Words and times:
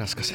raskas? 0.00 0.34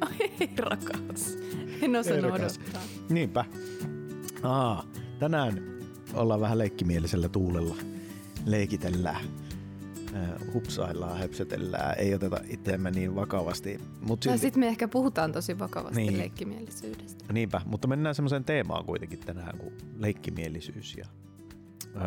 no 0.00 0.08
ei 0.20 0.50
rakas. 0.56 1.38
En 1.82 1.96
osannut 1.96 2.32
odottaa. 2.32 2.82
Niinpä. 3.08 3.44
Aa, 4.42 4.84
tänään 5.18 5.62
ollaan 6.14 6.40
vähän 6.40 6.58
leikkimielisellä 6.58 7.28
tuulella. 7.28 7.76
Leikitellään, 8.44 9.24
hupsaillaan, 10.54 11.18
höpsötellään, 11.18 11.94
ei 11.98 12.14
oteta 12.14 12.40
itseämme 12.48 12.90
niin 12.90 13.14
vakavasti. 13.14 13.80
Mut 14.00 14.22
silti... 14.22 14.38
sitten 14.38 14.60
me 14.60 14.68
ehkä 14.68 14.88
puhutaan 14.88 15.32
tosi 15.32 15.58
vakavasti 15.58 16.00
niin. 16.00 16.18
leikkimielisyydestä. 16.18 17.32
Niinpä, 17.32 17.60
mutta 17.64 17.88
mennään 17.88 18.14
semmoiseen 18.14 18.44
teemaan 18.44 18.84
kuitenkin 18.84 19.18
tänään 19.18 19.58
kuin 19.58 19.72
leikkimielisyys 19.98 20.96
ja 20.96 21.06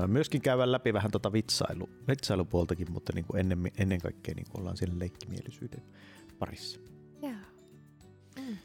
Myöskin 0.08 0.42
käydään 0.42 0.72
läpi 0.72 0.94
vähän 0.94 1.12
tota 1.12 1.34
vitsailu, 1.34 1.90
vitsailupuoltakin, 2.08 2.92
mutta 2.92 3.14
niin 3.16 3.26
kuin 3.26 3.40
ennen, 3.40 3.72
ennen 3.78 4.02
kaikkea 4.02 4.36
niin 4.36 4.46
kuin 4.50 4.60
ollaan 4.60 4.78
siellä 4.78 5.00
leikkimielisyyden 5.00 5.84
parissa. 6.40 6.80
Joo. 7.22 7.32
Mm. 8.36 8.58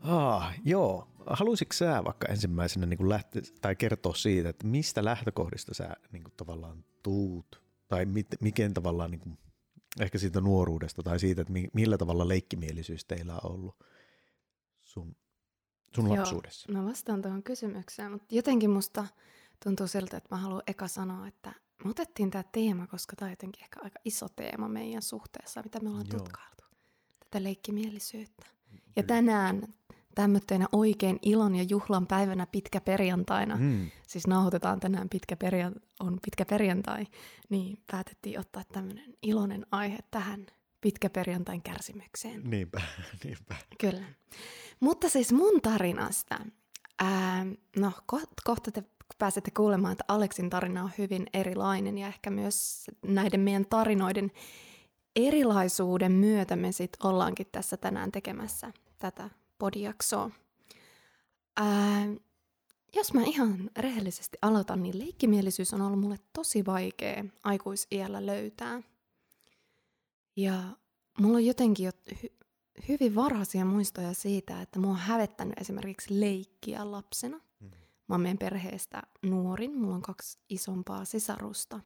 Ah, 0.00 0.54
joo. 0.64 1.08
Haluaisitko 1.26 1.72
sä 1.72 2.04
vaikka 2.04 2.28
ensimmäisenä 2.28 2.86
niin 2.86 2.98
kuin 2.98 3.08
lähte, 3.08 3.42
tai 3.60 3.76
kertoa 3.76 4.14
siitä, 4.14 4.48
että 4.48 4.66
mistä 4.66 5.04
lähtökohdista 5.04 5.74
sä 5.74 5.96
niin 6.12 6.22
kuin 6.22 6.34
tavallaan 6.36 6.84
tuut, 7.02 7.62
tai 7.88 8.04
mit, 8.06 8.26
miten 8.40 8.74
tavallaan 8.74 9.10
niin 9.10 9.20
kuin, 9.20 9.38
ehkä 10.00 10.18
siitä 10.18 10.40
nuoruudesta 10.40 11.02
tai 11.02 11.20
siitä, 11.20 11.40
että 11.42 11.52
millä 11.72 11.98
tavalla 11.98 12.28
leikkimielisyys 12.28 13.04
teillä 13.04 13.34
on 13.34 13.50
ollut 13.52 13.76
sun, 14.84 15.16
sun 15.94 16.06
Joo, 16.06 16.16
lapsuudessa? 16.16 16.72
mä 16.72 16.84
vastaan 16.84 17.22
tuohon 17.22 17.42
kysymykseen, 17.42 18.12
mutta 18.12 18.34
jotenkin 18.34 18.70
musta 18.70 19.06
tuntuu 19.64 19.86
siltä, 19.86 20.16
että 20.16 20.34
mä 20.34 20.40
haluan 20.40 20.62
eka 20.66 20.88
sanoa, 20.88 21.26
että 21.26 21.52
me 21.84 21.90
otettiin 21.90 22.30
tämä 22.30 22.44
teema, 22.52 22.86
koska 22.86 23.16
tämä 23.16 23.26
on 23.26 23.32
jotenkin 23.32 23.62
ehkä 23.62 23.80
aika 23.82 23.98
iso 24.04 24.28
teema 24.28 24.68
meidän 24.68 25.02
suhteessa, 25.02 25.62
mitä 25.62 25.80
me 25.80 25.88
ollaan 25.88 26.06
Joo. 26.12 26.18
tutkailtu. 26.18 26.64
Tätä 27.20 27.42
leikkimielisyyttä. 27.42 28.46
Ja 28.96 29.02
tänään 29.02 29.74
tämmöisenä 30.14 30.66
oikein 30.72 31.18
ilon 31.22 31.54
ja 31.54 31.62
juhlan 31.62 32.06
päivänä 32.06 32.46
pitkä 32.46 32.80
perjantaina, 32.80 33.56
mm. 33.56 33.90
siis 34.08 34.26
nauhoitetaan 34.26 34.80
tänään 34.80 35.08
pitkä 35.08 35.36
perja- 35.36 35.80
on 36.00 36.18
pitkä 36.24 36.44
perjantai, 36.44 37.06
niin 37.48 37.78
päätettiin 37.90 38.40
ottaa 38.40 38.62
tämmöinen 38.72 39.14
iloinen 39.22 39.66
aihe 39.70 39.98
tähän 40.10 40.46
pitkä 40.80 41.10
perjantain 41.10 41.62
kärsimykseen. 41.62 42.50
Niinpä, 42.50 42.80
niinpä. 43.24 43.56
Kyllä. 43.80 44.04
Mutta 44.80 45.08
siis 45.08 45.32
mun 45.32 45.60
tarinasta, 45.62 46.38
ää, 46.98 47.46
no 47.76 47.92
kohta 48.44 48.70
te 48.70 48.82
pääsette 49.18 49.50
kuulemaan, 49.50 49.92
että 49.92 50.04
Aleksin 50.08 50.50
tarina 50.50 50.82
on 50.82 50.90
hyvin 50.98 51.26
erilainen 51.34 51.98
ja 51.98 52.06
ehkä 52.06 52.30
myös 52.30 52.86
näiden 53.06 53.40
meidän 53.40 53.66
tarinoiden 53.66 54.30
erilaisuuden 55.16 56.12
myötä 56.12 56.56
me 56.56 56.72
sitten 56.72 57.06
ollaankin 57.06 57.46
tässä 57.52 57.76
tänään 57.76 58.12
tekemässä 58.12 58.72
tätä 58.98 59.30
podiaksoa. 59.58 60.30
Ää, 61.56 62.06
jos 62.94 63.14
mä 63.14 63.22
ihan 63.22 63.70
rehellisesti 63.76 64.38
aloitan, 64.42 64.82
niin 64.82 64.98
leikkimielisyys 64.98 65.74
on 65.74 65.80
ollut 65.82 66.00
mulle 66.00 66.18
tosi 66.32 66.66
vaikea 66.66 67.24
aikuisiällä 67.44 68.26
löytää. 68.26 68.82
Ja 70.36 70.62
mulla 71.18 71.36
on 71.36 71.46
jotenkin 71.46 71.86
jo 71.86 71.92
hy- 72.14 72.46
hyvin 72.88 73.14
varhaisia 73.14 73.64
muistoja 73.64 74.14
siitä, 74.14 74.62
että 74.62 74.78
mua 74.78 74.90
on 74.90 74.96
hävettänyt 74.96 75.60
esimerkiksi 75.60 76.20
leikkiä 76.20 76.90
lapsena– 76.90 77.40
Mä 78.12 78.14
oon 78.14 78.20
meidän 78.22 78.38
perheestä 78.38 79.02
nuorin, 79.22 79.78
mulla 79.78 79.94
on 79.94 80.02
kaksi 80.02 80.38
isompaa 80.48 81.04
sisarusta. 81.04 81.80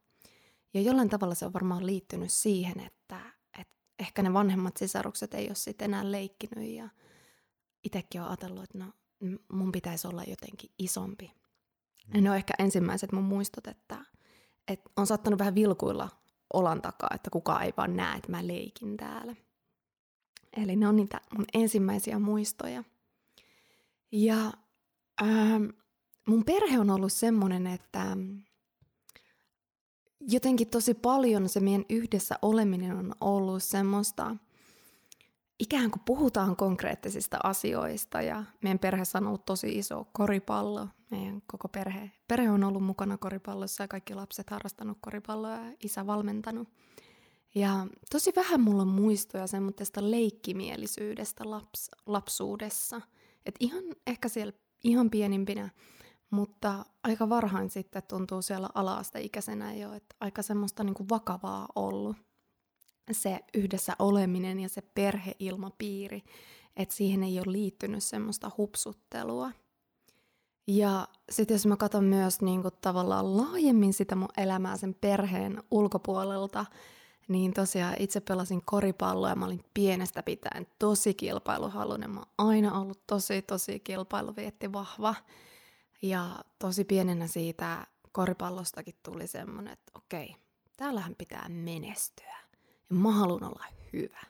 Ja 0.73 0.81
jollain 0.81 1.09
tavalla 1.09 1.35
se 1.35 1.45
on 1.45 1.53
varmaan 1.53 1.85
liittynyt 1.85 2.31
siihen, 2.31 2.79
että, 2.79 3.19
että 3.59 3.73
ehkä 3.99 4.23
ne 4.23 4.33
vanhemmat 4.33 4.77
sisarukset 4.77 5.33
ei 5.33 5.47
ole 5.47 5.55
sitten 5.55 5.85
enää 5.85 6.11
leikkinyt 6.11 6.69
ja 6.69 6.89
itsekin 7.83 8.21
on 8.21 8.27
ajatellut, 8.27 8.63
että 8.63 8.77
no, 8.77 8.85
mun 9.51 9.71
pitäisi 9.71 10.07
olla 10.07 10.23
jotenkin 10.23 10.71
isompi. 10.79 11.31
Mm. 12.13 12.23
Ne 12.23 12.29
on 12.29 12.35
ehkä 12.35 12.53
ensimmäiset 12.59 13.11
mun 13.11 13.23
muistot, 13.23 13.67
että, 13.67 14.05
että 14.67 14.89
on 14.97 15.07
saattanut 15.07 15.39
vähän 15.39 15.55
vilkuilla 15.55 16.09
olan 16.53 16.81
takaa, 16.81 17.09
että 17.15 17.29
kukaan 17.29 17.63
ei 17.63 17.73
vaan 17.77 17.95
näe, 17.95 18.17
että 18.17 18.31
mä 18.31 18.47
leikin 18.47 18.97
täällä. 18.97 19.35
Eli 20.57 20.75
ne 20.75 20.87
on 20.87 20.95
niitä 20.95 21.21
mun 21.37 21.45
ensimmäisiä 21.53 22.19
muistoja. 22.19 22.83
Ja 24.11 24.53
ähm, 25.21 25.65
mun 26.27 26.45
perhe 26.45 26.79
on 26.79 26.89
ollut 26.89 27.13
semmoinen, 27.13 27.67
että 27.67 28.17
jotenkin 30.19 30.67
tosi 30.67 30.93
paljon 30.93 31.49
se 31.49 31.59
meidän 31.59 31.85
yhdessä 31.89 32.35
oleminen 32.41 32.97
on 32.97 33.13
ollut 33.21 33.63
semmoista, 33.63 34.35
ikään 35.59 35.91
kuin 35.91 36.01
puhutaan 36.05 36.55
konkreettisista 36.55 37.37
asioista 37.43 38.21
ja 38.21 38.43
meidän 38.63 38.79
perheessä 38.79 39.17
on 39.17 39.27
ollut 39.27 39.45
tosi 39.45 39.77
iso 39.77 40.07
koripallo. 40.11 40.87
Meidän 41.09 41.41
koko 41.47 41.67
perhe, 41.67 42.11
perhe 42.27 42.49
on 42.49 42.63
ollut 42.63 42.83
mukana 42.83 43.17
koripallossa 43.17 43.83
ja 43.83 43.87
kaikki 43.87 44.13
lapset 44.13 44.49
harrastanut 44.49 44.97
koripalloa 45.01 45.51
ja 45.51 45.73
isä 45.83 46.07
valmentanut. 46.07 46.67
Ja 47.55 47.87
tosi 48.11 48.31
vähän 48.35 48.61
mulla 48.61 48.81
on 48.81 48.87
muistoja 48.87 49.47
semmoista 49.47 50.11
leikkimielisyydestä 50.11 51.51
laps, 51.51 51.91
lapsuudessa. 52.05 53.01
Et 53.45 53.55
ihan 53.59 53.83
ehkä 54.07 54.27
siellä 54.29 54.53
ihan 54.83 55.09
pienimpinä 55.09 55.69
mutta 56.29 56.85
aika 57.03 57.29
varhain 57.29 57.69
sitten 57.69 58.03
tuntuu 58.07 58.41
siellä 58.41 58.69
ala-asteikäisenä 58.73 59.73
jo, 59.73 59.93
että 59.93 60.15
aika 60.19 60.41
semmoista 60.41 60.83
niin 60.83 60.93
kuin 60.93 61.09
vakavaa 61.09 61.67
ollut 61.75 62.17
se 63.11 63.39
yhdessä 63.53 63.93
oleminen 63.99 64.59
ja 64.59 64.69
se 64.69 64.81
perheilmapiiri, 64.81 66.23
että 66.75 66.95
siihen 66.95 67.23
ei 67.23 67.39
ole 67.39 67.51
liittynyt 67.51 68.03
semmoista 68.03 68.51
hupsuttelua. 68.57 69.51
Ja 70.67 71.07
sitten 71.29 71.55
jos 71.55 71.65
mä 71.65 71.77
katson 71.77 72.03
myös 72.03 72.41
niin 72.41 72.61
kuin 72.61 72.73
tavallaan 72.81 73.37
laajemmin 73.37 73.93
sitä 73.93 74.15
mun 74.15 74.29
elämää 74.37 74.77
sen 74.77 74.95
perheen 75.01 75.63
ulkopuolelta, 75.71 76.65
niin 77.27 77.53
tosiaan 77.53 77.95
itse 77.99 78.19
pelasin 78.19 78.61
koripalloa 78.65 79.29
ja 79.29 79.35
mä 79.35 79.45
olin 79.45 79.65
pienestä 79.73 80.23
pitäen 80.23 80.67
tosi 80.79 81.13
kilpailuhalunen. 81.13 82.09
Mä 82.11 82.19
oon 82.19 82.49
aina 82.49 82.79
ollut 82.79 83.07
tosi, 83.07 83.41
tosi 83.41 83.79
kilpailuvietti 83.79 84.73
vahva. 84.73 85.15
Ja 86.01 86.43
tosi 86.59 86.83
pienenä 86.83 87.27
siitä 87.27 87.87
koripallostakin 88.11 88.95
tuli 89.03 89.27
semmoinen, 89.27 89.73
että 89.73 89.91
okei, 89.95 90.35
täällähän 90.77 91.15
pitää 91.17 91.49
menestyä. 91.49 92.37
Ja 92.89 92.95
mä 92.95 93.11
haluan 93.11 93.43
olla 93.43 93.65
hyvä. 93.93 94.21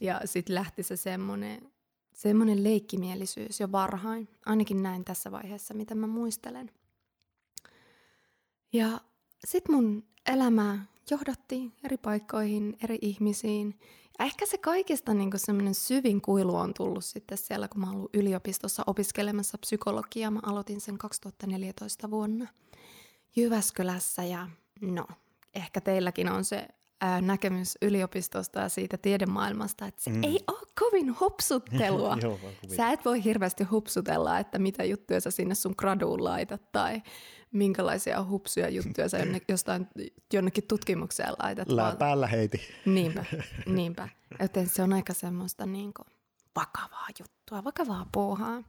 Ja 0.00 0.20
sitten 0.24 0.54
lähti 0.54 0.82
se 0.82 0.96
semmoinen, 0.96 1.72
semmoinen 2.12 2.64
leikkimielisyys 2.64 3.60
jo 3.60 3.72
varhain. 3.72 4.28
Ainakin 4.46 4.82
näin 4.82 5.04
tässä 5.04 5.30
vaiheessa, 5.30 5.74
mitä 5.74 5.94
mä 5.94 6.06
muistelen. 6.06 6.70
Ja 8.72 9.00
sitten 9.46 9.74
mun 9.74 10.04
elämä 10.26 10.78
johdatti 11.10 11.72
eri 11.84 11.96
paikkoihin, 11.96 12.76
eri 12.84 12.98
ihmisiin. 13.00 13.78
Ja 14.18 14.24
ehkä 14.24 14.46
se 14.46 14.58
kaikista 14.58 15.14
niin 15.14 15.30
semmoinen 15.36 15.74
syvin 15.74 16.20
kuilu 16.20 16.56
on 16.56 16.74
tullut 16.74 17.04
sitten 17.04 17.38
siellä, 17.38 17.68
kun 17.68 17.80
mä 17.80 17.90
ollut 17.90 18.16
yliopistossa 18.16 18.82
opiskelemassa 18.86 19.58
psykologiaa. 19.58 20.30
Mä 20.30 20.40
aloitin 20.42 20.80
sen 20.80 20.98
2014 20.98 22.10
vuonna 22.10 22.46
Jyväskylässä 23.36 24.24
ja 24.24 24.48
no, 24.80 25.06
ehkä 25.54 25.80
teilläkin 25.80 26.28
on 26.28 26.44
se 26.44 26.68
ää, 27.02 27.20
näkemys 27.20 27.78
yliopistosta 27.82 28.60
ja 28.60 28.68
siitä 28.68 28.96
tiedemaailmasta, 28.96 29.86
että 29.86 30.02
se 30.02 30.10
mm. 30.10 30.24
ei 30.24 30.44
ole 30.48 30.68
kovin 30.80 31.20
hupsuttelua. 31.20 32.18
Joo, 32.22 32.40
sä 32.76 32.90
et 32.90 33.04
voi 33.04 33.24
hirveästi 33.24 33.64
hupsutella, 33.64 34.38
että 34.38 34.58
mitä 34.58 34.84
juttuja 34.84 35.20
sä 35.20 35.30
sinne 35.30 35.54
sun 35.54 35.74
graduun 35.78 36.24
laitat 36.24 36.72
tai 36.72 37.02
minkälaisia 37.52 38.24
hupsuja 38.24 38.68
juttuja 38.68 39.08
sä 39.08 39.18
jostain 39.48 39.88
jonnekin 40.32 40.64
tutkimukseen 40.68 41.32
laitat. 41.42 41.68
Lää 41.68 41.96
päällä 41.96 42.26
heiti. 42.26 42.60
Niinpä, 42.86 43.24
niinpä. 43.66 44.08
Joten 44.40 44.68
se 44.68 44.82
on 44.82 44.92
aika 44.92 45.14
semmoista 45.14 45.66
niin 45.66 45.94
kuin 45.94 46.06
vakavaa 46.56 47.08
juttua, 47.20 47.64
vakavaa 47.64 48.06
puuhaa. 48.12 48.62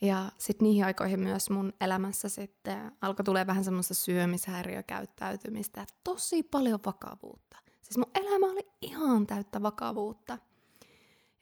Ja 0.00 0.32
sitten 0.38 0.64
niihin 0.64 0.84
aikoihin 0.84 1.20
myös 1.20 1.50
mun 1.50 1.72
elämässä 1.80 2.28
sitten 2.28 2.92
alkoi 3.00 3.24
tulee 3.24 3.46
vähän 3.46 3.64
semmoista 3.64 3.94
syömishäiriökäyttäytymistä, 3.94 5.86
tosi 6.04 6.42
paljon 6.42 6.80
vakavuutta. 6.86 7.56
Siis 7.82 7.98
mun 7.98 8.10
elämä 8.14 8.46
oli 8.46 8.66
ihan 8.82 9.26
täyttä 9.26 9.62
vakavuutta. 9.62 10.38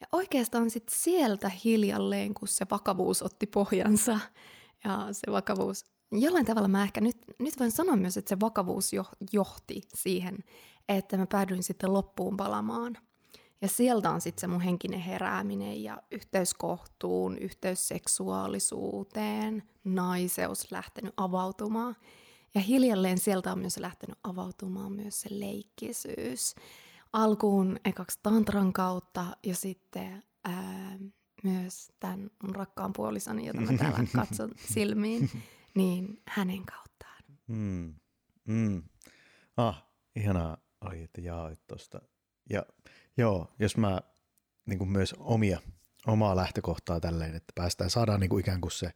Ja 0.01 0.07
oikeastaan 0.11 0.69
sitten 0.69 0.95
sieltä 0.97 1.51
hiljalleen, 1.65 2.33
kun 2.33 2.47
se 2.47 2.65
vakavuus 2.71 3.23
otti 3.23 3.47
pohjansa 3.47 4.19
ja 4.83 5.07
se 5.11 5.31
vakavuus, 5.31 5.85
jollain 6.11 6.45
tavalla 6.45 6.67
mä 6.67 6.83
ehkä 6.83 7.01
nyt, 7.01 7.17
nyt 7.39 7.59
voin 7.59 7.71
sanoa 7.71 7.95
myös, 7.95 8.17
että 8.17 8.29
se 8.29 8.39
vakavuus 8.39 8.91
johti 9.31 9.81
siihen, 9.95 10.37
että 10.89 11.17
mä 11.17 11.25
päädyin 11.25 11.63
sitten 11.63 11.93
loppuun 11.93 12.37
palamaan– 12.37 12.97
ja 13.63 13.69
sieltä 13.69 14.11
on 14.11 14.21
sitten 14.21 14.41
se 14.41 14.47
mun 14.47 14.61
henkinen 14.61 14.99
herääminen 14.99 15.83
ja 15.83 16.01
yhteys 16.11 16.53
kohtuun, 16.53 17.37
yhteys 17.37 17.87
seksuaalisuuteen, 17.87 19.63
naiseus 19.83 20.71
lähtenyt 20.71 21.13
avautumaan. 21.17 21.95
Ja 22.55 22.61
hiljalleen 22.61 23.17
sieltä 23.17 23.51
on 23.51 23.59
myös 23.59 23.77
lähtenyt 23.77 24.17
avautumaan 24.23 24.91
myös 24.91 25.21
se 25.21 25.29
leikkisyys. 25.31 26.55
Alkuun 27.13 27.79
ekaksi 27.85 28.19
tantran 28.23 28.73
kautta 28.73 29.25
ja 29.43 29.55
sitten 29.55 30.23
ää, 30.43 30.97
myös 31.43 31.91
tämän 31.99 32.29
mun 32.43 32.55
rakkaan 32.55 32.93
puolisoni, 32.93 33.45
jota 33.45 33.61
mä 33.61 33.77
täällä 33.77 33.99
katson 34.15 34.51
silmiin, 34.73 35.29
niin 35.75 36.21
hänen 36.27 36.65
kauttaan. 36.65 37.23
Mm. 37.47 37.95
Mm. 38.47 38.83
Ah, 39.57 39.85
ihanaa 40.15 40.57
oli, 40.81 41.03
että 41.03 41.21
jaoit 41.21 41.67
tuosta. 41.67 42.01
Ja 42.49 42.65
joo, 43.17 43.53
jos 43.59 43.77
mä 43.77 44.01
niin 44.65 44.79
kuin 44.79 44.89
myös 44.89 45.15
omia, 45.19 45.59
omaa 46.07 46.35
lähtökohtaa 46.35 46.99
tälleen, 46.99 47.35
että 47.35 47.53
päästään, 47.55 47.89
saadaan 47.89 48.19
niin 48.19 48.29
kuin 48.29 48.41
ikään 48.41 48.61
kuin 48.61 48.71
se 48.71 48.91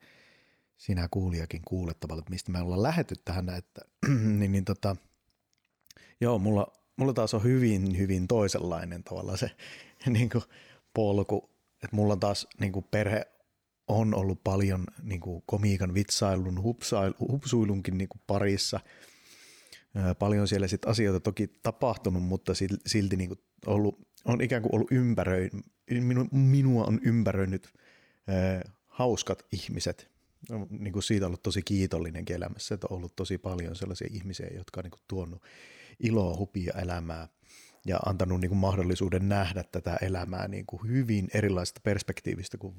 sinä 0.77 1.07
kuulijakin 1.11 1.61
kuulettavalle, 1.65 2.19
että 2.19 2.31
mistä 2.31 2.51
me 2.51 2.61
ollaan 2.61 2.83
lähetty 2.83 3.15
tähän, 3.25 3.49
että, 3.49 3.81
niin, 4.39 4.51
niin 4.51 4.65
tota, 4.65 4.95
joo, 6.21 6.39
mulla, 6.39 6.67
mulla 6.97 7.13
taas 7.13 7.33
on 7.33 7.43
hyvin, 7.43 7.97
hyvin 7.97 8.27
toisenlainen 8.27 9.03
tavalla 9.03 9.37
se 9.37 9.51
niin 10.05 10.29
kuin 10.29 10.43
polku, 10.93 11.49
että 11.83 11.95
mulla 11.95 12.15
taas 12.15 12.47
niin 12.59 12.71
kuin 12.71 12.85
perhe 12.91 13.27
on 13.87 14.15
ollut 14.15 14.43
paljon 14.43 14.83
niin 15.03 15.21
kuin 15.21 15.43
komiikan 15.45 15.93
vitsailun, 15.93 16.63
hupsuilunkin 17.19 17.97
niin 17.97 18.09
kuin 18.09 18.21
parissa– 18.27 18.79
paljon 20.19 20.47
siellä 20.47 20.67
sit 20.67 20.85
asioita 20.85 21.19
toki 21.19 21.47
tapahtunut, 21.47 22.23
mutta 22.23 22.53
silti 22.85 23.15
niin 23.15 23.29
kuin 23.29 23.39
ollut, 23.65 24.07
on 24.25 24.42
ikään 24.42 24.62
kuin 24.62 24.75
ollut 24.75 24.92
ympäröi, 24.92 25.50
minu, 25.92 26.27
minua 26.31 26.86
on 26.86 27.00
ympäröinyt 27.04 27.69
äh, 28.30 28.74
hauskat 28.88 29.45
ihmiset. 29.51 30.12
On 30.50 30.68
niin 30.69 30.94
kuin 30.94 31.04
siitä 31.04 31.27
ollut 31.27 31.44
tosi 31.44 31.62
kiitollinen 31.62 32.24
elämässä, 32.30 32.75
että 32.75 32.88
on 32.89 32.98
ollut 32.98 33.15
tosi 33.15 33.38
paljon 33.38 33.75
sellaisia 33.75 34.07
ihmisiä, 34.12 34.48
jotka 34.56 34.80
on 34.80 34.83
niin 34.83 34.92
kuin 34.92 35.01
tuonut 35.07 35.44
iloa, 36.00 36.38
hupia 36.38 36.74
elämää 36.81 37.27
ja 37.86 37.98
antanut 38.06 38.42
niin 38.42 38.50
kuin 38.50 38.59
mahdollisuuden 38.59 39.30
nähdä 39.30 39.63
tätä 39.63 39.98
elämää 40.01 40.48
niin 40.48 40.65
kuin 40.65 40.88
hyvin 40.88 41.27
erilaisesta 41.33 41.81
perspektiivistä 41.83 42.57
kuin 42.57 42.75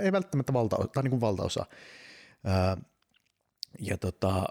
ei 0.00 0.12
välttämättä 0.12 0.52
valtaosa, 0.52 0.88
tai 0.88 1.02
niin 1.02 1.10
kuin 1.10 1.20
valtaosa. 1.20 1.66
Ää, 2.44 2.76
ja 3.78 3.98
tota, 3.98 4.46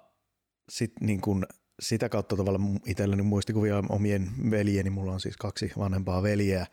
sit 0.69 0.93
niin 1.01 1.21
kun 1.21 1.45
sitä 1.79 2.09
kautta 2.09 2.35
tavallaan 2.35 2.79
itselläni 2.85 3.23
muistikuvia 3.23 3.83
omien 3.89 4.29
veljeni, 4.51 4.89
mulla 4.89 5.11
on 5.11 5.19
siis 5.19 5.37
kaksi 5.37 5.71
vanhempaa 5.77 6.23
veljeä, 6.23 6.67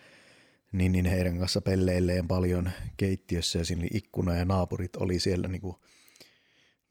niin, 0.73 0.93
niin 0.93 1.07
heidän 1.07 1.39
kanssa 1.39 1.61
pelleilleen 1.61 2.29
paljon 2.29 2.71
keittiössä 2.97 3.59
ja 3.59 3.65
siinä 3.65 3.81
oli 3.81 3.89
ikkuna 3.95 4.35
ja 4.35 4.45
naapurit 4.45 4.97
oli 4.97 5.21
siellä 5.21 5.49
niin 5.49 5.61
kuin 5.61 5.77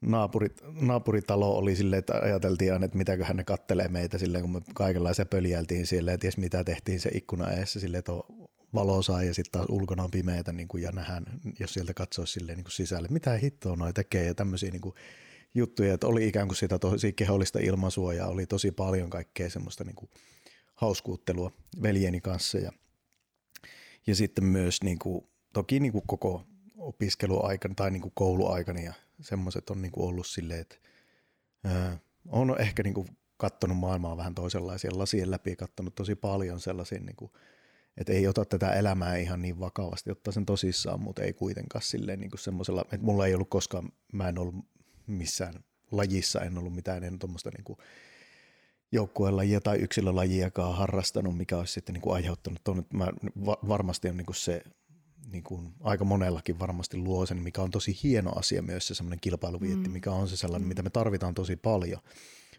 naapurit, 0.00 0.62
naapuritalo 0.80 1.56
oli 1.56 1.76
silleen, 1.76 1.98
että 1.98 2.14
ajateltiin 2.22 2.72
aina, 2.72 2.84
että 2.84 2.98
mitäköhän 2.98 3.36
ne 3.36 3.44
kattelee 3.44 3.88
meitä 3.88 4.18
silleen, 4.18 4.42
kun 4.42 4.52
me 4.52 4.60
kaikenlaisia 4.74 5.26
pöljältiin 5.26 5.86
siellä 5.86 6.10
ja 6.10 6.18
ties 6.18 6.36
mitä 6.36 6.64
tehtiin 6.64 7.00
se 7.00 7.10
ikkuna 7.14 7.50
eessä 7.52 7.80
silleen, 7.80 7.98
että 7.98 8.12
on 8.12 8.48
valosaa 8.74 9.22
ja 9.22 9.34
sitten 9.34 9.52
taas 9.52 9.66
ulkona 9.68 10.02
on 10.02 10.10
pimeätä 10.10 10.52
niin 10.52 10.68
kuin, 10.68 10.82
ja 10.82 10.92
nähdään, 10.92 11.24
jos 11.60 11.74
sieltä 11.74 11.94
katsoo 11.94 12.26
silleen 12.26 12.56
niin 12.56 12.64
kuin 12.64 12.72
sisälle, 12.72 13.08
mitä 13.10 13.36
hittoa 13.36 13.76
noi 13.76 13.92
tekee 13.92 14.24
ja 14.24 14.34
tämmöisiä 14.34 14.70
niin 14.70 14.80
kuin, 14.80 14.94
juttuja, 15.56 15.94
että 15.94 16.06
oli 16.06 16.28
ikään 16.28 16.48
kuin 16.48 16.56
sitä 16.56 16.78
tosi 16.78 17.12
kehollista 17.12 17.58
ilmaisua 17.58 18.14
ja 18.14 18.26
oli 18.26 18.46
tosi 18.46 18.70
paljon 18.70 19.10
kaikkea 19.10 19.50
semmoista 19.50 19.84
niin 19.84 19.96
kuin 19.96 20.10
hauskuuttelua 20.74 21.52
veljeni 21.82 22.20
kanssa 22.20 22.58
ja, 22.58 22.72
ja 24.06 24.14
sitten 24.14 24.44
myös 24.44 24.82
niin 24.82 24.98
kuin, 24.98 25.26
toki 25.52 25.80
niin 25.80 25.92
kuin 25.92 26.04
koko 26.06 26.44
opiskeluaikana 26.78 27.74
tai 27.74 27.90
niin 27.90 28.02
kuin 28.02 28.12
kouluaikana 28.14 28.80
ja 28.80 28.94
semmoiset 29.20 29.70
on 29.70 29.82
niin 29.82 29.92
kuin 29.92 30.08
ollut 30.08 30.26
silleen, 30.26 30.60
että 30.60 30.76
ää, 31.64 31.98
on 32.28 32.60
ehkä 32.60 32.82
niin 32.82 32.94
kuin 32.94 33.08
kattonut 33.36 33.78
maailmaa 33.78 34.16
vähän 34.16 34.34
toisenlaisia 34.34 34.90
lasien 34.94 35.30
läpi, 35.30 35.56
kattonut 35.56 35.94
tosi 35.94 36.14
paljon 36.14 36.60
sellaisia, 36.60 37.00
niin 37.00 37.16
kuin, 37.16 37.30
että 37.96 38.12
ei 38.12 38.26
ota 38.26 38.44
tätä 38.44 38.72
elämää 38.72 39.16
ihan 39.16 39.42
niin 39.42 39.60
vakavasti, 39.60 40.10
ottaa 40.10 40.32
sen 40.32 40.46
tosissaan, 40.46 41.00
mutta 41.00 41.22
ei 41.22 41.32
kuitenkaan 41.32 41.82
silleen 41.82 42.20
niin 42.20 42.30
kuin 42.30 42.40
semmoisella, 42.40 42.80
että 42.80 43.06
mulla 43.06 43.26
ei 43.26 43.34
ollut 43.34 43.50
koskaan, 43.50 43.92
mä 44.12 44.28
en 44.28 44.38
ollut 44.38 44.54
missään 45.06 45.54
lajissa 45.90 46.40
en 46.40 46.58
ollut 46.58 46.74
mitään 46.74 47.04
en 47.04 47.18
tuommoista 47.18 47.50
niin 47.50 47.76
joukkuelajia 48.92 49.60
tai 49.60 49.78
yksilölajiakaan 49.78 50.76
harrastanut, 50.76 51.36
mikä 51.36 51.58
olisi 51.58 51.72
sitten 51.72 51.92
niin 51.92 52.02
kuin 52.02 52.14
aiheuttanut 52.14 52.64
tuonne. 52.64 52.84
Mä 52.92 53.08
varmasti 53.68 54.08
on 54.08 54.16
niin 54.16 54.26
kuin 54.26 54.36
se 54.36 54.62
niin 55.32 55.44
kuin 55.44 55.74
aika 55.80 56.04
monellakin 56.04 56.58
varmasti 56.58 56.96
luo 56.96 57.26
sen, 57.26 57.42
mikä 57.42 57.62
on 57.62 57.70
tosi 57.70 57.98
hieno 58.02 58.32
asia 58.36 58.62
myös 58.62 58.86
se 58.86 58.94
semmoinen 58.94 59.20
kilpailuvietti, 59.20 59.88
mm. 59.88 59.92
mikä 59.92 60.10
on 60.10 60.28
se 60.28 60.36
sellainen, 60.36 60.66
mm. 60.66 60.68
mitä 60.68 60.82
me 60.82 60.90
tarvitaan 60.90 61.34
tosi 61.34 61.56
paljon 61.56 62.00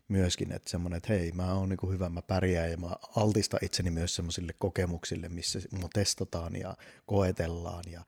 myöskin, 0.08 0.52
että 0.52 0.70
semmoinen, 0.70 0.98
että 0.98 1.14
hei, 1.14 1.32
mä 1.32 1.54
oon 1.54 1.70
niin 1.70 1.78
kuin 1.78 1.94
hyvä, 1.94 2.10
mä 2.10 2.22
pärjään 2.22 2.72
ja 2.72 2.78
mä 2.78 2.96
altistan 3.16 3.60
itseni 3.64 3.92
myös 3.92 4.16
semmoisille 4.16 4.54
kokemuksille, 4.58 5.30
missä 5.30 5.60
mua 5.80 5.90
testataan 5.94 6.56
ja 6.56 6.78
koetellaan 7.06 7.84
ja 7.92 8.02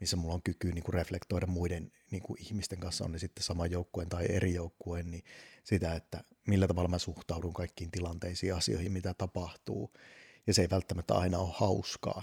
missä 0.00 0.16
mulla 0.16 0.34
on 0.34 0.42
kyky 0.42 0.72
niin 0.72 0.84
kuin 0.84 0.94
reflektoida 0.94 1.46
muiden 1.46 1.92
niin 2.10 2.22
kuin 2.22 2.42
ihmisten 2.42 2.80
kanssa, 2.80 3.04
on 3.04 3.12
ne 3.12 3.18
sitten 3.18 3.44
sama 3.44 3.66
joukkueen 3.66 4.08
tai 4.08 4.26
eri 4.28 4.54
joukkueen, 4.54 5.10
niin 5.10 5.24
sitä, 5.64 5.94
että 5.94 6.22
millä 6.46 6.66
tavalla 6.66 6.88
mä 6.88 6.98
suhtaudun 6.98 7.52
kaikkiin 7.52 7.90
tilanteisiin, 7.90 8.54
asioihin, 8.54 8.92
mitä 8.92 9.14
tapahtuu. 9.14 9.92
Ja 10.46 10.54
se 10.54 10.62
ei 10.62 10.70
välttämättä 10.70 11.14
aina 11.14 11.38
ole 11.38 11.54
hauskaa. 11.54 12.22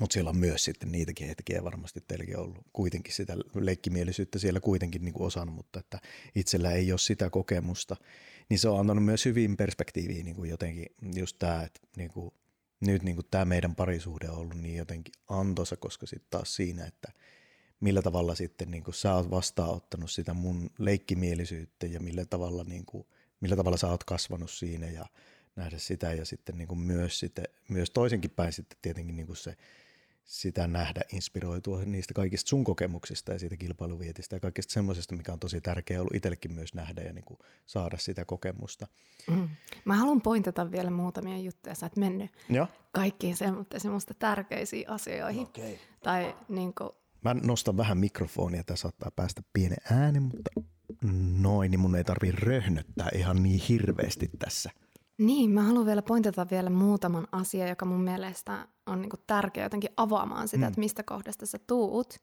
Mutta 0.00 0.14
siellä 0.14 0.30
on 0.30 0.36
myös 0.36 0.64
sitten 0.64 0.92
niitäkin 0.92 1.28
hetkiä 1.28 1.64
varmasti 1.64 2.00
teilläkin 2.08 2.38
ollut 2.38 2.66
kuitenkin 2.72 3.14
sitä 3.14 3.36
leikkimielisyyttä 3.54 4.38
siellä 4.38 4.60
kuitenkin 4.60 5.04
niin 5.04 5.12
kuin 5.12 5.26
osannut, 5.26 5.56
mutta 5.56 5.80
että 5.80 5.98
itsellä 6.34 6.72
ei 6.72 6.92
ole 6.92 6.98
sitä 6.98 7.30
kokemusta, 7.30 7.96
niin 8.48 8.58
se 8.58 8.68
on 8.68 8.80
antanut 8.80 9.04
myös 9.04 9.24
hyvin 9.24 9.56
perspektiiviin 9.56 10.24
niin 10.24 10.36
kuin 10.36 10.50
jotenkin 10.50 10.86
just 11.14 11.36
tämä, 11.38 11.62
että 11.62 11.80
niin 11.96 12.10
kuin 12.10 12.34
nyt 12.80 13.02
niin 13.02 13.20
tämä 13.30 13.44
meidän 13.44 13.74
parisuhde 13.74 14.30
on 14.30 14.38
ollut 14.38 14.54
niin 14.54 14.76
jotenkin 14.76 15.14
antoisa, 15.28 15.76
koska 15.76 16.06
sitten 16.06 16.30
taas 16.30 16.56
siinä, 16.56 16.86
että 16.86 17.12
millä 17.80 18.02
tavalla 18.02 18.34
sitten 18.34 18.70
niin 18.70 18.84
sä 18.92 19.14
oot 19.14 19.30
vastaanottanut 19.30 20.10
sitä 20.10 20.34
mun 20.34 20.70
leikkimielisyyttä 20.78 21.86
ja 21.86 22.00
millä 22.00 22.24
tavalla, 22.24 22.64
niin 22.64 22.86
kuin, 22.86 23.06
millä 23.40 23.56
tavalla 23.56 23.76
sä 23.76 23.88
oot 23.88 24.04
kasvanut 24.04 24.50
siinä 24.50 24.86
ja 24.86 25.06
nähdä 25.56 25.78
sitä 25.78 26.12
ja 26.12 26.24
sitten 26.24 26.58
niin 26.58 26.78
myös, 26.78 27.18
sitten, 27.18 27.44
myös 27.68 27.90
toisenkin 27.90 28.30
päin 28.30 28.52
sitten 28.52 28.78
tietenkin 28.82 29.16
niin 29.16 29.26
kuin 29.26 29.36
se 29.36 29.56
sitä 30.28 30.66
nähdä 30.66 31.00
inspiroitua 31.12 31.84
niistä 31.84 32.14
kaikista 32.14 32.48
sun 32.48 32.64
kokemuksista 32.64 33.32
ja 33.32 33.38
siitä 33.38 33.56
kilpailuvietistä 33.56 34.36
ja 34.36 34.40
kaikista 34.40 34.72
semmoisesta, 34.72 35.16
mikä 35.16 35.32
on 35.32 35.40
tosi 35.40 35.60
tärkeää 35.60 36.00
ollut 36.00 36.14
itsellekin 36.14 36.52
myös 36.52 36.74
nähdä 36.74 37.02
ja 37.02 37.12
niin 37.12 37.24
kuin 37.24 37.38
saada 37.66 37.98
sitä 37.98 38.24
kokemusta. 38.24 38.86
Mm. 39.30 39.48
Mä 39.84 39.96
haluan 39.96 40.20
pointata 40.20 40.70
vielä 40.70 40.90
muutamia 40.90 41.38
juttuja, 41.38 41.74
sä 41.74 41.86
oot 41.86 41.96
mennyt 41.96 42.30
ja? 42.50 42.66
kaikkiin 42.92 43.36
semmoista 43.78 44.14
tärkeisiin 44.14 44.90
asioihin. 44.90 45.42
Okay. 45.42 45.76
Tai 46.02 46.36
niin 46.48 46.74
kuin... 46.74 46.90
Mä 47.24 47.34
nostan 47.34 47.76
vähän 47.76 47.98
mikrofonia, 47.98 48.64
tässä 48.64 48.82
saattaa 48.82 49.10
päästä 49.10 49.42
pienen 49.52 49.78
äänen, 49.90 50.22
mutta 50.22 50.50
noin, 51.40 51.70
niin 51.70 51.80
mun 51.80 51.96
ei 51.96 52.04
tarvii 52.04 52.32
röhnöttää 52.32 53.08
ihan 53.14 53.42
niin 53.42 53.60
hirveästi 53.68 54.30
tässä. 54.38 54.70
Niin, 55.18 55.50
mä 55.50 55.62
haluan 55.62 55.86
vielä 55.86 56.02
pointata 56.02 56.46
vielä 56.50 56.70
muutaman 56.70 57.28
asian, 57.32 57.68
joka 57.68 57.86
mun 57.86 58.00
mielestä 58.00 58.68
on 58.86 59.00
niinku 59.00 59.16
tärkeä 59.26 59.64
jotenkin 59.64 59.90
avaamaan 59.96 60.48
sitä, 60.48 60.64
mm. 60.64 60.68
että 60.68 60.80
mistä 60.80 61.02
kohdasta 61.02 61.46
sä 61.46 61.58
tuut. 61.66 62.14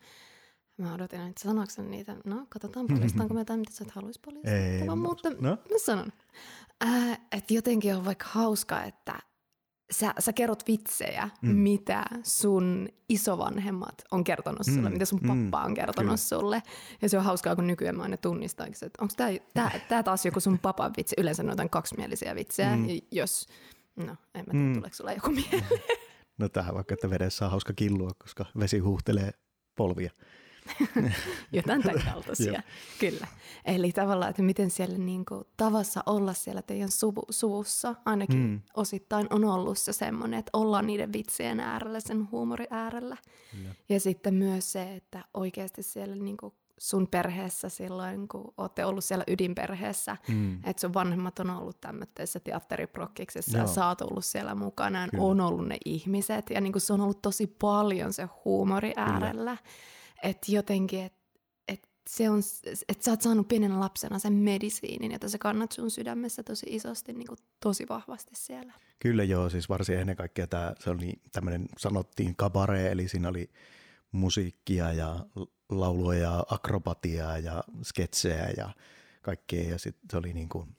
Mä 0.78 0.94
odotin, 0.94 1.22
että 1.22 1.44
sanoksi 1.44 1.82
niitä. 1.82 2.16
No, 2.25 2.46
katsotaan, 2.50 2.88
paljastaanko 2.88 3.34
me 3.34 3.42
jotain, 3.42 3.60
mitä 3.60 3.74
sä 3.74 3.84
et 3.84 3.92
haluaisi 3.92 4.20
paljastaa. 4.25 4.54
Ei, 4.54 4.90
mutta 4.96 5.30
no? 5.30 5.50
mä 5.50 5.78
sanon. 5.86 6.12
Äh, 6.84 7.20
että 7.32 7.54
jotenkin 7.54 7.96
on 7.96 8.06
vaikka 8.06 8.25
hauska, 8.30 8.84
että 8.84 9.20
sä, 9.92 10.13
sä 10.20 10.34
kerrot 10.34 10.68
vitsejä, 10.68 11.30
mm. 11.42 11.50
mitä 11.50 12.06
sun 12.24 12.89
isovanhemmat 13.10 14.04
on 14.12 14.24
kertonut 14.24 14.65
sulle, 14.65 14.89
mm. 14.89 14.94
mitä 14.94 15.06
sun 15.06 15.20
mm. 15.24 15.27
pappa 15.27 15.65
on 15.65 15.74
kertonut 15.74 16.06
Kyllä. 16.06 16.18
sulle. 16.18 16.63
Ja 17.01 17.10
se 17.10 17.18
on 17.18 17.24
hauskaa, 17.24 17.56
kun 17.56 17.68
nykyään 17.68 17.96
mä 17.96 18.04
aina 18.04 18.18
tunnistan, 18.18 18.68
että 18.68 19.01
onko 19.01 19.13
tää, 19.18 19.30
tää, 19.54 19.80
tää 19.89 20.04
taas 20.04 20.25
joku 20.25 20.39
sun 20.39 20.60
papan 20.60 20.94
vitsi. 20.98 21.15
Yleensä 21.18 21.44
on 21.62 21.70
kaksimielisiä 21.70 22.36
vitsejä, 22.36 22.75
mm. 22.75 22.88
jos, 23.12 23.48
no 23.96 24.15
en 24.36 24.46
mä 24.48 24.51
tiedä, 24.51 24.65
mm. 24.65 24.74
tuleeko 24.74 24.96
sulla 24.96 25.13
joku 25.13 25.32
mieleen. 25.32 25.63
No 26.38 26.50
tähän 26.50 26.75
vaikka, 26.75 26.94
että 26.94 27.10
vedessä 27.10 27.46
on 27.46 27.51
hauska 27.51 27.74
killua, 27.74 28.12
koska 28.18 28.46
vesi 28.60 28.80
huuhtelee 28.80 29.32
polvia. 29.75 30.12
Jotain 31.51 31.84
tämän 31.84 32.01
kaltaisia, 32.13 32.62
kyllä. 33.00 33.27
Eli 33.65 33.91
tavallaan, 33.91 34.29
että 34.29 34.41
miten 34.41 34.69
siellä 34.69 34.98
niin 34.98 35.25
kuin, 35.25 35.43
tavassa 35.57 36.03
olla 36.05 36.34
siellä 36.34 36.62
teidän 36.62 36.91
suvu, 36.91 37.24
suvussa, 37.29 37.95
ainakin 38.05 38.39
mm. 38.39 38.62
osittain 38.74 39.27
on 39.29 39.45
ollut 39.45 39.77
se 39.77 39.93
semmoinen, 39.93 40.39
että 40.39 40.50
ollaan 40.53 40.88
niiden 40.88 41.13
vitsien 41.13 41.60
äärellä, 41.60 42.00
sen 42.00 42.31
huumorin 42.31 42.67
äärellä. 42.69 43.17
Ja, 43.63 43.69
ja 43.89 44.00
sitten 44.00 44.34
myös 44.34 44.72
se, 44.72 44.95
että 44.95 45.25
oikeasti 45.34 45.84
siellä 45.84 46.15
niin 46.15 46.38
kuin, 46.38 46.53
sun 46.77 47.07
perheessä 47.07 47.69
silloin, 47.69 48.27
kun 48.27 48.53
olette 48.57 48.86
ollut 48.86 49.03
siellä 49.03 49.24
ydinperheessä, 49.27 50.17
mm. 50.27 50.55
että 50.63 50.81
sun 50.81 50.93
vanhemmat 50.93 51.39
on 51.39 51.50
ollut 51.50 51.81
tämmöisessä 51.81 52.39
teatteriprokkiksessa 52.39 53.57
ja 53.57 53.67
sä 53.67 53.88
oot 53.88 54.01
ollut 54.01 54.25
siellä 54.25 54.55
mukana, 54.55 55.07
on 55.17 55.41
ollut 55.41 55.67
ne 55.67 55.77
ihmiset, 55.86 56.50
ja 56.50 56.62
niin 56.62 56.74
kuin 56.74 56.81
se 56.81 56.93
on 56.93 57.01
ollut 57.01 57.22
tosi 57.22 57.48
paljon 57.48 58.13
se 58.13 58.27
huumori 58.45 58.93
äärellä. 58.95 59.57
Kyllä 59.57 59.57
että 60.24 60.51
jotenkin, 60.51 61.00
että 61.00 61.17
et 61.67 61.89
se 62.10 62.29
on, 62.29 62.41
että 62.89 63.05
sä 63.05 63.12
oot 63.12 63.22
saanut 63.22 63.48
pienenä 63.48 63.79
lapsena 63.79 64.19
sen 64.19 64.34
medisiinin, 64.34 65.12
jota 65.12 65.29
sä 65.29 65.38
kannat 65.38 65.72
sun 65.72 65.91
sydämessä 65.91 66.43
tosi 66.43 66.65
isosti, 66.69 67.13
niin 67.13 67.27
kuin 67.27 67.38
tosi 67.60 67.86
vahvasti 67.89 68.31
siellä. 68.36 68.74
Kyllä 69.00 69.24
joo, 69.24 69.50
siis 69.50 69.69
varsin 69.69 70.00
ennen 70.00 70.15
kaikkea 70.15 70.48
tämä, 70.48 70.74
se 70.79 70.89
oli 70.89 71.13
tämmöinen, 71.31 71.65
sanottiin 71.77 72.36
kabare, 72.36 72.91
eli 72.91 73.07
siinä 73.07 73.29
oli 73.29 73.50
musiikkia 74.12 74.93
ja 74.93 75.25
laulua 75.69 76.15
ja 76.15 76.43
akrobatiaa 76.50 77.38
ja 77.38 77.63
sketsejä 77.84 78.50
ja 78.57 78.69
kaikkea. 79.22 79.69
Ja 79.69 79.79
sitten 79.79 80.10
se 80.12 80.17
oli 80.17 80.34
niin 80.34 80.50
kuin 80.50 80.75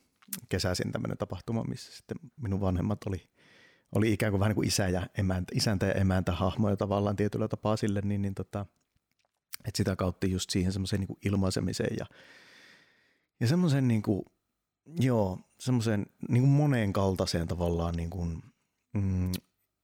kesäisin 0.49 0.93
tämmöinen 0.93 1.19
tapahtuma, 1.19 1.65
missä 1.65 1.93
sitten 1.93 2.17
minun 2.37 2.61
vanhemmat 2.61 3.05
oli, 3.07 3.29
oli 3.93 4.13
ikään 4.13 4.33
kuin 4.33 4.41
vähän 4.41 4.51
niin 4.51 4.55
kuin 4.55 4.69
isä 4.69 4.89
ja 4.89 5.07
emäntä, 5.19 5.53
isäntä 5.57 5.87
ja 5.87 5.93
emäntä 5.93 6.33
hahmoja 6.33 6.77
tavallaan 6.77 7.17
tietyllä 7.17 7.49
tapaa 7.49 7.77
sille, 7.77 8.01
niin, 8.01 8.23
niin 8.23 8.35
tota, 8.35 8.67
että 9.67 9.77
sitä 9.77 9.97
kautta 9.97 10.27
just 10.27 10.51
siihen 10.51 10.73
semmoiseen 10.73 11.01
niin 11.01 11.19
ilmaisemiseen 11.25 11.97
ja, 11.99 12.07
ja 13.41 13.47
semmoisen 13.47 13.89
niin 13.89 14.03
kuin, 14.03 14.23
joo, 15.01 15.39
semmoisen 15.61 16.07
niin 16.29 16.43
kuin 16.43 16.51
moneen 16.51 16.93
kaltaiseen 16.93 17.49
tavallaan 17.49 17.95
niin 17.95 18.11
kuin, 18.11 18.43
mm, 18.93 19.33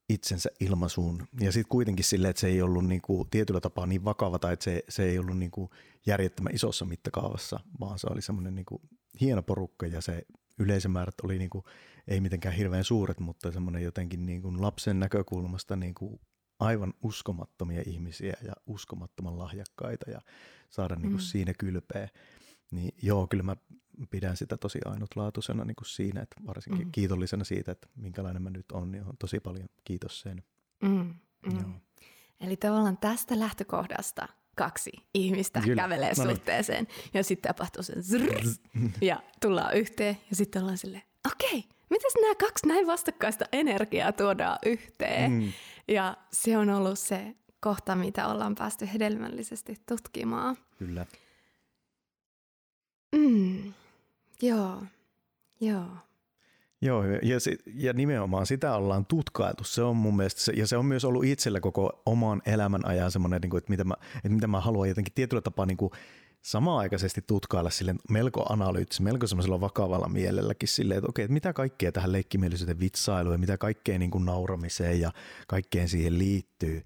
itsensä 0.09 0.51
ilmaisuun. 0.61 1.29
Ja 1.41 1.53
sitten 1.53 1.69
kuitenkin 1.69 2.05
sille, 2.05 2.29
että 2.29 2.41
se 2.41 2.47
ei 2.47 2.63
ollut 2.63 2.87
niin 2.87 3.03
kuin 3.03 3.31
tietyllä 3.31 3.61
tapaa 3.61 3.87
niin 3.87 4.05
vakava 4.05 4.39
tai 4.39 4.53
että 4.53 4.65
se, 4.65 4.85
se 4.89 5.05
ei 5.05 5.19
ollut 5.19 5.39
niin 5.39 5.51
kuin 5.51 5.71
järjettömän 6.07 6.55
isossa 6.55 6.85
mittakaavassa, 6.85 7.61
vaan 7.81 7.99
se 7.99 8.07
oli 8.11 8.23
semmoinen 8.23 8.55
niin 8.55 8.67
kuin 8.67 8.83
hieno 9.21 9.43
porukka 9.43 9.87
ja 9.87 10.01
se 10.01 10.23
yleisömäärät 10.59 11.15
oli 11.23 11.39
niin 11.39 11.51
kuin, 11.51 11.65
ei 12.09 12.21
mitenkään 12.21 12.55
hirveän 12.55 12.85
suuret, 12.85 13.21
mutta 13.21 13.53
semmoinen 13.53 13.83
jotenkin 13.83 14.27
niin 14.27 14.43
kuin 14.43 14.63
lapsen 14.63 15.01
näkökulmasta 15.01 15.77
niin 15.77 15.95
kuin 15.95 16.21
aivan 16.63 16.95
uskomattomia 17.03 17.83
ihmisiä 17.87 18.37
ja 18.43 18.53
uskomattoman 18.67 19.39
lahjakkaita 19.39 20.11
ja 20.11 20.21
saada 20.71 20.95
niin 20.95 21.11
kuin 21.11 21.21
mm. 21.21 21.27
siinä 21.27 21.55
kylpeä. 21.59 22.09
Niin 22.71 22.95
joo, 23.03 23.27
kyllä 23.27 23.43
mä 23.43 23.57
pidän 24.11 24.37
sitä 24.37 24.57
tosi 24.57 24.79
ainutlaatuisena 24.85 25.65
niin 25.65 25.77
kuin 25.77 25.89
siinä, 25.89 26.23
että 26.23 26.37
varsinkin 26.47 26.87
mm. 26.87 26.93
kiitollisena 26.93 27.45
siitä, 27.45 27.73
että 27.73 27.89
minkälainen 27.97 28.43
mä 28.43 28.51
nyt 28.51 28.73
on, 28.73 28.93
niin 28.93 29.05
on 29.05 29.17
tosi 29.19 29.41
paljon 29.41 29.69
kiitos 29.85 30.21
sen. 30.21 30.43
Mm. 30.83 31.15
Mm. 31.47 31.59
Joo. 31.61 31.71
Eli 32.41 32.57
tavallaan 32.57 32.99
tästä 32.99 33.39
lähtökohdasta 33.39 34.29
kaksi 34.57 34.91
ihmistä 35.15 35.61
Kyllä. 35.61 35.83
kävelee 35.83 36.13
no 36.19 36.25
niin. 36.25 36.37
suhteeseen 36.37 36.89
ja 37.15 37.25
sitten 37.25 37.55
tapahtuu 37.55 37.83
sen 37.83 38.03
zrrr, 38.03 38.41
ja 39.01 39.23
tullaan 39.41 39.77
yhteen 39.77 40.19
ja 40.31 40.37
sitten 40.37 40.63
ollaan 40.63 40.79
silleen, 40.79 41.03
okei, 41.33 41.59
okay, 41.59 41.72
miten 41.93 42.23
nämä 42.23 42.35
kaksi 42.35 42.69
näin 42.69 42.87
vastakkaista 42.87 43.45
energiaa 43.53 44.13
tuodaan 44.13 44.59
yhteen? 44.67 45.33
Mm. 45.33 45.53
Ja 45.89 46.17
se 46.33 46.59
on 46.59 46.71
ollut 46.71 46.99
se 46.99 47.35
kohta, 47.61 47.97
mitä 47.97 48.29
ollaan 48.29 48.55
päästy 48.55 48.89
hedelmällisesti 48.95 49.77
tutkimaan. 49.89 50.57
Kyllä. 50.79 51.07
Mm. 53.17 53.73
Joo, 54.43 54.83
joo. 55.61 55.87
Joo, 56.83 57.05
ja, 57.05 57.19
ja 57.75 57.93
nimenomaan 57.93 58.47
sitä 58.47 58.75
ollaan 58.75 59.07
tutkailtu. 59.07 59.65
Se 59.65 59.83
on 59.83 59.97
mun 59.97 60.17
mielestä, 60.17 60.41
se, 60.41 60.53
ja 60.53 60.67
se 60.67 60.77
on 60.77 60.87
myös 60.87 61.05
ollut 61.05 61.25
itsellä 61.25 61.61
koko 61.61 62.03
oman 62.07 62.43
elämän 62.47 62.87
ajan 62.87 63.11
semmoinen, 63.11 63.41
niin 63.41 63.51
kuin, 63.51 63.59
että, 63.59 63.71
mitä 63.71 63.85
mä, 63.85 63.95
että 64.17 64.29
mitä 64.29 64.47
mä 64.47 64.61
haluan 64.61 64.89
jotenkin 64.89 65.15
tietyllä 65.15 65.41
tapaa 65.41 65.67
niin 65.67 65.77
kuin, 65.77 65.93
samaaikaisesti 66.43 67.23
tutkailla 67.27 67.71
sille 67.71 67.95
melko 68.09 68.47
analyyttisesti, 68.49 69.03
melko 69.03 69.27
semmoisella 69.27 69.61
vakavalla 69.61 70.09
mielelläkin 70.09 70.69
silleen, 70.69 70.99
että 70.99 71.09
okei, 71.09 71.25
että 71.25 71.33
mitä 71.33 71.53
kaikkea 71.53 71.93
tähän 71.93 72.13
leikkimielisyyteen 72.13 72.81
vitsailuun 72.81 73.35
ja 73.35 73.39
mitä 73.39 73.59
kaikkea 73.59 73.99
niin 73.99 74.11
kuin 74.11 74.25
nauramiseen 74.25 75.01
ja 75.01 75.13
kaikkeen 75.47 75.89
siihen 75.89 76.19
liittyy. 76.19 76.83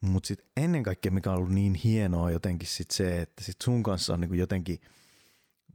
Mutta 0.00 0.26
sitten 0.26 0.46
ennen 0.56 0.82
kaikkea, 0.82 1.12
mikä 1.12 1.30
on 1.30 1.36
ollut 1.36 1.52
niin 1.52 1.74
hienoa 1.74 2.30
jotenkin 2.30 2.68
sit 2.68 2.90
se, 2.90 3.20
että 3.22 3.44
sit 3.44 3.56
sun 3.62 3.82
kanssa 3.82 4.14
on 4.14 4.20
niin 4.20 4.28
kuin 4.28 4.40
jotenkin– 4.40 4.78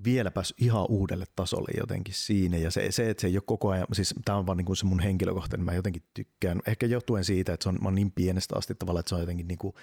vielä 0.04 0.32
päässyt 0.32 0.62
ihan 0.62 0.86
uudelle 0.90 1.26
tasolle 1.36 1.72
jotenkin 1.78 2.14
siinä. 2.14 2.58
Ja 2.58 2.72
se, 2.72 2.92
se 2.92 3.10
että 3.10 3.22
se 3.22 3.28
ei 3.28 3.38
ole 3.38 3.44
koko 3.46 3.70
ajan, 3.70 3.88
siis 3.94 4.16
tämä 4.26 4.38
on 4.38 4.46
vaan 4.46 4.58
niin 4.58 4.66
kuin 4.66 4.78
se 4.78 4.86
mun 4.86 5.00
henkilökohtainen, 5.00 5.66
mä 5.66 5.74
jotenkin 5.74 6.04
tykkään. 6.14 6.62
Ehkä 6.68 6.86
johtuen 6.86 7.26
siitä, 7.26 7.54
että 7.54 7.64
se 7.64 7.70
on, 7.70 7.78
mä 7.82 7.92
niin 7.92 8.12
pienestä 8.12 8.56
asti 8.58 8.76
tavallaan, 8.76 9.00
että 9.00 9.10
se 9.10 9.16
on 9.16 9.22
jotenkin 9.22 9.48
niin 9.48 9.58
kuin, 9.58 9.74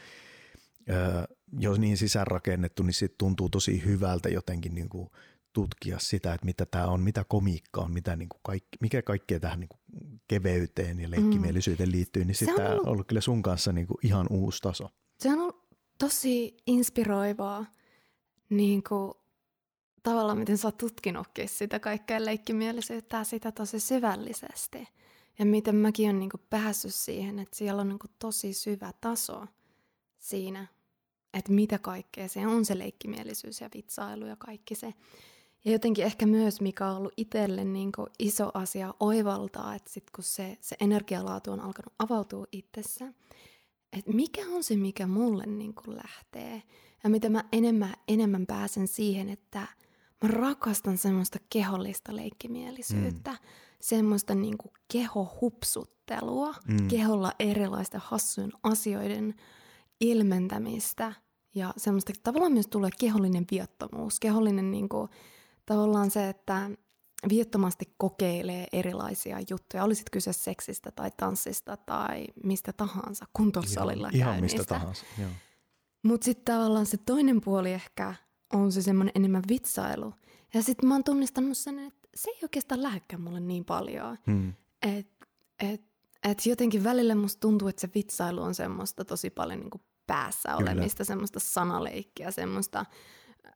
jos 1.59 1.79
niin 1.79 1.97
sisäänrakennettu, 1.97 2.83
niin 2.83 2.95
sitten 2.95 3.19
tuntuu 3.19 3.49
tosi 3.49 3.85
hyvältä 3.85 4.29
jotenkin 4.29 4.75
niin 4.75 4.89
kuin 4.89 5.11
tutkia 5.53 5.99
sitä, 5.99 6.35
että 6.35 6.45
mitä 6.45 6.67
tämä 6.67 6.87
on, 6.87 7.01
mitä 7.01 7.25
komiikka 7.25 7.81
on, 7.81 7.93
mitä 7.93 8.17
niin 8.17 8.29
kuin 8.29 8.41
kaikki, 8.43 8.79
mikä 8.81 9.03
kaikkea 9.03 9.41
tähän 9.41 9.61
niin 9.61 9.69
kuin 9.69 9.81
keveyteen 10.29 11.01
ja 11.01 11.11
leikkimielisyyteen 11.11 11.93
liittyy, 11.93 12.25
niin 12.25 12.37
tämä 12.57 12.69
on 12.69 12.89
ollut 12.89 13.07
kyllä 13.07 13.21
sun 13.21 13.43
kanssa 13.43 13.73
niin 13.73 13.87
kuin 13.87 13.99
ihan 14.03 14.27
uusi 14.31 14.63
taso. 14.63 14.91
Se 15.21 15.33
on 15.33 15.39
ollut 15.39 15.69
tosi 15.99 16.57
inspiroivaa 16.67 17.67
niin 18.51 18.83
kuin 18.83 19.13
tavallaan, 20.03 20.39
miten 20.39 20.59
sä 20.59 20.69
oot 20.69 20.77
tutkinutkin 20.77 21.49
sitä 21.49 21.81
kaikkea 21.81 22.25
leikkimielisyyttä 22.25 23.17
ja 23.17 23.25
sitä 23.25 23.53
tosi 23.53 23.81
syvällisesti. 23.81 24.89
Ja 25.39 25.47
miten 25.47 25.77
mäkin 25.77 26.07
olen 26.07 26.19
niin 26.19 26.31
päässyt 26.51 26.95
siihen, 26.95 27.39
että 27.39 27.57
siellä 27.57 27.81
on 27.81 27.89
niin 27.89 27.99
tosi 28.19 28.53
syvä 28.53 28.93
taso 29.01 29.47
siinä, 30.19 30.67
että 31.35 31.53
mitä 31.53 31.79
kaikkea 31.79 32.29
se 32.29 32.47
on 32.47 32.65
se 32.65 32.79
leikkimielisyys 32.79 33.61
ja 33.61 33.69
vitsailu 33.75 34.27
ja 34.27 34.37
kaikki 34.37 34.75
se. 34.75 34.95
Ja 35.65 35.73
jotenkin 35.73 36.05
ehkä 36.05 36.27
myös, 36.27 36.61
mikä 36.61 36.87
on 36.87 36.97
ollut 36.97 37.13
itselle 37.17 37.65
niin 37.65 37.93
iso 38.19 38.51
asia 38.55 38.95
oivaltaa, 39.01 39.75
että 39.75 39.93
sit 39.93 40.11
kun 40.11 40.25
se, 40.25 40.59
se 40.61 40.77
energialaatu 40.81 41.53
on 41.53 41.61
alkanut 41.61 41.95
avautua 41.99 42.47
itsessä, 42.53 43.13
että 43.93 44.13
mikä 44.13 44.41
on 44.55 44.65
se, 44.65 44.77
mikä 44.77 45.07
mulle 45.07 45.47
niin 45.47 45.75
lähtee. 45.87 46.63
Ja 47.05 47.11
mitä 47.11 47.29
mä 47.29 47.45
enemmän, 47.53 47.95
enemmän 48.09 48.47
pääsen 48.47 48.89
siihen, 48.89 49.29
että 49.29 49.59
mä 50.23 50.29
rakastan 50.29 50.99
semmoista 50.99 51.39
kehollista 51.51 52.17
leikkimielisyyttä. 52.17 53.31
Mm. 53.31 53.39
Semmoista 53.81 54.35
niin 54.35 54.59
kehohupsuttelua, 54.93 56.55
mm. 56.69 56.89
keholla 56.89 57.33
erilaisten 57.39 58.01
hassujen 58.05 58.53
asioiden 58.63 59.35
ilmentämistä– 60.01 61.13
ja 61.55 61.75
semmoista 61.77 62.13
tavallaan 62.23 62.53
myös 62.53 62.67
tulee 62.67 62.91
kehollinen 63.01 63.45
viattomuus. 63.51 64.21
Kehollinen 64.21 64.71
niin 64.71 64.89
kuin, 64.89 65.09
tavallaan 65.67 66.11
se, 66.11 66.29
että 66.29 66.71
viettomasti 67.29 67.95
kokeilee 67.97 68.67
erilaisia 68.73 69.39
juttuja. 69.51 69.85
Olisit 69.85 70.11
kyse 70.11 70.33
seksistä 70.33 70.91
tai 70.91 71.11
tanssista 71.17 71.77
tai 71.77 72.27
mistä 72.45 72.73
tahansa, 72.73 73.27
kuntosalilla 73.33 74.11
Ihan, 74.13 74.33
ihan 74.33 74.41
mistä 74.41 74.65
tahansa, 74.65 75.05
Mutta 76.03 76.25
sitten 76.25 76.55
tavallaan 76.55 76.87
se 76.87 76.97
toinen 76.97 77.41
puoli 77.41 77.73
ehkä 77.73 78.15
on 78.53 78.73
se 78.73 78.83
semmoinen 78.83 79.13
enemmän 79.15 79.43
vitsailu. 79.49 80.15
Ja 80.55 80.63
sitten 80.63 80.89
mä 80.89 80.95
oon 80.95 81.05
tunnistanut 81.05 81.59
sen, 81.59 81.79
että 81.79 82.09
se 82.15 82.31
ei 82.31 82.39
oikeastaan 82.43 82.83
lähekkään 82.83 83.23
mulle 83.23 83.41
niin 83.41 83.65
paljon. 83.65 84.19
Hmm. 84.27 84.53
Että 84.83 85.27
et, 85.61 85.83
et 86.25 86.47
jotenkin 86.47 86.85
välillä 86.85 87.15
musta 87.15 87.41
tuntuu, 87.41 87.69
että 87.69 87.81
se 87.81 87.91
vitsailu 87.95 88.43
on 88.43 88.55
semmoista 88.55 89.05
tosi 89.05 89.31
paljon 89.31 89.61
niin 89.61 89.71
kuin 89.71 89.83
päässä 90.07 90.57
olemista, 90.57 90.97
Kyllä. 90.97 91.07
semmoista 91.07 91.41
sanaleikkiä, 91.41 92.31
semmoista 92.31 92.87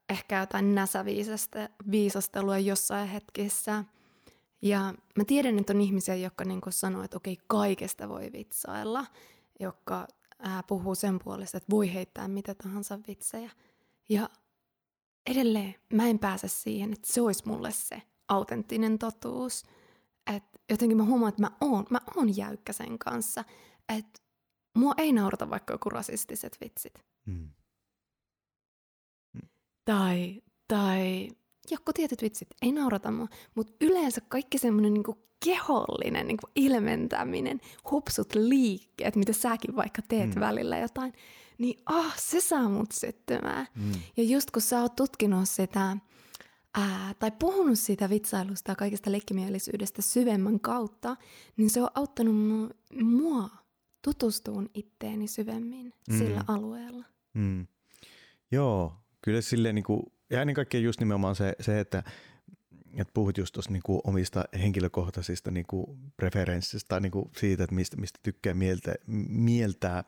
ehkä 0.09 0.41
jotain 0.41 0.75
näsäviisastelua 0.75 2.59
jossain 2.59 3.09
hetkessä. 3.09 3.85
Ja 4.63 4.95
mä 5.17 5.25
tiedän, 5.27 5.59
että 5.59 5.73
on 5.73 5.81
ihmisiä, 5.81 6.15
jotka 6.15 6.45
niin 6.45 6.61
sanoo, 6.71 7.03
että 7.03 7.17
okei, 7.17 7.37
kaikesta 7.47 8.09
voi 8.09 8.31
vitsailla, 8.33 9.07
jotka 9.61 10.07
ää, 10.39 10.63
puhuu 10.63 10.95
sen 10.95 11.19
puolesta, 11.25 11.57
että 11.57 11.71
voi 11.71 11.95
heittää 11.95 12.29
mitä 12.29 12.55
tahansa 12.55 12.99
vitsejä. 13.09 13.51
Ja 14.09 14.31
edelleen 15.27 15.75
mä 15.93 16.07
en 16.07 16.19
pääse 16.19 16.49
siihen, 16.49 16.93
että 16.93 17.13
se 17.13 17.21
olisi 17.21 17.49
mulle 17.49 17.73
se 17.73 18.03
autenttinen 18.29 18.99
totuus. 18.99 19.65
Et 20.37 20.45
jotenkin 20.71 20.97
mä 20.97 21.05
huomaan, 21.05 21.29
että 21.29 21.43
mä 21.43 21.51
oon, 21.61 21.87
mä 21.91 22.01
oon 22.17 22.37
jäykkä 22.37 22.73
sen 22.73 22.99
kanssa. 22.99 23.45
Että 23.89 24.21
Mua 24.79 24.95
ei 24.97 25.13
naurata 25.13 25.51
vaikka 25.51 25.75
joku 25.75 25.91
rasistiset 25.91 26.57
vitsit. 26.61 27.05
Mm. 27.27 27.49
Mm. 29.35 29.49
Tai, 29.85 30.43
tai 30.69 31.29
joku 31.71 31.93
tietyt 31.93 32.23
vitsit 32.23 32.49
ei 32.63 32.73
naurata 32.73 33.11
mua, 33.11 33.27
mutta 33.55 33.73
yleensä 33.81 34.21
kaikki 34.29 34.59
semmoinen 34.59 34.95
niinku 34.95 35.29
kehollinen 35.45 36.27
niinku 36.27 36.47
ilmentäminen, 36.55 37.61
hupsut 37.91 38.35
liikkeet, 38.35 39.17
mitä 39.17 39.33
säkin 39.33 39.77
vaikka 39.77 40.03
teet 40.09 40.35
mm. 40.35 40.41
välillä 40.41 40.79
jotain, 40.79 41.13
niin 41.59 41.83
ah, 41.87 42.19
se 42.19 42.41
saa 42.41 42.69
mut 42.69 42.93
syttymään. 42.93 43.67
Mm. 43.75 43.93
Ja 44.17 44.23
just 44.23 44.51
kun 44.51 44.63
sä 44.63 44.81
oot 44.81 44.97
tutkinut 44.97 45.49
sitä, 45.49 45.97
ää, 46.75 47.15
tai 47.19 47.31
puhunut 47.39 47.79
siitä 47.79 48.11
vitsailusta 48.11 48.71
ja 48.73 48.77
kaikesta 48.77 49.13
leikkimielisyydestä 49.13 50.03
syvemmän 50.03 50.61
kautta, 50.61 51.17
niin 51.57 51.71
se 51.71 51.83
on 51.83 51.89
auttanut 51.95 52.35
mua 53.03 53.49
tutustuun 54.03 54.71
itteeni 54.75 55.27
syvemmin 55.27 55.93
mm. 56.11 56.19
sillä 56.19 56.45
alueella. 56.49 57.05
Mm. 57.35 57.67
Joo, 58.51 58.95
kyllä 59.23 59.41
silleen 59.41 59.75
niin 59.75 59.85
kuin, 59.85 60.03
ja 60.31 60.41
ennen 60.41 60.55
kaikkea 60.55 60.81
just 60.81 61.01
nimenomaan 61.01 61.37
se, 61.37 61.53
se 61.61 61.81
että 61.81 62.03
että 62.97 63.13
puhut 63.15 63.39
just 63.39 63.53
tuossa 63.53 63.73
niinku 63.73 64.01
omista 64.05 64.45
henkilökohtaisista 64.61 65.51
niinku 65.51 65.99
preferenssistä 66.17 66.89
tai 66.89 67.01
niinku 67.01 67.31
siitä, 67.37 67.65
että 67.65 67.75
mistä, 67.75 67.97
mistä 67.97 68.19
tykkää 68.23 68.55
mieltä, 68.55 68.95
mieltää. 69.29 70.05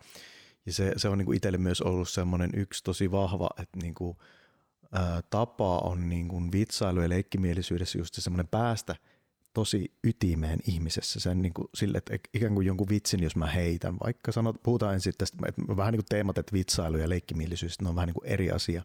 Ja 0.67 0.73
se, 0.73 0.93
se 0.97 1.09
on 1.09 1.19
niinku 1.19 1.33
itselle 1.33 1.59
myös 1.59 1.81
ollut 1.81 2.09
semmoinen 2.09 2.51
yksi 2.55 2.85
tosi 2.85 3.11
vahva, 3.11 3.49
että 3.63 3.79
niinku 3.83 4.17
ää, 4.93 5.23
tapa 5.31 5.79
on 5.79 6.09
niin 6.09 6.29
kuin 6.29 6.53
vitsailu 6.53 7.01
ja 7.01 7.09
leikkimielisyydessä 7.09 7.99
just 7.99 8.15
se 8.15 8.21
semmoinen 8.21 8.49
päästä 8.49 8.97
tosi 9.55 9.93
ytimeen 10.05 10.59
ihmisessä. 10.67 11.21
Sen 11.21 11.43
niin 11.43 11.55
kuin 11.55 11.69
sille, 11.75 11.99
että 11.99 12.19
ikään 12.35 12.55
kuin 12.55 12.67
jonkun 12.67 12.89
vitsin, 12.89 13.23
jos 13.23 13.37
mä 13.37 13.47
heitän, 13.47 13.97
vaikka 14.05 14.33
sanot, 14.33 14.63
puhutaan 14.63 14.95
ensin 14.95 15.13
tästä, 15.19 15.39
että 15.49 15.63
vähän 15.77 15.93
niin 15.93 16.01
kuin 16.01 16.09
teemat, 16.09 16.39
että 16.39 16.53
vitsailu 16.53 16.97
ja 16.97 17.09
leikkimielisyys, 17.09 17.81
ne 17.81 17.89
on 17.89 17.95
vähän 17.95 18.07
niin 18.07 18.15
kuin 18.15 18.27
eri 18.27 18.51
asia. 18.51 18.83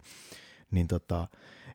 Niin 0.71 0.87
tota, 0.87 1.27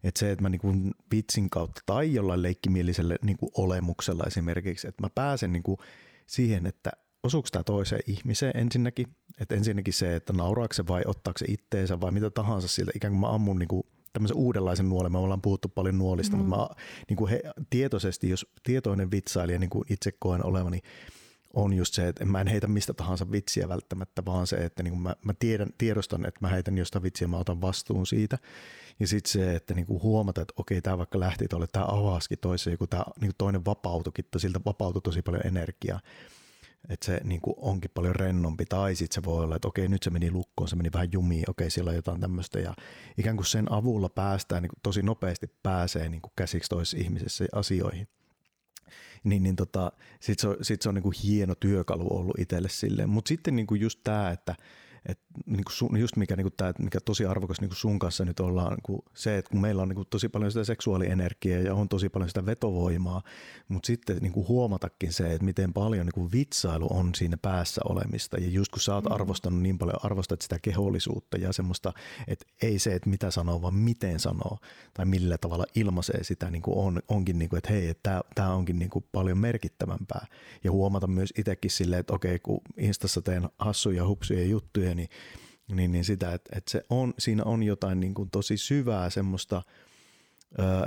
että 0.04 0.18
se, 0.18 0.30
että 0.30 0.42
mä 0.42 0.48
niin 0.48 0.60
kuin 0.60 0.94
vitsin 1.12 1.50
kautta 1.50 1.80
tai 1.86 2.14
jollain 2.14 2.42
leikkimieliselle 2.42 3.16
niin 3.22 3.36
kuin 3.36 3.50
olemuksella 3.54 4.24
esimerkiksi, 4.26 4.88
että 4.88 5.02
mä 5.02 5.10
pääsen 5.14 5.52
niin 5.52 5.62
kuin 5.62 5.78
siihen, 6.26 6.66
että 6.66 6.90
osuuko 7.22 7.48
tämä 7.52 7.62
toiseen 7.62 8.02
ihmiseen 8.06 8.56
ensinnäkin, 8.56 9.06
että 9.40 9.54
ensinnäkin 9.54 9.94
se, 9.94 10.16
että 10.16 10.32
nauraako 10.32 10.74
se 10.74 10.86
vai 10.86 11.02
ottaako 11.06 11.38
se 11.38 11.44
itteensä 11.48 12.00
vai 12.00 12.10
mitä 12.10 12.30
tahansa 12.30 12.68
siltä, 12.68 12.92
ikään 12.94 13.12
kuin 13.12 13.20
mä 13.20 13.34
ammun 13.34 13.58
niin 13.58 13.68
kuin 13.68 13.82
tämmöisen 14.12 14.36
uudenlaisen 14.36 14.88
nuolen. 14.88 15.12
Me 15.12 15.18
ollaan 15.18 15.42
puhuttu 15.42 15.68
paljon 15.68 15.98
nuolista, 15.98 16.36
mm. 16.36 16.42
mutta 16.42 16.56
mä 16.56 16.68
niin 17.08 17.16
kuin 17.16 17.30
he, 17.30 17.42
tietoisesti, 17.70 18.30
jos 18.30 18.46
tietoinen 18.62 19.10
vitsailija, 19.10 19.58
niin 19.58 19.70
kuin 19.70 19.84
itse 19.90 20.12
koen 20.18 20.46
olevani, 20.46 20.80
on 21.54 21.72
just 21.72 21.94
se, 21.94 22.08
että 22.08 22.24
mä 22.24 22.40
en 22.40 22.46
heitä 22.46 22.66
mistä 22.66 22.94
tahansa 22.94 23.32
vitsiä 23.32 23.68
välttämättä, 23.68 24.24
vaan 24.24 24.46
se, 24.46 24.56
että 24.56 24.82
niin 24.82 24.92
kuin 24.92 25.02
mä, 25.02 25.16
mä 25.24 25.34
tiedän, 25.38 25.68
tiedostan, 25.78 26.26
että 26.26 26.40
mä 26.40 26.48
heitän 26.48 26.78
jostain 26.78 27.02
vitsiä, 27.02 27.28
mä 27.28 27.38
otan 27.38 27.60
vastuun 27.60 28.06
siitä. 28.06 28.38
Ja 29.00 29.06
sitten 29.06 29.32
se, 29.32 29.54
että 29.54 29.74
niin 29.74 29.86
kuin 29.86 30.02
huomata, 30.02 30.40
että 30.40 30.54
okei, 30.56 30.82
tämä 30.82 30.98
vaikka 30.98 31.20
lähti 31.20 31.48
tuolle, 31.48 31.66
tämä 31.72 31.84
avasikin 31.88 32.38
toiseen, 32.38 32.78
kun 32.78 32.88
tämä 32.88 33.04
niin 33.20 33.32
toinen 33.38 33.64
vapautukin, 33.64 34.24
siltä 34.36 34.60
vapautui 34.66 35.02
tosi 35.02 35.22
paljon 35.22 35.46
energiaa 35.46 36.00
että 36.88 37.06
se 37.06 37.20
niin 37.24 37.40
kuin 37.40 37.54
onkin 37.58 37.90
paljon 37.94 38.16
rennompi, 38.16 38.64
tai 38.64 38.94
sitten 38.94 39.14
se 39.14 39.24
voi 39.24 39.44
olla, 39.44 39.56
että 39.56 39.68
okei, 39.68 39.88
nyt 39.88 40.02
se 40.02 40.10
meni 40.10 40.30
lukkoon, 40.30 40.68
se 40.68 40.76
meni 40.76 40.90
vähän 40.92 41.12
jumiin, 41.12 41.50
okei, 41.50 41.70
siellä 41.70 41.88
on 41.88 41.96
jotain 41.96 42.20
tämmöistä, 42.20 42.60
ja 42.60 42.74
ikään 43.18 43.36
kuin 43.36 43.46
sen 43.46 43.72
avulla 43.72 44.08
päästään, 44.08 44.62
niin 44.62 44.70
kuin 44.70 44.80
tosi 44.82 45.02
nopeasti 45.02 45.46
pääsee 45.62 46.08
niin 46.08 46.22
kuin 46.22 46.32
käsiksi 46.36 46.68
toisessa 46.68 46.96
ihmisessä 46.96 47.44
asioihin. 47.52 48.08
Niin, 49.24 49.42
niin 49.42 49.56
tota, 49.56 49.92
sitten 50.20 50.40
se 50.40 50.48
on, 50.48 50.56
sit 50.62 50.82
se 50.82 50.88
on 50.88 50.94
niin 50.94 51.02
kuin 51.02 51.16
hieno 51.24 51.54
työkalu 51.54 52.06
ollut 52.10 52.38
itselle 52.38 52.68
silleen, 52.68 53.08
mutta 53.08 53.28
sitten 53.28 53.56
niin 53.56 53.66
kuin 53.66 53.80
just 53.80 54.00
tämä, 54.04 54.30
että– 54.30 54.54
et, 55.06 55.20
niin 55.46 55.64
kuin 55.64 55.72
sun, 55.72 56.00
just 56.00 56.16
mikä, 56.16 56.36
niin 56.36 56.44
kuin 56.44 56.54
tämä, 56.56 56.72
mikä 56.78 57.00
tosi 57.00 57.26
arvokas 57.26 57.60
niin 57.60 57.68
kuin 57.68 57.76
sun 57.76 57.98
kanssa 57.98 58.24
nyt 58.24 58.40
ollaan, 58.40 58.70
niin 58.70 58.82
kuin 58.82 59.02
se, 59.14 59.38
että 59.38 59.50
kun 59.50 59.60
meillä 59.60 59.82
on 59.82 59.88
niin 59.88 59.96
kuin 59.96 60.08
tosi 60.10 60.28
paljon 60.28 60.52
sitä 60.52 60.64
seksuaalienergiaa 60.64 61.60
ja 61.60 61.74
on 61.74 61.88
tosi 61.88 62.08
paljon 62.08 62.28
sitä 62.28 62.46
vetovoimaa, 62.46 63.22
mutta 63.68 63.86
sitten 63.86 64.16
niin 64.16 64.32
kuin 64.32 64.48
huomatakin 64.48 65.12
se, 65.12 65.32
että 65.32 65.44
miten 65.44 65.72
paljon 65.72 66.06
niin 66.06 66.14
kuin 66.14 66.32
vitsailu 66.32 66.88
on 66.90 67.14
siinä 67.14 67.36
päässä 67.36 67.80
olemista. 67.84 68.40
Ja 68.40 68.48
just 68.48 68.72
kun 68.72 68.80
sä 68.80 68.94
oot 68.94 69.04
mm. 69.04 69.12
arvostanut 69.12 69.62
niin 69.62 69.78
paljon, 69.78 69.96
arvostat 70.02 70.42
sitä 70.42 70.58
kehollisuutta 70.58 71.36
ja 71.36 71.52
semmoista, 71.52 71.92
että 72.28 72.46
ei 72.62 72.78
se, 72.78 72.94
että 72.94 73.10
mitä 73.10 73.30
sanoo, 73.30 73.62
vaan 73.62 73.74
miten 73.74 74.20
sanoo 74.20 74.58
tai 74.94 75.06
millä 75.06 75.38
tavalla 75.38 75.64
ilmaisee 75.74 76.24
sitä, 76.24 76.50
niin 76.50 76.62
kuin 76.62 76.78
on, 76.78 77.00
onkin, 77.08 77.38
niin 77.38 77.48
kuin, 77.48 77.58
että 77.58 77.72
hei, 77.72 77.88
että 77.88 78.20
tämä 78.34 78.54
onkin 78.54 78.78
niin 78.78 78.90
kuin 78.90 79.04
paljon 79.12 79.38
merkittävämpää. 79.38 80.26
Ja 80.64 80.72
huomata 80.72 81.06
myös 81.06 81.32
itsekin 81.38 81.70
silleen, 81.70 82.00
että 82.00 82.14
okei, 82.14 82.38
kun 82.38 82.60
Instassa 82.76 83.22
teen 83.22 83.48
hassuja, 83.58 84.06
hupsuja 84.06 84.44
juttuja, 84.44 84.89
niin, 84.94 85.08
niin, 85.72 85.92
niin 85.92 86.04
sitä, 86.04 86.34
että, 86.34 86.50
että 86.56 86.70
se 86.70 86.82
on, 86.90 87.14
siinä 87.18 87.44
on 87.44 87.62
jotain 87.62 88.00
niin 88.00 88.14
kuin 88.14 88.30
tosi 88.30 88.56
syvää 88.56 89.10
semmoista, 89.10 89.62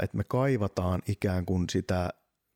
että 0.03 0.17
me 0.17 0.23
kaivataan 0.23 1.01
ikään 1.07 1.45
kuin 1.45 1.69
sitä, 1.69 2.09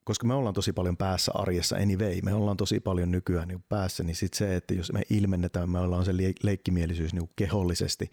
koska 0.03 0.27
me 0.27 0.33
ollaan 0.33 0.55
tosi 0.55 0.73
paljon 0.73 0.97
päässä 0.97 1.31
arjessa 1.35 1.75
anyway, 1.75 2.21
me 2.23 2.33
ollaan 2.33 2.57
tosi 2.57 2.79
paljon 2.79 3.11
nykyään 3.11 3.47
niin 3.47 3.63
päässä, 3.69 4.03
niin 4.03 4.15
sitten 4.15 4.37
se, 4.37 4.55
että 4.55 4.73
jos 4.73 4.93
me 4.93 5.01
ilmennetään, 5.09 5.69
me 5.69 5.79
ollaan 5.79 6.05
se 6.05 6.13
leikkimielisyys 6.43 7.13
niin 7.13 7.29
kehollisesti, 7.35 8.11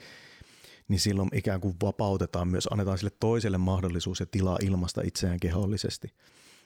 niin 0.88 1.00
silloin 1.00 1.29
ikään 1.33 1.61
kuin 1.61 1.76
vapautetaan 1.83 2.49
myös, 2.49 2.69
annetaan 2.71 2.99
sille 2.99 3.12
toiselle 3.21 3.59
mahdollisuus 3.59 4.21
ja 4.21 4.26
tilaa 4.26 4.59
ilmasta 4.62 5.00
itseään 5.05 5.41
kehollisesti. 5.41 6.09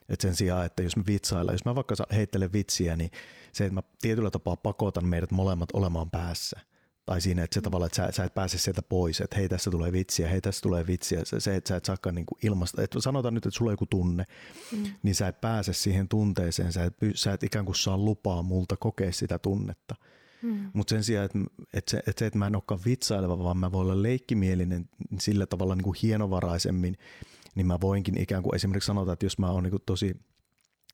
Et 0.08 0.20
sen 0.20 0.36
sijaan, 0.36 0.66
että 0.66 0.83
jos 0.83 0.96
me 0.96 1.02
vitsaillaan, 1.06 1.54
jos 1.54 1.64
mä 1.64 1.74
vaikka 1.74 1.94
heittelen 2.12 2.52
vitsiä, 2.52 2.96
niin 2.96 3.11
se, 3.52 3.64
että 3.64 3.74
mä 3.74 3.83
tietyllä 4.00 4.30
tapaa 4.30 4.56
pakotan 4.56 5.06
meidät 5.06 5.30
molemmat 5.30 5.68
olemaan 5.72 6.11
päässä. 6.11 6.61
Tai 7.06 7.20
siinä, 7.20 7.44
että 7.44 7.54
se 7.54 7.61
mm. 7.61 7.64
tavalla, 7.64 7.87
että 7.87 7.96
sä, 7.96 8.12
sä 8.12 8.24
et 8.24 8.35
pääse 8.35 8.59
sieltä 8.59 8.83
pois, 8.83 9.20
että 9.20 9.37
hei 9.37 9.48
tässä 9.48 9.70
tulee 9.70 9.92
vitsiä, 9.92 10.28
hei 10.28 10.40
tässä 10.40 10.62
tulee 10.62 10.87
vitsiä. 10.87 11.20
Se, 11.24 11.40
se 11.40 11.56
että 11.56 11.68
sä 11.68 11.76
et 11.76 11.85
saakaan 11.85 12.14
niin 12.14 12.26
kuin 12.26 12.38
ilmasta, 12.42 12.83
että 12.83 13.00
sanotaan 13.00 13.35
nyt, 13.35 13.46
että 13.46 13.59
sulla 13.59 13.68
on 13.68 13.72
joku 13.72 13.87
tunne, 13.87 14.24
mm. 14.72 14.85
niin 15.02 15.14
sä 15.14 15.28
et 15.28 15.40
pääse 15.40 15.72
siihen 15.72 16.09
tunteeseen, 16.09 16.72
sä 16.72 16.85
et, 16.85 16.94
sä 17.14 17.33
et 17.33 17.42
ikään 17.42 17.64
kuin 17.64 17.76
saa 17.76 17.98
lupaa 17.98 18.42
multa 18.42 18.76
kokea 18.76 19.12
sitä 19.12 19.38
tunnetta. 19.38 19.94
Mm. 20.42 20.70
Mutta 20.72 20.90
sen 20.90 21.04
sijaan, 21.04 21.24
että, 21.24 21.38
että, 21.74 21.90
se, 21.90 21.98
että 21.98 22.12
se, 22.18 22.26
että 22.26 22.38
mä 22.38 22.46
en 22.46 22.56
olekaan 22.56 22.80
vitsaileva, 22.85 23.38
vaan 23.38 23.56
mä 23.59 23.72
voin 23.72 23.85
olla 23.85 24.02
leikkimielinen 24.02 24.88
sillä 25.20 25.46
tavalla 25.46 25.74
niin 25.74 25.85
kuin 25.85 25.98
hienovaraisemmin, 26.02 26.96
niin 27.54 27.66
mä 27.66 27.78
voinkin 27.80 28.20
ikään 28.20 28.42
kuin 28.42 28.54
esimerkiksi 28.54 28.87
sanota, 28.87 29.12
että 29.12 29.26
jos 29.26 29.38
mä 29.38 29.50
oon 29.50 29.62
niin 29.62 29.74
tosi 29.87 30.16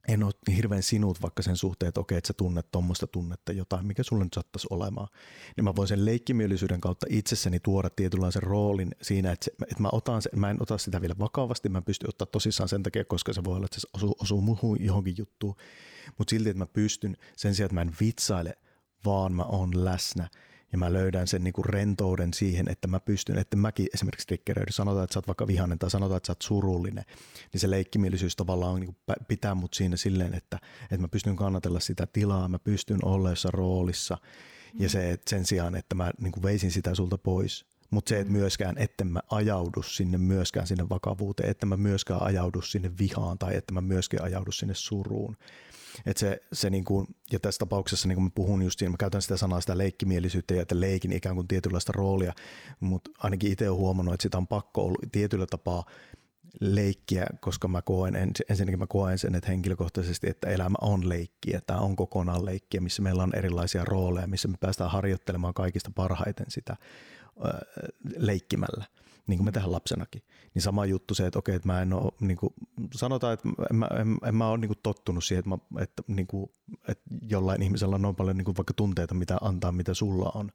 en 0.09 0.23
ole 0.23 0.33
hirveän 0.57 0.83
sinut 0.83 1.23
vaikka 1.23 1.43
sen 1.43 1.57
suhteen, 1.57 1.89
että 1.89 2.01
okei, 2.01 2.19
että 2.19 2.29
sä 2.29 2.35
tunnet 2.37 2.71
tuommoista 2.71 3.07
tunnetta 3.07 3.53
jotain, 3.53 3.87
mikä 3.87 4.03
sulle 4.03 4.25
nyt 4.25 4.33
saattaisi 4.33 4.67
olemaan. 4.71 5.09
Niin 5.57 5.65
mä 5.65 5.77
voin 5.77 5.89
sen 5.89 6.05
leikkimielisyyden 6.05 6.81
kautta 6.81 7.07
itsessäni 7.11 7.61
tuoda 7.61 7.91
tietynlaisen 7.91 8.43
roolin 8.43 8.91
siinä, 9.03 9.33
että, 9.33 9.45
se, 9.45 9.53
että 9.63 9.83
mä, 9.83 9.89
otan 9.93 10.23
se, 10.23 10.31
mä 10.37 10.51
en 10.51 10.63
ota 10.63 10.79
sitä 10.79 11.01
vielä 11.01 11.15
vakavasti, 11.19 11.69
mä 11.69 11.83
pystyn 11.83 12.09
ottaa 12.09 12.27
tosissaan 12.27 12.69
sen 12.69 12.83
takia, 12.83 13.05
koska 13.05 13.33
se 13.33 13.45
voi 13.45 13.57
olla, 13.57 13.65
että 13.65 13.81
se 13.81 13.89
osuu, 13.95 14.15
osuu 14.21 14.41
muuhun 14.41 14.85
johonkin 14.85 15.15
juttuun. 15.19 15.55
Mutta 16.19 16.31
silti, 16.31 16.49
että 16.49 16.59
mä 16.59 16.67
pystyn 16.67 17.17
sen 17.37 17.55
sijaan, 17.55 17.67
että 17.67 17.75
mä 17.75 17.83
en 17.83 17.97
vitsaile, 18.01 18.59
vaan 19.05 19.33
mä 19.33 19.43
oon 19.43 19.85
läsnä– 19.85 20.29
ja 20.73 20.79
mä 20.79 20.93
löydän 20.93 21.27
sen 21.27 21.45
niinku 21.45 21.63
rentouden 21.63 22.35
siihen, 22.35 22.69
että 22.69 22.89
mä 22.89 23.01
pystyn, 23.01 23.39
että 23.39 23.57
mäkin 23.57 23.87
esimerkiksi 23.95 24.27
triggeröidyn, 24.27 24.73
sanotaan, 24.73 25.05
että 25.05 25.15
sä 25.15 25.19
oot 25.19 25.27
vaikka 25.27 25.47
vihainen 25.47 25.79
tai 25.79 25.91
sanotaan, 25.91 26.17
että 26.17 26.27
sä 26.27 26.31
oot 26.31 26.43
surullinen, 26.43 27.05
niin 27.53 27.61
se 27.61 27.71
leikkimielisyys 27.71 28.37
tavallaan 28.37 28.81
niinku 28.81 28.97
pitää 29.29 29.55
mut 29.55 29.75
siinä 29.75 29.97
silleen, 29.97 30.35
että, 30.35 30.59
että 30.83 30.99
mä 30.99 31.09
pystyn 31.09 31.37
kannatella 31.37 31.81
sitä 31.81 32.07
tilaa, 32.07 32.49
mä 32.49 32.59
pystyn 32.59 33.05
olla 33.05 33.31
jossain 33.31 33.55
roolissa. 33.55 34.19
Ja 34.79 34.89
se, 34.89 35.11
että 35.11 35.31
sen 35.31 35.47
sijaan, 35.47 35.75
että 35.75 35.95
mä 35.95 36.11
niinku 36.21 36.43
veisin 36.43 36.71
sitä 36.71 36.95
sulta 36.95 37.19
pois, 37.19 37.67
mutta 37.91 38.09
se, 38.09 38.21
että 38.21 38.33
myöskään, 38.33 38.79
että 38.79 39.05
mä 39.05 39.21
ajaudu 39.31 39.83
sinne 39.83 40.19
myöskään 40.19 40.67
sinne 40.67 40.89
vakavuuteen, 40.89 41.51
että 41.51 41.67
mä 41.67 41.77
myöskään 41.77 42.23
ajaudu 42.23 42.63
sinne 42.63 42.91
vihaan 42.99 43.39
tai 43.39 43.57
että 43.57 43.75
mä 43.75 43.81
myöskään 43.81 44.25
ajaudu 44.25 44.53
sinne 44.53 44.75
suruun, 44.75 45.37
et 46.07 46.17
se, 46.17 46.41
se 46.53 46.71
niin 46.71 46.85
kuin, 46.85 47.07
ja 47.33 47.41
tässä 47.41 47.59
tapauksessa 47.59 48.09
niin 48.09 48.17
kuin 48.17 48.25
mä 48.25 48.31
puhun 48.35 48.63
just 48.63 48.79
siinä, 48.79 48.91
mä 48.91 48.97
käytän 48.97 49.23
sitä 49.23 49.37
sanaa 49.37 49.61
sitä 49.61 49.79
leikkimielisyyttä 49.79 50.55
ja 50.55 50.63
että 50.63 50.81
leikin 50.81 51.13
ikään 51.13 51.35
kuin 51.35 51.49
tietynlaista 51.49 51.93
roolia, 51.93 52.33
mutta 52.81 53.11
ainakin 53.19 53.53
itse 53.53 53.71
olen 53.71 53.81
huomannut, 53.81 54.15
että 54.15 54.23
sitä 54.23 54.39
on 54.39 54.47
pakko 54.47 54.85
ollut 54.85 54.99
tietyllä 55.13 55.47
tapaa 55.47 55.85
leikkiä, 56.61 57.27
koska 57.41 57.69
mä 57.69 57.83
koen, 57.83 58.15
ensinnäkin 58.49 58.79
mä 58.79 58.87
koen 58.87 59.19
sen, 59.19 59.35
että 59.35 59.51
henkilökohtaisesti, 59.51 60.31
että 60.31 60.49
elämä 60.49 60.77
on 60.81 61.09
leikkiä, 61.09 61.61
tämä 61.67 61.81
on 61.81 61.97
kokonaan 61.97 62.45
leikkiä, 62.45 62.81
missä 62.81 63.03
meillä 63.03 63.23
on 63.23 63.37
erilaisia 63.37 63.85
rooleja, 63.85 64.27
missä 64.27 64.49
me 64.49 64.57
päästään 64.61 64.91
harjoittelemaan 64.91 65.55
kaikista 65.55 65.91
parhaiten 65.95 66.47
sitä 66.49 66.77
leikkimällä 68.17 68.85
niin 69.27 69.39
kuin 69.39 69.45
me 69.45 69.53
tehdään 69.53 69.73
lapsenakin. 69.73 70.23
Niin 70.55 70.63
sama 70.63 70.87
juttu 70.87 71.15
se, 71.15 71.27
että 71.27 71.39
okei, 71.39 71.55
että 71.55 71.69
mä 71.69 71.83
en 71.83 71.93
ole, 71.93 72.13
niin 72.21 72.37
kuin, 72.37 72.55
sanotaan, 72.95 73.35
että 73.35 73.49
en, 73.71 73.77
mä, 73.77 73.87
en, 73.87 74.19
en 74.29 74.35
mä 74.35 74.49
ole 74.49 74.59
niin 74.59 74.69
kuin 74.69 74.79
tottunut 74.83 75.25
siihen, 75.25 75.39
että, 75.39 75.49
mä, 75.49 75.83
että, 75.83 76.03
niin 76.07 76.27
kuin, 76.27 76.51
että 76.89 77.05
jollain 77.29 77.63
ihmisellä 77.63 77.95
on 77.95 78.03
noin 78.03 78.17
paljon 78.17 78.37
niin 78.37 78.45
kuin 78.45 78.57
vaikka 78.57 78.75
tunteita, 78.75 79.15
mitä 79.15 79.39
antaa, 79.41 79.73
mitä 79.73 79.95
sulla 79.95 80.33
on. 80.35 80.51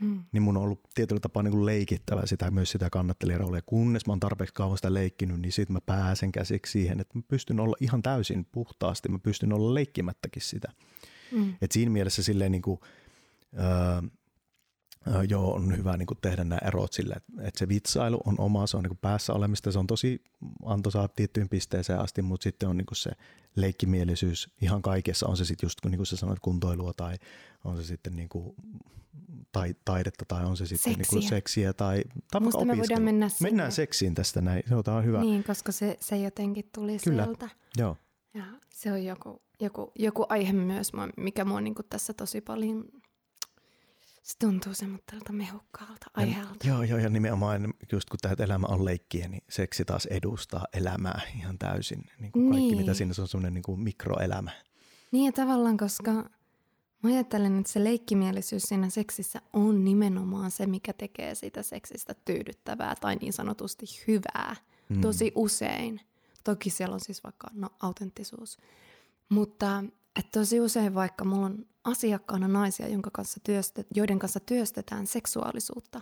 Mm. 0.00 0.24
Niin 0.32 0.42
mun 0.42 0.56
on 0.56 0.62
ollut 0.62 0.80
tietyllä 0.94 1.20
tapaa 1.20 1.42
niin 1.42 1.52
kuin 1.52 1.66
leikittävä 1.66 2.26
sitä, 2.26 2.50
myös 2.50 2.70
sitä 2.70 2.90
kannattelijaroolia. 2.90 3.62
Kunnes 3.66 4.06
mä 4.06 4.12
oon 4.12 4.20
tarpeeksi 4.20 4.54
kauan 4.54 4.78
sitä 4.78 4.94
leikkinyt, 4.94 5.40
niin 5.40 5.52
sitten 5.52 5.72
mä 5.74 5.80
pääsen 5.80 6.32
käsiksi 6.32 6.72
siihen, 6.72 7.00
että 7.00 7.18
mä 7.18 7.22
pystyn 7.28 7.60
olla 7.60 7.76
ihan 7.80 8.02
täysin 8.02 8.46
puhtaasti, 8.52 9.08
mä 9.08 9.18
pystyn 9.18 9.52
olla 9.52 9.74
leikkimättäkin 9.74 10.42
sitä. 10.42 10.72
Mm. 11.32 11.54
Et 11.62 11.72
siinä 11.72 11.90
mielessä 11.90 12.22
silleen 12.22 12.52
niin 12.52 12.62
kuin, 12.62 12.80
öö, 13.58 14.10
joo, 15.28 15.54
on 15.54 15.76
hyvä 15.76 15.96
niin 15.96 16.06
kuin 16.06 16.18
tehdä 16.22 16.44
nämä 16.44 16.58
erot 16.66 16.92
sille, 16.92 17.14
että, 17.14 17.58
se 17.58 17.68
vitsailu 17.68 18.20
on 18.24 18.34
oma, 18.38 18.66
se 18.66 18.76
on 18.76 18.82
niin 18.82 18.98
päässä 19.00 19.32
olemista, 19.32 19.72
se 19.72 19.78
on 19.78 19.86
tosi 19.86 20.24
antoisaa 20.64 21.08
tiettyyn 21.08 21.48
pisteeseen 21.48 22.00
asti, 22.00 22.22
mutta 22.22 22.44
sitten 22.44 22.68
on 22.68 22.76
niin 22.76 22.86
se 22.92 23.10
leikkimielisyys 23.56 24.50
ihan 24.62 24.82
kaikessa, 24.82 25.26
on 25.26 25.36
se 25.36 25.44
sitten 25.44 25.66
just 25.66 25.78
niin 25.84 25.96
kuin 25.96 26.06
sä 26.06 26.16
sanoit 26.16 26.40
kuntoilua 26.40 26.92
tai 26.92 27.18
on 27.64 27.76
se 27.76 27.84
sitten 27.84 28.16
niin 28.16 28.28
kuin 28.28 28.54
tai, 29.52 29.74
taidetta 29.84 30.24
tai 30.24 30.44
on 30.44 30.56
se 30.56 30.66
sitten 30.66 30.94
seksiä. 30.94 31.18
Niin 31.18 31.28
seksiä 31.28 31.72
tai, 31.72 32.04
tai 32.30 32.40
Musta 32.40 32.64
me 32.64 32.78
voidaan 32.78 33.02
mennä 33.02 33.28
sinne. 33.28 33.50
Mennään 33.50 33.72
seksiin 33.72 34.14
tästä 34.14 34.40
näin, 34.40 34.62
se 34.68 34.74
on 34.74 35.04
hyvä. 35.04 35.20
Niin, 35.20 35.44
koska 35.44 35.72
se, 35.72 35.96
se 36.00 36.16
jotenkin 36.16 36.70
tuli 36.74 36.98
Kyllä. 37.04 37.24
sieltä. 37.24 37.48
Joo. 37.76 37.96
Ja 38.34 38.44
se 38.70 38.92
on 38.92 39.04
joku, 39.04 39.42
joku, 39.60 39.92
joku 39.98 40.26
aihe 40.28 40.52
myös, 40.52 40.92
mikä 41.16 41.44
mua 41.44 41.60
niin 41.60 41.74
tässä 41.90 42.12
tosi 42.12 42.40
paljon 42.40 42.84
se 44.22 44.38
tuntuu 44.38 44.74
semmoittelta 44.74 45.32
mehukkaalta 45.32 46.06
aiheelta. 46.14 46.66
Joo, 46.68 46.82
joo, 46.82 46.98
ja 46.98 47.08
nimenomaan 47.08 47.74
just 47.92 48.10
kun 48.10 48.18
tämä 48.22 48.34
elämä 48.38 48.66
on 48.66 48.84
leikkiä, 48.84 49.28
niin 49.28 49.42
seksi 49.48 49.84
taas 49.84 50.06
edustaa 50.06 50.66
elämää 50.72 51.20
ihan 51.38 51.58
täysin. 51.58 52.04
Niin 52.18 52.32
kuin 52.32 52.50
kaikki, 52.50 52.66
niin. 52.66 52.78
mitä 52.78 52.94
siinä 52.94 53.14
on 53.18 53.28
semmoinen 53.28 53.54
niin 53.54 53.62
kuin 53.62 53.80
mikroelämä. 53.80 54.50
Niin 55.12 55.26
ja 55.26 55.32
tavallaan, 55.32 55.76
koska 55.76 56.24
Mä 57.02 57.10
ajattelen, 57.10 57.58
että 57.58 57.72
se 57.72 57.84
leikkimielisyys 57.84 58.62
siinä 58.62 58.90
seksissä 58.90 59.42
on 59.52 59.84
nimenomaan 59.84 60.50
se, 60.50 60.66
mikä 60.66 60.92
tekee 60.92 61.34
sitä 61.34 61.62
seksistä 61.62 62.14
tyydyttävää 62.24 62.94
tai 63.00 63.16
niin 63.16 63.32
sanotusti 63.32 63.86
hyvää. 64.08 64.56
Mm. 64.88 65.00
Tosi 65.00 65.32
usein. 65.34 66.00
Toki 66.44 66.70
siellä 66.70 66.94
on 66.94 67.00
siis 67.00 67.24
vaikka 67.24 67.48
no, 67.52 67.68
autenttisuus. 67.80 68.58
Mutta 69.28 69.84
että 70.18 70.40
tosi 70.40 70.60
usein 70.60 70.94
vaikka 70.94 71.24
mulla 71.24 71.46
on 71.46 71.66
asiakkaana 71.84 72.48
naisia, 72.48 72.88
jonka 72.88 73.10
kanssa 73.12 73.40
työstet, 73.44 73.86
joiden 73.94 74.18
kanssa 74.18 74.40
työstetään 74.40 75.06
seksuaalisuutta, 75.06 76.00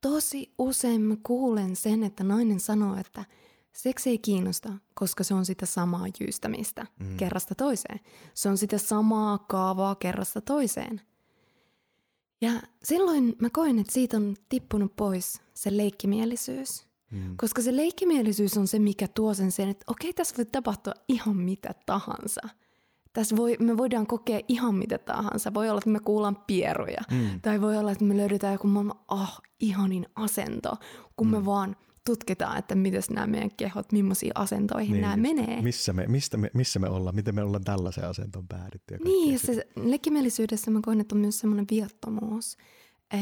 tosi 0.00 0.54
usein 0.58 1.00
mä 1.00 1.16
kuulen 1.22 1.76
sen, 1.76 2.02
että 2.02 2.24
nainen 2.24 2.60
sanoo, 2.60 2.96
että 2.96 3.24
seksi 3.72 4.10
ei 4.10 4.18
kiinnosta, 4.18 4.72
koska 4.94 5.24
se 5.24 5.34
on 5.34 5.46
sitä 5.46 5.66
samaa 5.66 6.06
jyystämistä 6.20 6.86
mm. 6.98 7.16
kerrasta 7.16 7.54
toiseen. 7.54 8.00
Se 8.34 8.48
on 8.48 8.58
sitä 8.58 8.78
samaa 8.78 9.38
kaavaa 9.38 9.94
kerrasta 9.94 10.40
toiseen. 10.40 11.00
Ja 12.40 12.52
silloin 12.82 13.36
mä 13.40 13.50
koen, 13.50 13.78
että 13.78 13.92
siitä 13.92 14.16
on 14.16 14.36
tippunut 14.48 14.96
pois 14.96 15.42
se 15.54 15.76
leikkimielisyys. 15.76 16.86
Mm. 17.10 17.36
Koska 17.36 17.62
se 17.62 17.76
leikkimielisyys 17.76 18.58
on 18.58 18.68
se, 18.68 18.78
mikä 18.78 19.08
tuo 19.08 19.34
sen 19.34 19.52
sen, 19.52 19.68
että 19.68 19.84
okei, 19.86 20.12
tässä 20.12 20.36
voi 20.36 20.44
tapahtua 20.44 20.94
ihan 21.08 21.36
mitä 21.36 21.74
tahansa– 21.86 22.40
tässä 23.14 23.36
voi, 23.36 23.56
me 23.60 23.76
voidaan 23.76 24.06
kokea 24.06 24.40
ihan 24.48 24.74
mitä 24.74 24.98
tahansa. 24.98 25.54
Voi 25.54 25.68
olla, 25.68 25.78
että 25.78 25.90
me 25.90 26.00
kuullaan 26.00 26.36
pieruja. 26.46 27.00
Mm. 27.10 27.40
Tai 27.40 27.60
voi 27.60 27.76
olla, 27.76 27.92
että 27.92 28.04
me 28.04 28.16
löydetään 28.16 28.52
joku 28.52 28.66
maailman 28.66 28.98
oh, 29.08 29.40
ihanin 29.60 30.06
asento, 30.14 30.72
kun 31.16 31.26
mm. 31.26 31.30
me 31.30 31.44
vaan 31.44 31.76
tutkitaan, 32.06 32.58
että 32.58 32.74
miten 32.74 33.02
nämä 33.10 33.26
meidän 33.26 33.50
kehot, 33.56 33.92
millaisiin 33.92 34.32
asentoihin 34.34 34.92
niin, 34.92 35.02
nämä 35.02 35.16
menee. 35.16 35.62
Missä 35.62 35.92
me, 35.92 36.06
mistä 36.06 36.36
me, 36.36 36.50
missä 36.54 36.78
me 36.78 36.88
ollaan, 36.88 37.14
miten 37.14 37.34
me 37.34 37.42
ollaan 37.42 37.64
tällaisen 37.64 38.08
asentoon 38.08 38.48
päädytty. 38.48 38.98
Niin, 39.04 39.32
ja 39.32 39.38
se 39.38 39.66
koen, 40.82 41.00
että 41.00 41.14
on 41.14 41.20
myös 41.20 41.38
semmoinen 41.38 41.66
viattomuus. 41.70 42.56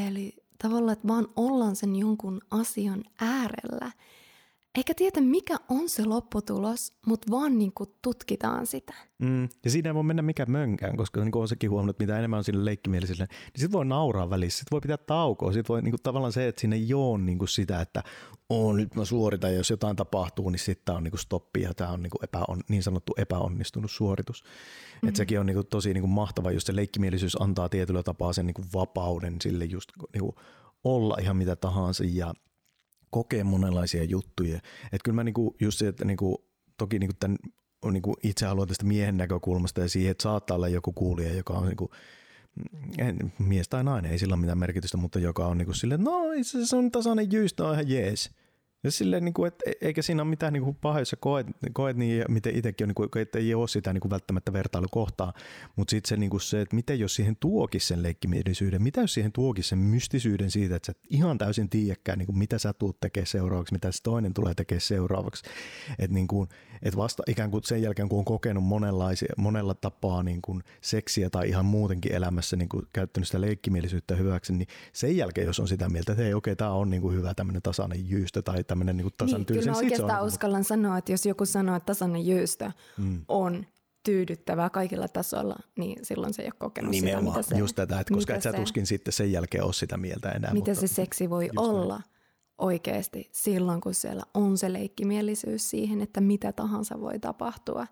Eli 0.09 0.37
tavallaan, 0.63 0.93
että 0.93 1.09
vaan 1.09 1.29
ollaan 1.37 1.77
sen 1.77 1.97
jonkun 1.97 2.41
asian 2.51 3.05
äärellä– 3.21 3.91
eikä 4.75 4.95
tiedä 4.95 5.21
mikä 5.21 5.57
on 5.69 5.89
se 5.89 6.05
lopputulos, 6.05 6.93
mutta 7.07 7.31
vaan 7.31 7.59
niin 7.59 7.73
kuin 7.75 7.91
tutkitaan 8.03 8.67
sitä. 8.67 8.95
Mm. 9.19 9.49
Ja 9.65 9.71
siinä 9.71 9.91
ei 9.91 9.95
voi 9.95 10.03
mennä 10.03 10.23
mikään 10.23 10.51
mönkään, 10.51 10.97
koska 10.97 11.21
niin 11.21 11.33
kuin 11.33 11.41
on 11.43 11.49
sekin 11.49 11.71
huomannut, 11.71 11.95
että 11.95 12.03
mitä 12.03 12.19
enemmän 12.19 12.39
on 12.39 12.45
sille 12.45 12.65
leikkimieliselle, 12.65 13.25
niin 13.31 13.61
sitten 13.61 13.73
voi 13.73 13.85
nauraa 13.85 14.31
välissä, 14.31 14.59
sitten 14.59 14.77
voi 14.77 14.81
pitää 14.81 14.97
taukoa, 14.97 15.53
sitten 15.53 15.69
voi 15.69 15.83
niin 15.83 15.93
kuin, 15.93 16.03
tavallaan 16.03 16.33
se, 16.33 16.49
että 16.49 16.61
siinä 16.61 16.77
ei 16.77 16.95
ole 16.95 17.19
niin 17.19 17.39
kuin 17.39 17.49
sitä, 17.49 17.81
että 17.81 18.03
on 18.49 18.77
nyt 18.77 18.95
mä 18.95 19.05
suoritan 19.05 19.51
ja 19.51 19.57
jos 19.57 19.71
jotain 19.71 19.97
tapahtuu, 19.97 20.51
niin 20.51 20.59
sitten 20.59 20.85
tämä 20.85 20.97
on 20.97 21.05
niin 21.05 21.13
kuin 21.13 21.21
stoppi 21.21 21.63
ja 21.63 21.75
tämä 21.75 21.91
on 21.91 22.03
niin, 22.03 22.11
kuin 22.11 22.25
epäon, 22.25 22.61
niin 22.69 22.83
sanottu 22.83 23.13
epäonnistunut 23.17 23.91
suoritus. 23.91 24.43
Mm-hmm. 24.43 25.09
Että 25.09 25.19
sekin 25.19 25.41
on 25.41 25.47
niin 25.47 25.55
kuin 25.55 25.67
tosi 25.67 25.95
niin 25.95 26.03
kuin 26.03 26.11
mahtava, 26.11 26.51
just 26.51 26.67
se 26.67 26.77
leikkimielisyys 26.77 27.43
antaa 27.43 27.69
tietyllä 27.69 28.03
tapaa 28.03 28.33
sen 28.33 28.47
niin 28.47 28.55
kuin 28.55 28.69
vapauden 28.75 29.37
sille 29.41 29.65
just 29.65 29.89
niin 30.13 30.21
kuin 30.21 30.35
olla 30.85 31.17
ihan 31.21 31.37
mitä 31.37 31.57
tahansa 31.57 32.05
ja 32.07 32.35
kokee 33.13 33.45
monenlaisia 33.45 34.05
juttuja. 34.05 34.57
Että 34.57 35.05
kyllä 35.05 35.17
mä 35.17 35.25
niinku, 35.25 35.57
just 35.61 35.79
se, 35.79 35.89
että 35.89 36.05
niinku, 36.05 36.45
toki 36.77 36.99
niinku 36.99 37.17
tämän 37.21 37.39
niinku 37.91 38.17
itse 38.23 38.47
haluan 38.47 38.69
tästä 38.69 38.85
miehen 38.85 39.17
näkökulmasta 39.17 39.81
ja 39.81 39.89
siihen, 39.89 40.11
että 40.11 40.23
saattaa 40.23 40.57
olla 40.57 40.69
joku 40.69 40.93
kuulija, 40.93 41.35
joka 41.35 41.53
on 41.53 41.67
niinku, 41.67 41.91
en, 42.99 43.33
mies 43.39 43.69
tai 43.69 43.85
nainen, 43.85 44.13
ei 44.13 44.19
sillä 44.19 44.35
ole 44.35 44.41
mitään 44.41 44.59
merkitystä, 44.59 44.97
mutta 44.97 45.19
joka 45.19 45.47
on 45.47 45.59
niinku 45.59 45.75
silleen, 45.75 46.05
no 46.05 46.21
se 46.43 46.77
on 46.77 46.91
tasainen 46.91 47.33
jyys, 47.33 47.61
on 47.61 47.73
ihan 47.73 47.89
jees. 47.89 48.31
Ja 48.85 48.91
silleen, 48.91 49.25
niin 49.25 49.35
kuin, 49.35 49.49
että 49.49 49.71
e- 49.71 49.87
eikä 49.87 50.03
siinä 50.03 50.23
ole 50.23 50.31
mitään 50.31 50.53
niin 50.53 50.75
pahaa, 50.75 51.01
jos 51.01 51.11
sä 51.11 51.17
koet, 51.17 51.47
koet 51.73 51.97
niin, 51.97 52.25
miten 52.29 52.57
itsekin 52.57 52.85
on, 52.85 52.89
niin 52.89 53.11
kuin, 53.11 53.23
että 53.23 53.39
ei 53.39 53.55
ole 53.55 53.69
sitä 53.69 53.93
niin 53.93 54.01
kuin 54.01 54.11
välttämättä 54.11 54.53
vertailukohtaa, 54.53 55.33
mutta 55.77 55.91
sitten 55.91 56.09
se, 56.09 56.17
niin 56.17 56.31
kuin 56.31 56.41
se, 56.41 56.61
että 56.61 56.77
miten 56.77 57.01
jos 57.01 57.15
siihen 57.15 57.37
tuokin 57.41 57.81
sen 57.81 58.03
leikkimielisyyden, 58.03 58.83
mitä 58.83 59.01
jos 59.01 59.15
siihen 59.15 59.33
tuokin 59.33 59.65
sen 59.65 59.79
mystisyyden 59.79 60.51
siitä, 60.51 60.77
että 60.77 60.87
sä 60.87 60.93
ihan 61.11 61.39
täysin 61.39 61.69
tiedäkään, 61.69 62.19
niin 62.19 62.27
kuin, 62.27 62.39
mitä 62.39 62.59
sä 62.59 62.73
tuut 62.73 63.01
tekemään 63.01 63.27
seuraavaksi, 63.27 63.75
mitä 63.75 63.93
se 63.93 64.03
toinen 64.03 64.35
tulee 64.35 64.55
tekemään 64.55 64.81
seuraavaksi. 64.81 65.45
Että 65.99 66.15
niin 66.15 66.29
kuin, 66.29 66.49
et 66.83 66.97
vasta 66.97 67.23
ikään 67.27 67.51
kuin 67.51 67.65
sen 67.65 67.83
jälkeen, 67.83 68.09
kun 68.09 68.19
on 68.19 68.25
kokenut 68.25 68.65
monenlaisia, 68.65 69.33
monella 69.37 69.75
tapaa 69.75 70.23
niin 70.23 70.43
kuin 70.43 70.63
seksiä 70.81 71.31
tai 71.31 71.49
ihan 71.49 71.65
muutenkin 71.65 72.13
elämässä 72.13 72.57
niin 72.57 72.69
kuin 72.69 72.87
käyttänyt 72.93 73.27
sitä 73.27 73.41
leikkimielisyyttä 73.41 74.15
hyväksi, 74.15 74.53
niin 74.53 74.69
sen 74.93 75.17
jälkeen, 75.17 75.47
jos 75.47 75.61
on 75.61 75.69
sitä 75.69 75.89
mieltä, 75.89 76.13
että 76.13 76.23
hei 76.23 76.35
okei, 76.35 76.53
okay, 76.53 76.57
tämä 76.57 76.73
on 76.73 76.91
niin 76.91 77.03
kuin 77.03 77.17
hyvä 77.17 77.35
tämmöinen 77.35 77.63
tasainen 77.63 78.11
jyystö 78.11 78.43
tai 78.43 78.65
tämmöinen 78.65 78.97
niin 78.97 79.09
tasan 79.17 79.41
niin, 79.41 79.47
Kyllä 79.47 79.71
mä 79.71 79.77
oikeastaan 79.77 80.21
on, 80.21 80.27
uskallan 80.27 80.65
sanoa, 80.65 80.99
että 80.99 81.13
jos 81.13 81.27
joku 81.27 81.47
sanoo, 81.47 81.77
että 81.77 81.87
tasainen 81.87 82.27
jyystö 82.27 82.71
mm. 82.99 83.25
on 83.29 83.67
tyydyttävää 84.03 84.71
kaikilla 84.71 85.09
tasolla, 85.09 85.57
niin 85.79 85.99
silloin 86.03 86.35
se 86.35 86.43
ei 86.43 86.47
ole 86.47 86.55
kokenut 86.59 86.91
Nimenomaan, 86.91 87.27
sitä, 87.27 87.39
mitä 87.39 87.57
se, 87.57 87.59
just 87.59 87.77
tätä, 87.77 88.01
että 88.01 88.15
koska 88.15 88.35
et 88.35 88.43
sä 88.43 88.53
tuskin 88.53 88.87
sitten 88.87 89.13
sen 89.13 89.33
jälkeen 89.33 89.65
ole 89.65 89.73
sitä 89.73 89.97
mieltä 89.97 90.31
enää. 90.31 90.53
Mitä 90.53 90.71
mutta, 90.71 90.81
se 90.81 90.95
seksi 90.95 91.31
voi 91.31 91.51
olla 91.57 91.99
näin. 91.99 92.13
Oikeasti 92.59 93.29
silloin, 93.33 93.81
kun 93.81 93.95
siellä 93.95 94.23
on 94.35 94.59
se 94.59 94.73
leikkimielisyys 94.73 95.71
siihen, 95.71 96.01
että 96.01 96.21
mitä 96.21 96.53
tahansa 96.53 97.01
voi 97.01 97.19
tapahtua. 97.19 97.87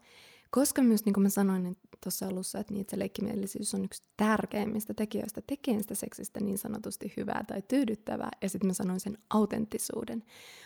Koska 0.50 0.82
myös, 0.82 1.04
niin 1.04 1.12
kuin 1.12 1.22
mä 1.22 1.28
sanoin 1.28 1.62
niin 1.62 1.76
tuossa 2.02 2.26
alussa, 2.26 2.58
että, 2.58 2.72
niin, 2.72 2.80
että 2.80 2.90
se 2.90 2.98
leikkimielisyys 2.98 3.74
on 3.74 3.84
yksi 3.84 4.02
tärkeimmistä 4.16 4.94
tekijöistä 4.94 5.42
tekemään 5.46 5.82
sitä 5.82 5.94
seksistä 5.94 6.40
niin 6.40 6.58
sanotusti 6.58 7.12
hyvää 7.16 7.44
tai 7.46 7.62
tyydyttävää. 7.62 8.30
Ja 8.42 8.48
sitten 8.48 8.66
mä 8.66 8.72
sanoin 8.72 9.00
sen 9.00 9.18
autenttisuuden. 9.30 10.24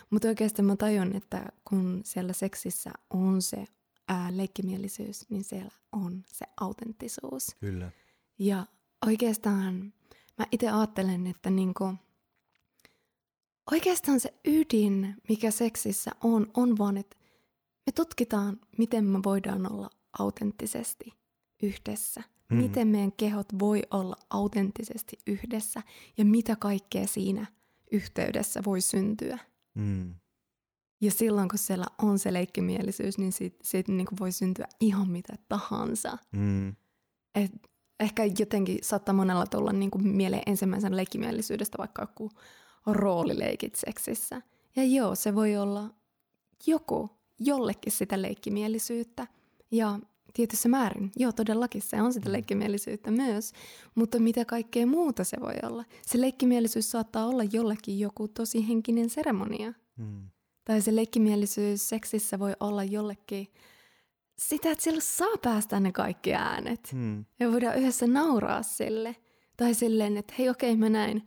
Mutta 0.09 0.27
oikeasti 0.27 0.61
mä 0.61 0.75
tajun, 0.75 1.15
että 1.15 1.45
kun 1.69 2.01
siellä 2.03 2.33
seksissä 2.33 2.91
on 3.09 3.41
se 3.41 3.65
ää, 4.07 4.37
leikkimielisyys, 4.37 5.29
niin 5.29 5.43
siellä 5.43 5.71
on 5.91 6.23
se 6.27 6.45
autenttisuus. 6.61 7.55
Kyllä. 7.59 7.91
Ja 8.39 8.65
oikeastaan 9.07 9.93
mä 10.37 10.45
itse 10.51 10.69
ajattelen, 10.69 11.27
että 11.27 11.49
niinku, 11.49 11.93
oikeastaan 13.71 14.19
se 14.19 14.33
ydin, 14.45 15.15
mikä 15.29 15.51
seksissä 15.51 16.11
on, 16.23 16.51
on 16.53 16.77
vaan, 16.77 16.97
että 16.97 17.17
me 17.85 17.91
tutkitaan, 17.91 18.59
miten 18.77 19.05
me 19.05 19.19
voidaan 19.25 19.71
olla 19.71 19.89
autenttisesti 20.19 21.13
yhdessä. 21.63 22.23
Mm. 22.49 22.57
Miten 22.57 22.87
meidän 22.87 23.11
kehot 23.11 23.47
voi 23.59 23.81
olla 23.91 24.15
autenttisesti 24.29 25.17
yhdessä 25.27 25.81
ja 26.17 26.25
mitä 26.25 26.55
kaikkea 26.55 27.07
siinä 27.07 27.45
yhteydessä 27.91 28.61
voi 28.65 28.81
syntyä. 28.81 29.39
Mm. 29.73 30.15
Ja 31.01 31.11
silloin, 31.11 31.49
kun 31.49 31.59
siellä 31.59 31.85
on 32.01 32.19
se 32.19 32.33
leikkimielisyys, 32.33 33.17
niin 33.17 33.31
siitä, 33.31 33.57
siitä 33.63 33.91
niin 33.91 34.07
voi 34.19 34.31
syntyä 34.31 34.67
ihan 34.79 35.09
mitä 35.09 35.33
tahansa. 35.49 36.17
Mm. 36.31 36.75
Et 37.35 37.51
ehkä 37.99 38.23
jotenkin 38.39 38.79
saattaa 38.81 39.15
monella 39.15 39.45
tulla 39.45 39.73
niin 39.73 39.91
kuin 39.91 40.07
mieleen 40.07 40.43
ensimmäisen 40.45 40.97
leikkimielisyydestä 40.97 41.77
vaikka 41.77 42.01
joku 42.01 42.31
roolileikit 42.85 43.75
seksissä. 43.75 44.41
Ja 44.75 44.83
joo, 44.83 45.15
se 45.15 45.35
voi 45.35 45.57
olla 45.57 45.89
joku, 46.67 47.09
jollekin 47.39 47.91
sitä 47.91 48.21
leikkimielisyyttä. 48.21 49.27
Ja 49.71 49.99
tietyssä 50.33 50.69
määrin, 50.69 51.11
joo 51.15 51.31
todellakin 51.31 51.81
se 51.81 52.01
on 52.01 52.13
sitä 52.13 52.29
mm. 52.29 52.33
leikkimielisyyttä 52.33 53.11
myös, 53.11 53.51
mutta 53.95 54.19
mitä 54.19 54.45
kaikkea 54.45 54.87
muuta 54.87 55.23
se 55.23 55.37
voi 55.41 55.55
olla. 55.63 55.83
Se 56.05 56.21
leikkimielisyys 56.21 56.91
saattaa 56.91 57.25
olla 57.25 57.43
jollekin 57.43 57.99
joku 57.99 58.27
tosi 58.27 58.67
henkinen 58.67 59.09
seremonia. 59.09 59.73
Mm. 59.97 60.29
Tai 60.65 60.81
se 60.81 60.95
leikkimielisyys 60.95 61.89
seksissä 61.89 62.39
voi 62.39 62.53
olla 62.59 62.83
jollekin 62.83 63.47
sitä, 64.37 64.71
että 64.71 64.83
siellä 64.83 65.01
saa 65.01 65.37
päästä 65.41 65.79
ne 65.79 65.91
kaikki 65.91 66.33
äänet. 66.33 66.89
Mm. 66.93 67.25
Ja 67.39 67.51
voidaan 67.51 67.77
yhdessä 67.77 68.07
nauraa 68.07 68.63
sille. 68.63 69.15
Tai 69.57 69.73
silleen, 69.73 70.17
että 70.17 70.33
hei 70.39 70.49
okei 70.49 70.75
mä 70.75 70.89
näin 70.89 71.23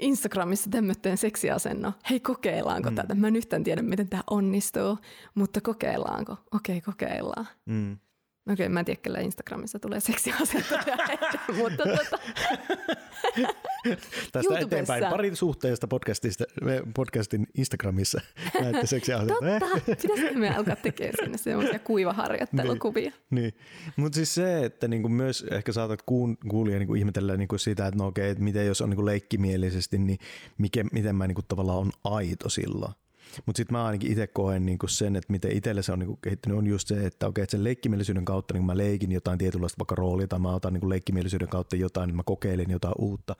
Instagramissa 0.00 0.70
tämmöinen 0.70 1.18
seksiasenno. 1.18 1.92
Hei, 2.10 2.20
kokeillaanko 2.20 2.90
mm. 2.90 2.96
tätä? 2.96 3.14
Mä 3.14 3.28
en 3.28 3.36
yhtään 3.36 3.64
tiedä, 3.64 3.82
miten 3.82 4.08
tämä 4.08 4.22
onnistuu, 4.30 4.98
mutta 5.34 5.60
kokeillaanko? 5.60 6.36
Okei, 6.54 6.80
kokeillaan. 6.80 7.46
Mm. 7.66 7.98
Okei, 8.46 8.66
okay, 8.66 8.68
mä 8.68 8.80
en 8.80 8.84
tiedä, 8.84 9.00
kellä 9.02 9.20
Instagramissa 9.20 9.78
tulee 9.78 10.00
seksiasentoja, 10.00 10.96
mutta 11.58 11.84
tota... 11.84 12.18
Tästä 14.32 14.58
eteenpäin 14.58 15.04
parisuhteesta 15.04 15.88
podcastista, 15.88 16.44
podcastin 16.94 17.46
Instagramissa 17.54 18.20
näette 18.60 18.86
seksiasentoja. 18.86 19.60
Totta, 19.60 19.80
pitäisikö 19.84 20.38
me 20.38 20.56
alkaa 20.56 20.76
tekemään 20.76 21.14
sinne 21.22 21.38
semmoisia 21.38 21.78
kuivaharjoittelukuvia? 21.78 23.12
niin, 23.30 23.42
niin. 23.42 23.54
mutta 23.96 24.16
siis 24.16 24.34
se, 24.34 24.64
että 24.64 24.88
niinku 24.88 25.08
myös 25.08 25.46
ehkä 25.50 25.72
saatat 25.72 26.02
kuun, 26.02 26.36
kuulia 26.48 26.78
niinku 26.78 26.94
ihmetellä 26.94 27.36
niinku 27.36 27.58
sitä, 27.58 27.86
että 27.86 27.98
no 27.98 28.06
okei, 28.06 28.30
että 28.30 28.44
miten 28.44 28.66
jos 28.66 28.80
on 28.80 28.90
niinku 28.90 29.06
leikkimielisesti, 29.06 29.98
niin 29.98 30.18
mikä, 30.58 30.84
miten 30.92 31.16
mä 31.16 31.26
niinku 31.26 31.42
tavallaan 31.42 31.78
on 31.78 31.92
aito 32.04 32.48
silloin. 32.48 32.92
Mutta 33.46 33.56
sitten 33.56 33.72
mä 33.72 33.84
ainakin 33.84 34.10
itse 34.10 34.26
koen 34.26 34.66
niinku 34.66 34.88
sen, 34.88 35.16
että 35.16 35.32
miten 35.32 35.52
itselle 35.52 35.82
se 35.82 35.92
on 35.92 35.98
niinku 35.98 36.16
kehittynyt, 36.16 36.58
on 36.58 36.66
just 36.66 36.88
se, 36.88 37.06
että 37.06 37.26
okei, 37.26 37.42
että 37.42 37.50
sen 37.50 37.64
leikkimielisyyden 37.64 38.24
kautta 38.24 38.54
niin 38.54 38.64
mä 38.64 38.76
leikin 38.76 39.12
jotain 39.12 39.38
tietynlaista 39.38 39.78
vaikka 39.78 39.94
roolia 39.94 40.28
tai 40.28 40.38
mä 40.38 40.54
otan 40.54 40.72
niinku 40.72 40.88
leikkimielisyyden 40.88 41.48
kautta 41.48 41.76
jotain, 41.76 42.08
niin 42.08 42.16
mä 42.16 42.22
kokeilen 42.22 42.70
jotain 42.70 42.94
uutta, 42.98 43.36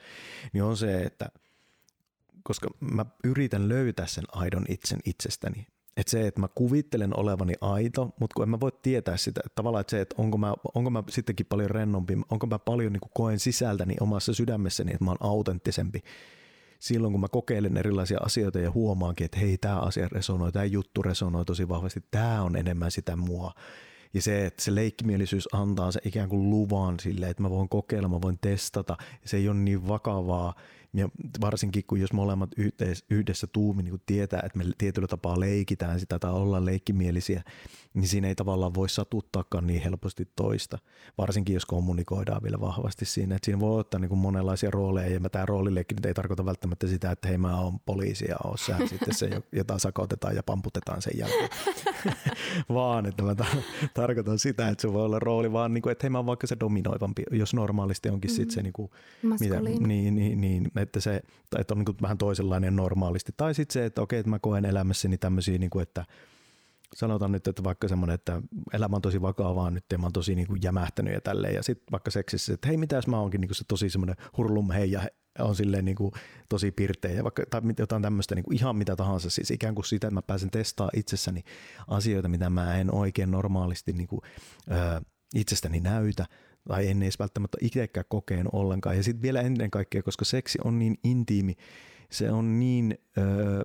niin 0.52 0.62
on 0.62 0.76
se, 0.76 1.02
että 1.02 1.28
koska 2.42 2.70
mä 2.80 3.06
yritän 3.24 3.68
löytää 3.68 4.06
sen 4.06 4.24
aidon 4.32 4.64
itsen 4.68 4.98
itsestäni, 5.04 5.66
että 5.96 6.10
se, 6.10 6.26
että 6.26 6.40
mä 6.40 6.48
kuvittelen 6.54 7.18
olevani 7.18 7.54
aito, 7.60 8.04
mutta 8.20 8.34
kun 8.34 8.42
en 8.42 8.48
mä 8.48 8.60
voi 8.60 8.72
tietää 8.82 9.16
sitä, 9.16 9.40
että 9.46 9.54
tavallaan 9.54 9.80
että 9.80 9.90
se, 9.90 10.00
että 10.00 10.14
onko 10.18 10.38
mä, 10.38 10.54
onko 10.74 10.90
mä 10.90 11.02
sittenkin 11.08 11.46
paljon 11.46 11.70
rennompi, 11.70 12.18
onko 12.30 12.46
mä 12.46 12.58
paljon 12.58 12.92
niin 12.92 13.00
koen 13.14 13.38
sisältäni 13.38 13.94
omassa 14.00 14.34
sydämessäni, 14.34 14.92
että 14.92 15.04
mä 15.04 15.10
oon 15.10 15.18
autenttisempi 15.20 16.02
silloin, 16.82 17.12
kun 17.12 17.20
mä 17.20 17.28
kokeilen 17.28 17.76
erilaisia 17.76 18.18
asioita 18.22 18.58
ja 18.58 18.70
huomaankin, 18.70 19.24
että 19.24 19.38
hei, 19.38 19.58
tämä 19.58 19.78
asia 19.78 20.08
resonoi, 20.08 20.52
tämä 20.52 20.64
juttu 20.64 21.02
resonoi 21.02 21.44
tosi 21.44 21.68
vahvasti, 21.68 22.04
tämä 22.10 22.42
on 22.42 22.56
enemmän 22.56 22.90
sitä 22.90 23.16
mua. 23.16 23.52
Ja 24.14 24.22
se, 24.22 24.46
että 24.46 24.62
se 24.62 24.74
leikkimielisyys 24.74 25.48
antaa 25.52 25.92
se 25.92 26.00
ikään 26.04 26.28
kuin 26.28 26.50
luvan 26.50 27.00
sille, 27.00 27.28
että 27.28 27.42
mä 27.42 27.50
voin 27.50 27.68
kokeilla, 27.68 28.08
mä 28.08 28.22
voin 28.22 28.38
testata. 28.40 28.96
Se 29.24 29.36
ei 29.36 29.48
ole 29.48 29.56
niin 29.56 29.88
vakavaa. 29.88 30.54
Ja 30.94 31.08
varsinkin, 31.40 31.84
kun 31.86 32.00
jos 32.00 32.12
molemmat 32.12 32.50
yhdessä 33.10 33.46
tuumi 33.46 33.82
niin 33.82 34.02
tietää, 34.06 34.42
että 34.44 34.58
me 34.58 34.64
tietyllä 34.78 35.08
tapaa 35.08 35.40
leikitään 35.40 36.00
sitä 36.00 36.18
tai 36.18 36.32
ollaan 36.32 36.64
leikkimielisiä, 36.64 37.42
niin 37.94 38.08
siinä 38.08 38.28
ei 38.28 38.34
tavallaan 38.34 38.74
voi 38.74 38.88
satuttaakaan 38.88 39.66
niin 39.66 39.82
helposti 39.82 40.28
toista. 40.36 40.78
Varsinkin, 41.18 41.54
jos 41.54 41.66
kommunikoidaan 41.66 42.42
vielä 42.42 42.60
vahvasti 42.60 43.04
siinä. 43.04 43.36
Että 43.36 43.46
siinä 43.46 43.60
voi 43.60 43.80
ottaa 43.80 44.00
niin 44.00 44.08
kuin 44.08 44.18
monenlaisia 44.18 44.70
rooleja, 44.70 45.20
ja 45.22 45.30
tämä 45.30 45.46
roolileikki 45.46 45.94
nyt 45.94 46.06
ei 46.06 46.14
tarkoita 46.14 46.44
välttämättä 46.44 46.86
sitä, 46.86 47.10
että 47.10 47.28
hei 47.28 47.38
mä 47.38 47.60
oon 47.60 47.80
poliisi 47.80 48.24
ja 48.28 48.36
oon 48.44 48.58
sä 48.58 48.76
sitten 48.86 49.14
se, 49.14 49.42
jota 49.52 49.78
sakotetaan 49.78 50.36
ja 50.36 50.42
pamputetaan 50.42 51.02
sen 51.02 51.12
jälkeen. 51.18 51.48
vaan, 52.74 53.06
että 53.06 53.22
mä 53.22 53.34
tarkoitan 53.94 54.38
sitä, 54.38 54.68
että 54.68 54.82
se 54.82 54.92
voi 54.92 55.04
olla 55.04 55.18
rooli 55.18 55.52
vaan, 55.52 55.74
niin 55.74 55.82
kuin, 55.82 55.92
että 55.92 56.04
hei 56.04 56.10
mä 56.10 56.18
oon 56.18 56.26
vaikka 56.26 56.46
se 56.46 56.56
dominoivampi, 56.60 57.22
jos 57.30 57.54
normaalisti 57.54 58.08
onkin 58.08 58.30
mm-hmm. 58.30 58.36
sitten 58.36 58.54
se 58.54 58.62
niin 58.62 58.72
kuin, 58.72 58.90
mitä, 59.40 59.60
niin, 59.60 60.14
niin, 60.14 60.40
niin, 60.40 60.70
että 60.76 61.00
se 61.00 61.22
että 61.58 61.74
on 61.74 61.78
niin 61.78 61.84
kuin 61.84 61.96
vähän 62.02 62.18
toisenlainen 62.18 62.76
normaalisti. 62.76 63.32
Tai 63.36 63.54
sitten 63.54 63.72
se, 63.72 63.84
että 63.84 64.02
okei, 64.02 64.18
että 64.18 64.30
mä 64.30 64.38
koen 64.38 64.64
elämässäni 64.64 65.18
tämmöisiä, 65.18 65.58
niin 65.58 65.70
kuin, 65.70 65.82
että 65.82 66.04
sanotaan 66.94 67.32
nyt, 67.32 67.46
että 67.46 67.64
vaikka 67.64 67.88
semmoinen, 67.88 68.14
että 68.14 68.42
elämä 68.72 68.96
on 68.96 69.02
tosi 69.02 69.22
vakavaa 69.22 69.70
nyt 69.70 69.84
ja 69.92 69.98
mä 69.98 70.06
oon 70.06 70.12
tosi 70.12 70.34
niin 70.34 70.46
kuin 70.46 70.60
jämähtänyt 70.62 71.14
ja 71.14 71.20
tälleen. 71.20 71.54
Ja 71.54 71.62
sitten 71.62 71.92
vaikka 71.92 72.10
seksissä, 72.10 72.54
että 72.54 72.68
hei, 72.68 72.76
mitä 72.76 73.00
mä 73.06 73.20
oonkin 73.20 73.40
niin 73.40 73.48
kuin 73.48 73.56
se 73.56 73.64
tosi 73.68 73.90
semmoinen 73.90 74.16
hurlum 74.36 74.70
hei 74.70 74.90
ja 74.90 75.02
on 75.38 75.56
silleen 75.56 75.84
niin 75.84 75.96
kuin 75.96 76.12
tosi 76.48 76.70
pirteä 76.70 77.12
ja 77.12 77.22
vaikka, 77.22 77.42
tai 77.50 77.60
jotain 77.78 78.02
tämmöistä 78.02 78.34
niin 78.34 78.44
kuin 78.44 78.56
ihan 78.56 78.76
mitä 78.76 78.96
tahansa, 78.96 79.30
siis 79.30 79.50
ikään 79.50 79.74
kuin 79.74 79.84
sitä, 79.84 80.06
että 80.06 80.14
mä 80.14 80.22
pääsen 80.22 80.50
testaamaan 80.50 80.98
itsessäni 80.98 81.42
asioita, 81.88 82.28
mitä 82.28 82.50
mä 82.50 82.76
en 82.76 82.94
oikein 82.94 83.30
normaalisti 83.30 83.92
niin 83.92 84.08
kuin, 84.08 84.20
ö, 84.70 85.00
itsestäni 85.34 85.80
näytä 85.80 86.26
tai 86.68 86.88
en 86.88 87.02
edes 87.02 87.18
välttämättä 87.18 87.58
itsekään 87.60 88.06
kokeen 88.08 88.46
ollenkaan. 88.52 88.96
Ja 88.96 89.02
sitten 89.02 89.22
vielä 89.22 89.40
ennen 89.40 89.70
kaikkea, 89.70 90.02
koska 90.02 90.24
seksi 90.24 90.58
on 90.64 90.78
niin 90.78 90.96
intiimi, 91.04 91.54
se 92.10 92.30
on 92.30 92.60
niin 92.60 92.98
ö, 93.18 93.64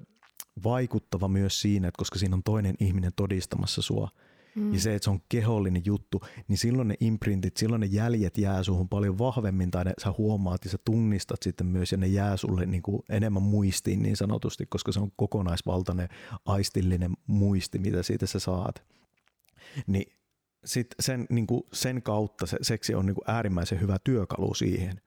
vaikuttava 0.64 1.28
myös 1.28 1.62
siinä, 1.62 1.88
että 1.88 2.00
koska 2.00 2.20
siinä 2.20 2.36
on 2.36 2.44
toinen 2.44 2.76
ihminen 2.80 3.12
todistamassa 3.16 3.82
sua, 3.82 4.10
mm. 4.56 4.74
ja 4.74 4.80
se, 4.80 4.96
että 4.96 5.04
se 5.04 5.10
on 5.10 5.22
kehollinen 5.30 5.82
juttu, 5.86 6.22
niin 6.48 6.58
silloin 6.58 6.88
ne 6.88 6.96
imprintit, 7.00 7.58
silloin 7.58 7.80
ne 7.80 7.86
jäljet 7.86 8.38
jää 8.38 8.64
suhun 8.64 8.90
paljon 8.90 9.18
vahvemmin, 9.18 9.72
tai 9.72 9.86
ne, 9.86 9.94
sä 10.04 10.14
huomaat 10.18 10.66
ja 10.66 10.72
sä 10.72 10.78
tunnistat 10.86 11.44
sitten 11.44 11.68
myös, 11.68 11.92
ja 11.92 11.98
ne 11.98 12.08
jää 12.08 12.38
sulle 12.38 12.66
niin 12.66 12.82
kuin 12.82 13.04
enemmän 13.10 13.44
muistiin 13.44 14.04
niin 14.04 14.18
sanotusti, 14.18 14.66
koska 14.66 14.92
se 14.92 15.00
on 15.00 15.12
kokonaisvaltainen 15.16 16.10
aistillinen 16.46 17.12
muisti, 17.28 17.80
mitä 17.80 18.04
siitä 18.04 18.26
sä 18.26 18.40
saat. 18.40 18.84
Niin 19.88 20.14
sit 20.66 20.88
sen, 21.00 21.26
niin 21.30 21.48
kuin 21.48 21.64
sen 21.74 22.02
kautta 22.02 22.46
se 22.46 22.58
seksi 22.62 22.96
on 22.96 23.06
niin 23.06 23.16
kuin 23.16 23.26
äärimmäisen 23.28 23.82
hyvä 23.82 23.98
työkalu 24.04 24.54
siihen. 24.54 25.02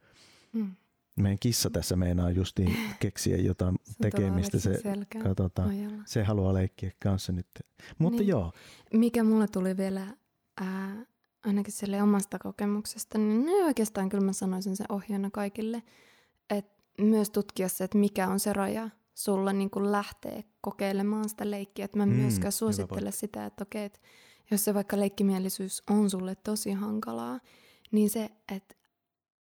Mm. 0.53 0.77
Meidän 1.17 1.39
kissa 1.41 1.71
tässä 1.71 1.97
meinaa 1.97 2.31
justiin 2.31 2.77
keksiä 3.01 3.37
jotain 3.37 3.77
tekemistä. 4.03 4.59
Se, 4.59 4.83
katsotaan, 5.23 5.71
se 6.07 6.25
haluaa 6.25 6.55
leikkiä 6.55 6.91
kanssa 7.03 7.33
nyt. 7.33 7.47
Mutta 7.99 8.19
niin. 8.19 8.29
joo. 8.29 8.53
Mikä 8.93 9.25
mulle 9.25 9.49
tuli 9.49 9.77
vielä 9.77 10.07
ää, 10.61 11.07
ainakin 11.45 11.73
sille 11.73 12.03
omasta 12.03 12.39
kokemuksesta, 12.39 13.19
niin 13.19 13.47
no 13.47 13.53
oikeastaan 13.53 14.09
kyllä 14.09 14.25
mä 14.25 14.33
sanoisin 14.33 14.77
sen 14.77 14.87
ohjeena 14.89 15.31
kaikille, 15.31 15.83
että 16.51 16.83
myös 16.99 17.31
tutkia 17.31 17.69
se, 17.69 17.85
että 17.85 17.99
mikä 17.99 18.29
on 18.29 18.41
se 18.41 18.53
raja 18.53 18.91
sulla 19.15 19.53
niin 19.53 19.71
kuin 19.71 19.93
lähtee 19.93 20.45
kokeilemaan 20.61 21.29
sitä 21.29 21.51
leikkiä. 21.51 21.85
Että 21.85 21.99
mä 21.99 22.07
mm, 22.07 22.13
myöskään 22.13 22.53
suosittele 22.53 23.13
sitä, 23.13 23.47
että 23.47 23.63
okei, 23.63 23.85
että 23.85 24.01
jos 24.51 24.65
se 24.65 24.75
vaikka 24.75 25.01
leikkimielisyys 25.01 25.83
on 25.91 26.11
sulle 26.11 26.35
tosi 26.35 26.73
hankalaa, 26.73 27.41
niin 27.91 28.11
se, 28.11 28.31
että 28.57 28.75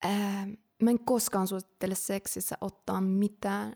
ää, 0.04 0.48
mä 0.82 0.90
en 0.90 1.00
koskaan 1.00 1.48
suosittele 1.48 1.96
seksissä 1.96 2.58
ottaa 2.62 3.02
mitään 3.02 3.76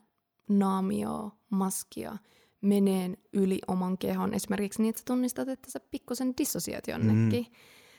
naamioa, 0.50 1.32
maskia, 1.50 2.18
meneen 2.62 3.18
yli 3.34 3.60
oman 3.68 3.98
kehon. 3.98 4.34
Esimerkiksi 4.34 4.82
niin, 4.82 4.90
että 4.90 5.00
sä 5.00 5.06
tunnistat, 5.06 5.50
että 5.50 5.72
sä 5.72 5.80
pikkusen 5.80 6.34
dissosiat 6.38 6.88
jonnekin. 6.88 7.44
Mm. 7.44 7.56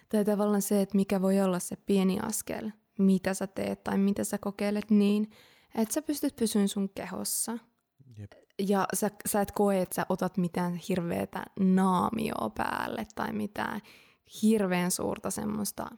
Tai 0.08 0.24
tavallaan 0.24 0.62
se, 0.62 0.82
että 0.82 0.96
mikä 0.96 1.22
voi 1.22 1.40
olla 1.40 1.58
se 1.58 1.76
pieni 1.76 2.20
askel, 2.20 2.70
mitä 2.98 3.34
sä 3.34 3.46
teet 3.46 3.84
tai 3.84 3.98
mitä 3.98 4.24
sä 4.24 4.38
kokeilet 4.38 4.90
niin, 4.90 5.30
että 5.74 5.94
sä 5.94 6.02
pystyt 6.02 6.36
pysyyn 6.36 6.68
sun 6.68 6.88
kehossa. 6.94 7.58
Jep 8.18 8.32
ja 8.68 8.86
sä, 8.94 9.10
sä 9.28 9.40
et 9.40 9.52
koe, 9.52 9.82
että 9.82 9.94
sä 9.94 10.06
otat 10.08 10.36
mitään 10.36 10.74
hirveätä 10.74 11.44
naamioa 11.60 12.50
päälle 12.56 13.06
tai 13.14 13.32
mitään 13.32 13.80
hirveän 14.42 14.90
suurta 14.90 15.30
semmoista. 15.30 15.90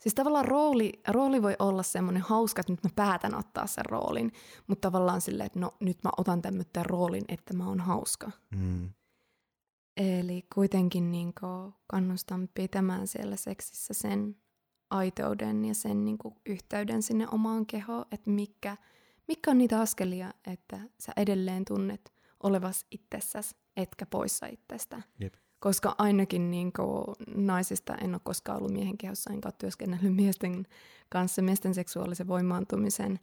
Siis 0.00 0.14
tavallaan 0.14 0.44
rooli, 0.44 0.92
rooli 1.08 1.42
voi 1.42 1.56
olla 1.58 1.82
semmoinen 1.82 2.22
hauska, 2.22 2.60
että 2.60 2.72
nyt 2.72 2.84
mä 2.84 2.90
päätän 2.96 3.34
ottaa 3.34 3.66
sen 3.66 3.84
roolin, 3.84 4.32
mutta 4.66 4.90
tavallaan 4.90 5.20
silleen, 5.20 5.46
että 5.46 5.60
no 5.60 5.74
nyt 5.80 5.98
mä 6.04 6.10
otan 6.16 6.42
tämmöinen 6.42 6.86
roolin, 6.86 7.24
että 7.28 7.54
mä 7.54 7.68
oon 7.68 7.80
hauska. 7.80 8.30
Mm. 8.56 8.90
Eli 9.96 10.46
kuitenkin 10.54 11.12
niin 11.12 11.32
kannustan 11.86 12.48
pitämään 12.54 13.06
siellä 13.06 13.36
seksissä 13.36 13.94
sen 13.94 14.36
aitouden 14.90 15.64
ja 15.64 15.74
sen 15.74 16.04
niin 16.04 16.18
yhteyden 16.46 17.02
sinne 17.02 17.26
omaan 17.32 17.66
kehoon, 17.66 18.04
että 18.12 18.30
mikä– 18.30 18.76
Mitkä 19.30 19.50
on 19.50 19.58
niitä 19.58 19.80
askelia, 19.80 20.32
että 20.46 20.80
sä 21.00 21.12
edelleen 21.16 21.64
tunnet 21.64 22.12
olevas 22.42 22.86
itsessäsi, 22.90 23.56
etkä 23.76 24.06
poissa 24.06 24.46
itsestä? 24.46 25.02
Jep. 25.20 25.34
Koska 25.60 25.94
ainakin 25.98 26.50
niin 26.50 26.72
kuin, 26.72 27.16
naisista 27.34 27.94
en 27.94 28.14
ole 28.14 28.20
koskaan 28.24 28.58
ollut 28.58 28.72
miehen 28.72 28.98
kehossa, 28.98 29.30
enkä 29.30 29.46
ole 29.46 29.54
työskennellyt 29.58 30.16
miesten 30.22 30.66
kanssa, 31.08 31.42
miesten 31.42 31.74
seksuaalisen 31.74 32.28
voimaantumisen. 32.28 33.20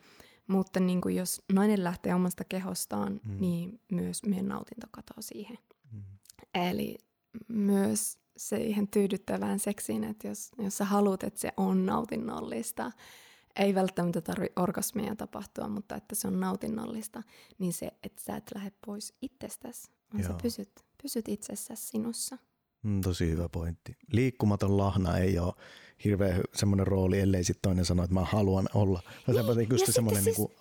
Mutta 0.47 0.80
niin 0.80 1.02
kuin 1.02 1.15
jos 1.15 1.41
nainen 1.54 1.84
lähtee 1.84 2.15
omasta 2.15 2.43
kehostaan, 2.43 3.19
mm. 3.23 3.39
niin 3.39 3.82
myös 3.91 4.23
meidän 4.23 4.47
nautinto 4.47 4.88
katoaa 4.91 5.21
siihen. 5.21 5.58
Mm. 5.91 6.02
Eli 6.54 6.97
myös 7.47 8.17
siihen 8.38 8.88
tyydyttävään 8.88 9.60
seksiin, 9.60 10.04
että 10.04 10.28
jos, 10.28 10.52
jos 10.58 10.78
sä 10.78 10.86
haluat, 10.86 11.23
että 11.23 11.39
se 11.39 11.52
on 11.58 11.86
nautinnollista, 11.86 12.91
ei 13.56 13.76
välttämättä 13.76 14.21
tarvi 14.21 14.47
orgasmeja 14.56 15.15
tapahtua, 15.15 15.67
mutta 15.67 15.95
että 15.95 16.15
se 16.15 16.28
on 16.28 16.39
nautinnollista, 16.39 17.23
niin 17.60 17.73
se, 17.73 17.91
että 18.04 18.23
sä 18.23 18.36
et 18.36 18.52
lähde 18.56 18.71
pois 18.86 19.13
itsestäsi, 19.21 19.91
vaan 20.13 20.23
Joo. 20.23 20.32
sä 20.32 20.38
pysyt, 20.41 20.87
pysyt 21.01 21.27
itsessäsi 21.27 21.88
sinussa. 21.88 22.38
Mm, 22.83 23.01
tosi 23.01 23.29
hyvä 23.29 23.49
pointti. 23.49 23.97
Liikkumaton 24.12 24.77
lahna 24.77 25.17
ei 25.17 25.39
ole 25.39 25.53
hirveän 26.03 26.41
semmoinen 26.53 26.88
rooli, 26.88 27.19
ellei 27.19 27.43
sitten 27.43 27.62
toinen 27.62 27.86
sano, 27.86 28.03
että 28.03 28.13
mä 28.13 28.23
haluan 28.23 28.67
olla. 28.73 29.01
Niin, 29.27 29.69
ja 29.79 29.91
semmoinen 29.91 30.23
siis, 30.23 30.38
niin 30.38 30.49
kuin, 30.49 30.57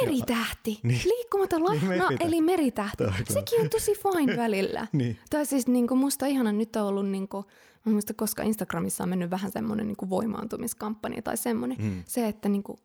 meritähti. 0.00 0.80
Niin. 0.82 1.00
Liikkumaton 1.04 1.64
lahna, 1.64 1.80
niin, 1.80 1.88
meritähti. 1.88 2.24
eli 2.24 2.40
meritähti. 2.40 3.04
Sekin 3.32 3.60
on 3.60 3.70
tosi 3.70 3.92
fine 3.94 4.36
välillä. 4.36 4.86
niin. 4.92 5.18
Tai 5.30 5.46
siis 5.46 5.66
niin 5.66 5.88
kuin, 5.88 5.98
musta 5.98 6.26
ihana 6.26 6.52
nyt 6.52 6.76
on 6.76 6.86
ollut 6.86 7.08
niin 7.08 7.28
kuin, 7.28 7.44
Mä 7.84 7.92
muista, 7.92 8.14
koska 8.14 8.42
Instagramissa 8.42 9.04
on 9.04 9.10
mennyt 9.10 9.30
vähän 9.30 9.52
semmoinen 9.52 9.86
niin 9.86 10.10
voimaantumiskampanja 10.10 11.22
tai 11.22 11.36
semmoinen, 11.36 11.78
mm. 11.80 12.02
se, 12.06 12.28
että 12.28 12.48
niin 12.48 12.62
kuin, 12.62 12.78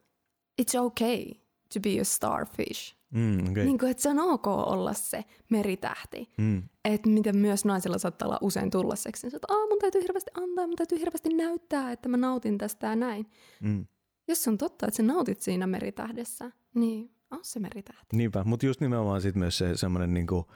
it's 0.61 0.79
okay 0.79 1.25
to 1.73 1.79
be 1.79 1.99
a 1.99 2.03
starfish. 2.03 2.94
Mm, 3.15 3.51
okay. 3.51 3.65
niin 3.65 3.77
kuin, 3.77 3.91
että 3.91 4.03
se 4.03 4.09
on 4.09 4.19
ok 4.19 4.47
olla 4.47 4.93
se 4.93 5.25
meritähti. 5.49 6.29
Mm. 6.37 6.63
Että 6.85 7.09
miten 7.09 7.37
myös 7.37 7.65
naisilla 7.65 7.97
saattaa 7.97 8.27
olla 8.27 8.39
usein 8.41 8.71
tulla 8.71 8.95
seksi. 8.95 9.27
Että 9.27 9.47
mun 9.69 9.79
täytyy 9.79 10.01
hirveästi 10.01 10.31
antaa, 10.33 10.67
mun 10.67 10.75
täytyy 10.75 10.99
hirveästi 10.99 11.29
näyttää, 11.29 11.91
että 11.91 12.09
mä 12.09 12.17
nautin 12.17 12.57
tästä 12.57 12.87
ja 12.87 12.95
näin. 12.95 13.25
Mm. 13.61 13.85
Jos 14.27 14.47
on 14.47 14.57
totta, 14.57 14.87
että 14.87 14.97
sä 14.97 15.03
nautit 15.03 15.41
siinä 15.41 15.67
meritähdessä, 15.67 16.51
niin 16.73 17.11
on 17.31 17.39
se 17.41 17.59
meritähti. 17.59 18.17
Niinpä, 18.17 18.43
mutta 18.43 18.65
just 18.65 18.81
nimenomaan 18.81 19.21
sit 19.21 19.35
myös 19.35 19.57
se 19.57 19.77
semmoinen 19.77 20.13
niinku, 20.13 20.51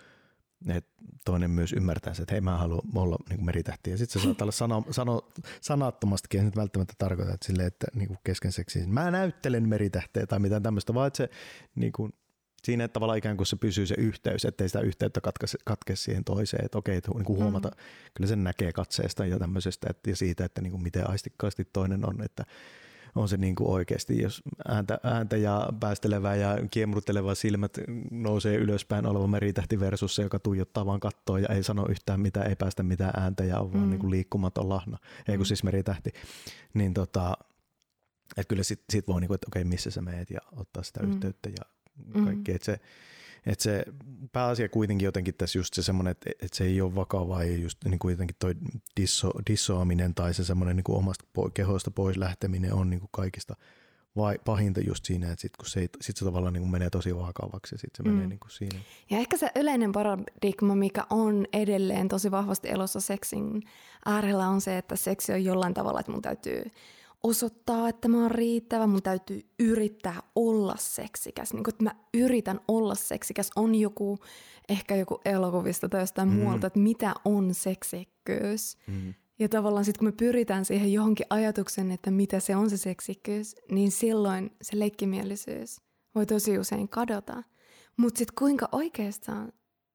että 0.67 0.91
toinen 1.25 1.51
myös 1.51 1.73
ymmärtää 1.73 2.13
se, 2.13 2.21
että 2.21 2.33
hei 2.33 2.41
mä 2.41 2.57
haluan 2.57 2.81
olla 2.95 3.17
niin 3.29 3.45
meritähti. 3.45 3.89
Ja 3.89 3.97
sitten 3.97 4.21
se 4.21 4.25
saattaa 4.25 4.45
olla 4.45 4.51
sano, 4.51 4.83
sano, 4.91 5.21
sanattomastikin, 5.61 6.39
ei 6.39 6.45
nyt 6.45 6.55
välttämättä 6.55 6.93
tarkoita, 6.97 7.33
että, 7.33 7.47
sille, 7.47 7.65
että 7.65 7.87
niin 7.95 8.07
kuin 8.07 8.17
kesken 8.23 8.51
seksiin 8.51 8.93
mä 8.93 9.11
näyttelen 9.11 9.69
meritähteä 9.69 10.27
tai 10.27 10.39
mitään 10.39 10.63
tämmöistä, 10.63 10.93
vaan 10.93 11.07
että 11.07 11.17
se 11.17 11.29
niin 11.75 11.91
kuin, 11.91 12.13
siinä 12.63 12.83
että 12.83 12.93
tavallaan 12.93 13.17
ikään 13.17 13.37
kuin 13.37 13.47
se 13.47 13.55
pysyy 13.55 13.85
se 13.85 13.95
yhteys, 13.97 14.45
ettei 14.45 14.69
sitä 14.69 14.79
yhteyttä 14.79 15.21
katke, 15.21 15.47
katke 15.65 15.95
siihen 15.95 16.23
toiseen, 16.23 16.65
että 16.65 16.77
okei, 16.77 16.97
että 16.97 17.11
niin 17.11 17.25
kuin 17.25 17.39
huomata, 17.39 17.67
mm. 17.67 17.75
kyllä 18.13 18.27
sen 18.27 18.43
näkee 18.43 18.73
katseesta 18.73 19.25
ja 19.25 19.39
tämmöisestä 19.39 19.87
että, 19.89 20.09
ja 20.09 20.15
siitä, 20.15 20.45
että 20.45 20.61
niin 20.61 20.71
kuin 20.71 20.83
miten 20.83 21.09
aistikkaasti 21.09 21.67
toinen 21.73 22.09
on, 22.09 22.21
että 22.23 22.45
on 23.15 23.29
se 23.29 23.37
niin 23.37 23.55
kuin 23.55 23.69
oikeasti, 23.69 24.21
jos 24.21 24.41
ääntä, 24.67 24.99
ääntä 25.03 25.37
ja 25.37 25.69
päästelevä 25.79 26.35
ja 26.35 26.57
kiemurteleva 26.71 27.35
silmät 27.35 27.77
nousee 28.11 28.55
ylöspäin 28.55 29.05
oleva 29.05 29.27
meritähti 29.27 29.79
versus 29.79 30.15
se, 30.15 30.21
joka 30.21 30.39
tuijottaa 30.39 30.85
vaan 30.85 30.99
kattoa 30.99 31.39
ja 31.39 31.47
ei 31.55 31.63
sano 31.63 31.85
yhtään 31.89 32.19
mitään, 32.19 32.47
ei 32.47 32.55
päästä 32.55 32.83
mitään 32.83 33.21
ääntä 33.21 33.43
ja 33.43 33.59
on 33.59 33.67
mm. 33.67 33.73
vaan 33.73 33.89
niin 33.89 33.99
kuin 33.99 34.11
liikkumaton 34.11 34.69
lahna, 34.69 34.97
ei 35.27 35.37
kun 35.37 35.45
mm. 35.45 35.47
siis 35.47 35.63
meritähti, 35.63 36.11
niin 36.73 36.93
tota, 36.93 37.37
että 38.37 38.49
kyllä 38.49 38.63
sit, 38.63 38.83
sit 38.89 39.07
voi, 39.07 39.21
niin 39.21 39.27
kuin, 39.27 39.35
että 39.35 39.47
okei, 39.49 39.63
missä 39.63 39.91
sä 39.91 40.01
meet 40.01 40.29
ja 40.29 40.39
ottaa 40.51 40.83
sitä 40.83 41.03
mm. 41.03 41.11
yhteyttä 41.11 41.49
ja 41.49 41.78
kaikki, 42.23 42.51
mm. 42.51 42.55
että 42.55 42.65
se, 42.65 42.79
että 43.45 43.63
se 43.63 43.85
pääasia 44.31 44.69
kuitenkin 44.69 45.05
jotenkin 45.05 45.33
tässä 45.33 45.59
just 45.59 45.73
se 45.73 45.83
semmoinen, 45.83 46.11
että, 46.11 46.29
että 46.29 46.57
se 46.57 46.63
ei 46.63 46.81
ole 46.81 46.95
vakavaa 46.95 47.43
ja 47.43 47.57
just 47.57 47.77
niin 47.85 47.99
kuin 47.99 48.11
jotenkin 48.11 48.35
toi 48.39 48.55
disso, 48.99 49.31
dissoaminen 49.49 50.15
tai 50.15 50.33
se 50.33 50.43
semmoinen 50.43 50.75
niin 50.75 50.83
kuin 50.83 50.97
omasta 50.97 51.25
kehosta 51.53 51.91
pois 51.91 52.17
lähteminen 52.17 52.73
on 52.73 52.89
niin 52.89 52.99
kuin 52.99 53.09
kaikista 53.11 53.55
vai, 54.15 54.39
pahinta 54.45 54.79
just 54.79 55.05
siinä, 55.05 55.31
että 55.31 55.41
sit, 55.41 55.57
kun 55.57 55.65
se, 55.65 55.89
sit 56.01 56.17
se 56.17 56.25
tavallaan 56.25 56.53
niin 56.53 56.61
kuin 56.61 56.71
menee 56.71 56.89
tosi 56.89 57.15
vakavaksi 57.15 57.75
ja 57.75 57.79
sitten 57.79 57.97
se 57.97 58.09
mm. 58.09 58.15
menee 58.15 58.27
niin 58.27 58.39
kuin 58.39 58.51
siinä. 58.51 58.79
Ja 59.09 59.17
ehkä 59.17 59.37
se 59.37 59.51
yleinen 59.55 59.91
paradigma, 59.91 60.75
mikä 60.75 61.05
on 61.09 61.45
edelleen 61.53 62.07
tosi 62.07 62.31
vahvasti 62.31 62.69
elossa 62.69 62.99
seksin 62.99 63.61
äärellä 64.05 64.47
on 64.47 64.61
se, 64.61 64.77
että 64.77 64.95
seksi 64.95 65.31
on 65.31 65.43
jollain 65.43 65.73
tavalla, 65.73 65.99
että 65.99 66.11
mun 66.11 66.21
täytyy 66.21 66.63
osoittaa, 67.23 67.89
että 67.89 68.07
mä 68.07 68.21
oon 68.21 68.31
riittävä, 68.31 68.87
mun 68.87 69.03
täytyy 69.03 69.41
yrittää 69.59 70.23
olla 70.35 70.75
seksikäs. 70.79 71.53
Niin 71.53 71.63
kun, 71.63 71.73
että 71.73 71.83
mä 71.83 71.95
yritän 72.13 72.59
olla 72.67 72.95
seksikäs, 72.95 73.51
on 73.55 73.75
joku, 73.75 74.19
ehkä 74.69 74.95
joku 74.95 75.21
elokuvista 75.25 75.89
tai 75.89 76.01
jostain 76.01 76.29
mm. 76.29 76.35
muualta, 76.35 76.67
että 76.67 76.79
mitä 76.79 77.13
on 77.25 77.53
seksikkyys. 77.53 78.77
Mm. 78.87 79.13
Ja 79.39 79.49
tavallaan 79.49 79.85
sitten 79.85 79.99
kun 79.99 80.07
me 80.07 80.11
pyritään 80.11 80.65
siihen 80.65 80.93
johonkin 80.93 81.25
ajatuksen, 81.29 81.91
että 81.91 82.11
mitä 82.11 82.39
se 82.39 82.55
on 82.55 82.69
se 82.69 82.77
seksikkyys, 82.77 83.55
niin 83.71 83.91
silloin 83.91 84.51
se 84.61 84.79
leikkimielisyys 84.79 85.81
voi 86.15 86.25
tosi 86.25 86.59
usein 86.59 86.89
kadota. 86.89 87.43
Mutta 87.97 88.17
sitten 88.17 88.35
kuinka 88.35 88.69
oikeastaan 88.71 89.51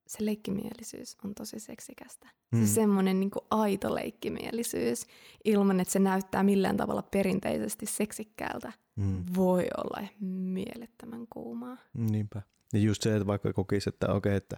se 0.07 0.25
leikkimielisyys 0.25 1.17
on 1.25 1.35
tosi 1.35 1.61
seksikästä. 1.61 2.29
Mm. 2.53 2.67
Se 2.67 2.67
semmoinen 2.67 3.21
niin 3.21 3.31
aito 3.51 3.95
leikkimielisyys, 3.95 5.07
ilman 5.45 5.81
että 5.81 5.93
se 5.93 5.99
näyttää 5.99 6.43
millään 6.43 6.77
tavalla 6.77 7.03
perinteisesti 7.03 7.87
seksikkäältä, 7.87 8.73
mm. 8.97 9.25
voi 9.37 9.67
olla 9.77 10.09
mielettömän 10.21 11.27
kuumaa. 11.31 11.77
Niinpä. 11.95 12.43
Ja 12.73 12.79
just 12.79 13.03
se, 13.03 13.17
että 13.17 13.27
vaikka 13.27 13.53
kokisi, 13.53 13.89
että 13.89 14.07
okei, 14.07 14.31
okay, 14.31 14.37
että 14.37 14.57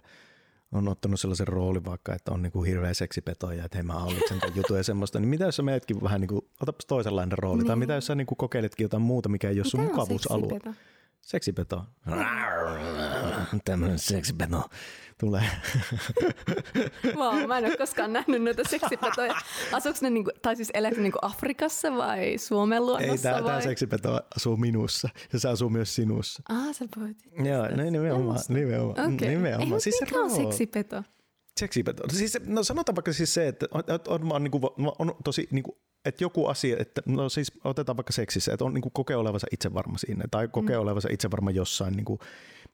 on 0.71 0.87
ottanut 0.87 1.19
sellaisen 1.19 1.47
roolin 1.47 1.85
vaikka, 1.85 2.15
että 2.15 2.31
on 2.31 2.41
niinku 2.41 2.63
hirveä 2.63 2.93
seksipeto 2.93 3.51
ja 3.51 3.65
että 3.65 3.77
hei 3.77 3.83
mä 3.83 3.93
hallitsen 3.93 4.39
tämän 4.39 4.55
jutun 4.55 4.77
ja 4.77 4.83
semmoista, 4.83 5.19
niin 5.19 5.29
mitä 5.29 5.45
jos 5.45 5.55
sä 5.55 5.63
meetkin 5.63 6.03
vähän 6.03 6.21
niin 6.21 6.29
kuin, 6.29 6.41
otapas 6.61 6.85
toisenlainen 6.85 7.37
rooli, 7.37 7.57
niin. 7.57 7.67
tai 7.67 7.75
mitä 7.75 7.93
jos 7.93 8.05
sä 8.05 8.15
niin 8.15 8.27
kuin 8.27 8.37
kokeiletkin 8.37 8.85
jotain 8.85 9.03
muuta, 9.03 9.29
mikä 9.29 9.49
ei 9.49 9.59
ole 9.59 9.65
sun 9.65 9.81
mukavuusalue. 9.81 10.59
Seksipeto. 11.27 11.85
Tämmöinen 13.65 13.99
seksipeto 13.99 14.69
tulee. 15.19 15.43
Wow, 17.15 17.47
mä 17.47 17.57
en 17.57 17.65
ole 17.65 17.77
koskaan 17.77 18.13
nähnyt 18.13 18.43
noita 18.43 18.63
seksipetoja. 18.63 19.35
Asuuko 19.71 19.99
ne, 20.01 20.09
niinku, 20.09 20.31
tai 20.41 20.55
siis 20.55 20.71
eläkö 20.73 21.01
niinku 21.01 21.19
Afrikassa 21.21 21.93
vai 21.93 22.37
Suomen 22.37 22.85
luonnossa? 22.85 23.29
Ei, 23.29 23.35
tää, 23.35 23.43
vai? 23.43 23.61
seksipeto 23.61 24.21
asuu 24.35 24.57
minussa 24.57 25.09
ja 25.33 25.39
se 25.39 25.49
asuu 25.49 25.69
myös 25.69 25.95
sinussa. 25.95 26.43
Ah, 26.49 26.75
sä 26.75 26.85
voit. 26.99 27.17
Joo, 27.43 27.67
no, 27.67 27.83
nimenomaan. 27.83 28.39
nimenomaan, 28.49 29.15
okay. 29.15 29.27
nimenomaan. 29.27 29.73
Ei, 29.73 29.79
siis 29.79 30.01
mikä 30.01 30.19
on 30.19 30.31
seksipeto? 30.31 31.03
Seksipeto. 31.57 32.03
Siis, 32.13 32.37
no 32.45 32.63
sanotaan 32.63 32.95
vaikka 32.95 33.13
siis 33.13 33.33
se, 33.33 33.47
että 33.47 33.65
on, 33.71 33.83
on, 34.07 34.31
on, 34.33 34.43
niinku, 34.43 34.73
on 34.99 35.15
tosi 35.23 35.47
niinku, 35.51 35.77
että 36.05 36.23
joku 36.23 36.45
asia, 36.45 36.77
että 36.79 37.01
no 37.05 37.29
siis 37.29 37.51
otetaan 37.63 37.97
vaikka 37.97 38.13
seksissä, 38.13 38.53
että 38.53 38.65
on 38.65 38.73
niin 38.73 38.91
kokee 38.93 39.15
olevansa 39.15 39.47
itsevarma 39.51 39.97
siinä 39.97 40.23
tai 40.31 40.47
kokee 40.47 40.75
mm. 40.75 40.81
olevansa 40.81 41.09
itsevarma 41.11 41.51
jossain 41.51 41.93
niin 41.93 42.05
kuin 42.05 42.19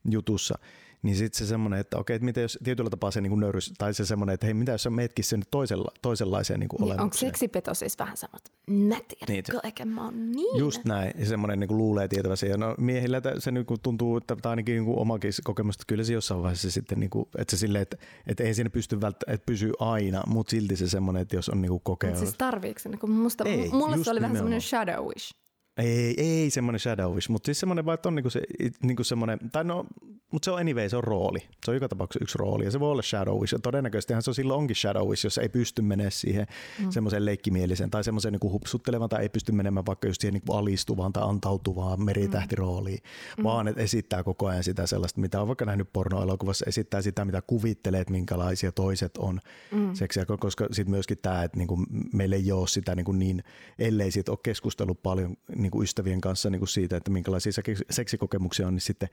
jutussa, 0.09 0.55
niin 1.03 1.15
sitten 1.15 1.37
se 1.37 1.45
semmoinen, 1.45 1.79
että 1.79 1.97
okei, 1.97 2.15
että 2.15 2.25
miten 2.25 2.41
jos 2.41 2.59
tietyllä 2.63 2.89
tapaa 2.89 3.11
se 3.11 3.21
niin 3.21 3.39
nöyrys, 3.39 3.73
tai 3.77 3.93
se 3.93 4.05
semmoinen, 4.05 4.33
että 4.33 4.45
hei, 4.45 4.53
mitä 4.53 4.71
jos 4.71 4.83
sä 4.83 4.89
meetkin 4.89 5.25
sen 5.25 5.41
toisella, 5.51 5.91
toisenlaiseen 6.01 6.59
niin 6.59 6.69
niin 6.79 7.01
Onko 7.01 7.17
seksipeto 7.17 7.73
siis 7.73 7.99
vähän 7.99 8.17
sanot, 8.17 8.41
mä 8.67 8.95
tiedän 9.07 9.27
niin, 9.27 9.43
kaiken, 9.61 9.87
mä 9.87 10.05
oon 10.05 10.31
niin. 10.31 10.59
Just 10.59 10.85
näin, 10.85 11.13
ja 11.17 11.25
semmoinen 11.25 11.59
niin 11.59 11.77
luulee 11.77 12.07
tietävänsä. 12.07 12.45
Ja 12.45 12.57
no 12.57 12.75
miehillä 12.77 13.21
se 13.39 13.51
niin 13.51 13.65
kuin 13.65 13.79
tuntuu, 13.81 14.17
että 14.17 14.35
tämä 14.35 14.49
ainakin 14.51 14.75
niin 14.75 14.99
omakin 14.99 15.31
kokemus, 15.43 15.75
että 15.75 15.85
kyllä 15.87 16.03
se 16.03 16.13
jossain 16.13 16.41
vaiheessa 16.41 16.71
sitten, 16.71 16.99
niin 16.99 17.09
kuin, 17.09 17.25
että 17.37 17.51
se 17.51 17.59
silleen, 17.59 17.81
että, 17.81 17.97
että 18.27 18.43
ei 18.43 18.53
siinä 18.53 18.69
pysty 18.69 19.01
välttämättä, 19.01 19.33
että 19.33 19.45
pysyy 19.45 19.71
aina, 19.79 20.23
mutta 20.27 20.51
silti 20.51 20.75
se 20.75 20.89
semmoinen, 20.89 21.21
että 21.21 21.35
jos 21.35 21.49
on 21.49 21.61
niin 21.61 21.81
kokea. 21.83 22.09
Mutta 22.09 22.25
siis 22.25 22.37
tarviiko 22.37 22.79
se? 22.79 22.89
Niin 22.89 23.11
musta, 23.11 23.43
ei, 23.43 23.69
mulle 23.69 24.03
se 24.03 24.11
oli 24.11 24.21
vähän 24.21 24.35
semmoinen 24.35 24.61
shadow 24.61 25.05
wish. 25.05 25.42
Ei, 25.77 26.13
ei 26.17 26.49
semmoinen 26.49 26.79
shadow 26.79 27.13
wish, 27.13 27.29
mutta 27.29 27.45
siis 27.45 27.59
semmoinen 27.59 27.85
vaan, 27.85 27.93
että 27.93 28.09
on 28.09 28.15
niinku 28.15 28.29
se, 28.29 28.41
niinku 28.83 29.03
semmoinen, 29.03 29.39
tai 29.51 29.63
no, 29.63 29.85
mutta 30.33 30.45
se 30.45 30.51
on 30.51 30.59
anyway, 30.59 30.89
se 30.89 30.97
on 30.97 31.03
rooli. 31.03 31.39
Se 31.65 31.71
on 31.71 31.75
joka 31.75 31.89
tapauksessa 31.89 32.23
yksi 32.23 32.37
rooli 32.37 32.65
ja 32.65 32.71
se 32.71 32.79
voi 32.79 32.91
olla 32.91 33.01
shadow 33.01 33.39
wish. 33.39 33.53
Ja 33.53 33.59
todennäköisesti 33.59 34.13
se 34.19 34.29
on 34.29 34.35
silloin 34.35 34.57
onkin 34.57 34.75
shadow 34.75 35.07
wish, 35.07 35.25
jos 35.25 35.37
ei 35.37 35.49
pysty 35.49 35.81
menemään 35.81 36.11
siihen 36.11 36.47
mm. 36.79 36.91
semmoiseen 36.91 37.25
leikkimielisen 37.25 37.91
tai 37.91 38.03
semmoiseen 38.03 38.31
niinku 38.31 38.51
hupsuttelevan 38.51 39.09
tai 39.09 39.21
ei 39.21 39.29
pysty 39.29 39.51
menemään 39.51 39.85
vaikka 39.85 40.07
just 40.07 40.21
siihen 40.21 40.33
niinku 40.33 40.53
alistuvaan 40.53 41.13
tai 41.13 41.23
antautuvaan 41.23 42.03
meritähtirooliin, 42.03 42.99
mm. 43.37 43.43
vaan 43.43 43.67
että 43.67 43.81
esittää 43.81 44.23
koko 44.23 44.47
ajan 44.47 44.63
sitä 44.63 44.87
sellaista, 44.87 45.21
mitä 45.21 45.41
on 45.41 45.47
vaikka 45.47 45.65
nähnyt 45.65 45.93
pornoelokuvassa, 45.93 46.65
esittää 46.67 47.01
sitä, 47.01 47.25
mitä 47.25 47.41
kuvittelee, 47.41 48.01
että 48.01 48.13
minkälaisia 48.13 48.71
toiset 48.71 49.17
on 49.17 49.39
mm. 49.71 49.93
seksiä, 49.93 50.25
koska 50.39 50.67
sitten 50.71 50.91
myöskin 50.91 51.17
tämä, 51.21 51.43
että 51.43 51.57
niinku 51.57 51.85
meillä 52.13 52.35
ei 52.35 52.51
ole 52.51 52.67
sitä 52.67 52.95
niinku 52.95 53.11
niin, 53.11 53.43
ellei 53.79 54.11
siitä 54.11 54.31
ole 54.31 54.39
keskustellut 54.43 55.03
paljon 55.03 55.35
niin 55.63 55.71
kuin 55.71 55.83
ystävien 55.83 56.21
kanssa 56.21 56.49
niin 56.49 56.59
kuin 56.59 56.69
siitä, 56.69 56.97
että 56.97 57.11
minkälaisia 57.11 57.51
seksikokemuksia 57.89 58.67
on, 58.67 58.73
niin 58.73 58.81
sitten 58.81 59.09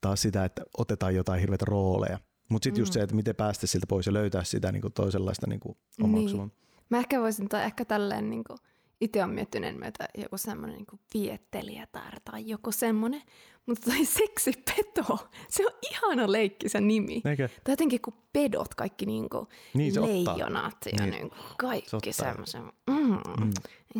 taas 0.00 0.22
sitä, 0.22 0.44
että 0.44 0.62
otetaan 0.78 1.14
jotain 1.14 1.40
hirveitä 1.40 1.64
rooleja. 1.68 2.18
Mutta 2.48 2.64
sitten 2.64 2.78
mm. 2.78 2.82
just 2.82 2.92
se, 2.92 3.02
että 3.02 3.16
miten 3.16 3.36
päästä 3.36 3.66
siltä 3.66 3.86
pois 3.88 4.06
ja 4.06 4.12
löytää 4.12 4.44
sitä 4.44 4.72
niin 4.72 4.82
kuin 4.82 4.92
toisenlaista 4.92 5.46
niin 5.46 5.60
kuin 5.60 5.76
omaksua. 6.02 6.44
Niin. 6.44 6.52
Mä 6.90 6.98
ehkä 6.98 7.20
voisin, 7.20 7.48
tai 7.48 7.64
ehkä 7.64 7.84
tälleen 7.84 8.30
niin 8.30 8.44
kuin 8.44 8.58
itse 9.00 9.24
on 9.24 9.30
miettinyt 9.30 9.78
myötä 9.78 10.08
joku 10.18 10.38
semmoinen 10.38 10.76
niin 10.76 11.00
viettelijätär 11.14 12.20
tai 12.24 12.48
joku 12.48 12.72
semmoinen, 12.72 13.22
mutta 13.66 13.90
toi 13.90 14.04
seksipeto, 14.04 15.28
se 15.48 15.66
on 15.66 15.72
ihana 15.90 16.32
leikki 16.32 16.68
se 16.68 16.80
nimi. 16.80 17.22
Eikö? 17.24 17.48
Tai 17.64 17.72
jotenkin 17.72 18.00
kuin 18.00 18.14
pedot, 18.32 18.74
kaikki 18.74 19.06
niin 19.06 19.28
kuin 19.28 19.46
niin, 19.74 19.94
leijonat 20.02 20.74
ottaa. 20.74 20.92
ja 20.92 21.06
niin. 21.06 21.10
Niin 21.10 21.30
kuin 21.30 21.40
kaikki 21.58 22.12
semmoisen. 22.12 22.62
Mm, 22.90 23.20
mm. 23.40 23.52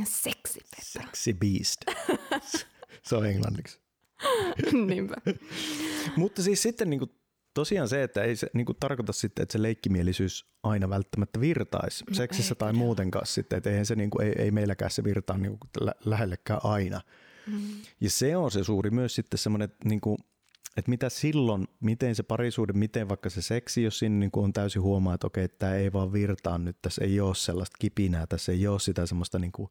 seksipeto. 0.05 0.83
Sexy 0.83 1.33
beast. 1.33 1.81
se 3.09 3.17
on 3.17 3.27
englanniksi. 3.27 3.79
Niinpä. 4.87 5.15
mutta 6.17 6.43
siis 6.43 6.63
sitten 6.63 6.91
niin 6.91 6.99
kuin 6.99 7.11
tosiaan 7.55 7.89
se, 7.89 8.03
että 8.03 8.23
ei 8.23 8.37
se 8.37 8.47
niin 8.53 8.67
kuin 8.67 8.77
tarkoita 8.81 9.13
sitten, 9.13 9.43
että 9.43 9.53
se 9.53 9.63
leikkimielisyys 9.63 10.47
aina 10.63 10.89
välttämättä 10.89 11.41
virtaisi 11.41 12.05
no 12.11 12.15
seksissä 12.15 12.55
tai 12.55 12.73
muutenkaan 12.73 13.27
sitten, 13.27 13.57
että 13.57 13.71
eihän 13.71 13.87
se 13.87 13.95
niin 13.95 14.11
kuin, 14.11 14.27
ei, 14.27 14.33
ei 14.39 14.51
meilläkään 14.51 14.91
se 14.91 15.05
virtaa 15.05 15.39
niin 15.39 15.59
kuin 15.59 15.71
lä- 15.81 15.95
lähellekään 16.05 16.61
aina. 16.63 17.01
Mm. 17.47 17.63
Ja 18.01 18.11
se 18.11 18.37
on 18.37 18.51
se 18.51 18.65
suuri 18.65 18.91
myös 18.91 19.15
sitten 19.15 19.39
semmoinen, 19.39 19.65
että, 19.65 19.89
niin 19.89 20.01
kuin, 20.01 20.19
että 20.77 20.91
mitä 20.91 21.09
silloin, 21.09 21.69
miten 21.81 22.15
se 22.15 22.23
parisuuden, 22.23 22.79
miten 22.79 23.09
vaikka 23.09 23.31
se 23.31 23.43
seksi, 23.43 23.83
jos 23.83 23.99
siinä 23.99 24.17
niin 24.17 24.31
kuin 24.31 24.45
on 24.45 24.53
täysin 24.53 24.83
huomaa, 24.83 25.15
että 25.15 25.27
okei, 25.27 25.49
tämä 25.49 25.75
ei 25.75 25.93
vaan 25.93 26.13
virtaa 26.13 26.59
nyt, 26.59 26.83
tässä 26.83 27.05
ei 27.05 27.21
ole 27.21 27.35
sellaista 27.35 27.77
kipinää, 27.79 28.27
tässä 28.27 28.53
ei 28.53 28.67
ole 28.67 28.81
sitä 28.81 29.07
semmoista 29.07 29.39
niin 29.39 29.53
kuin 29.53 29.69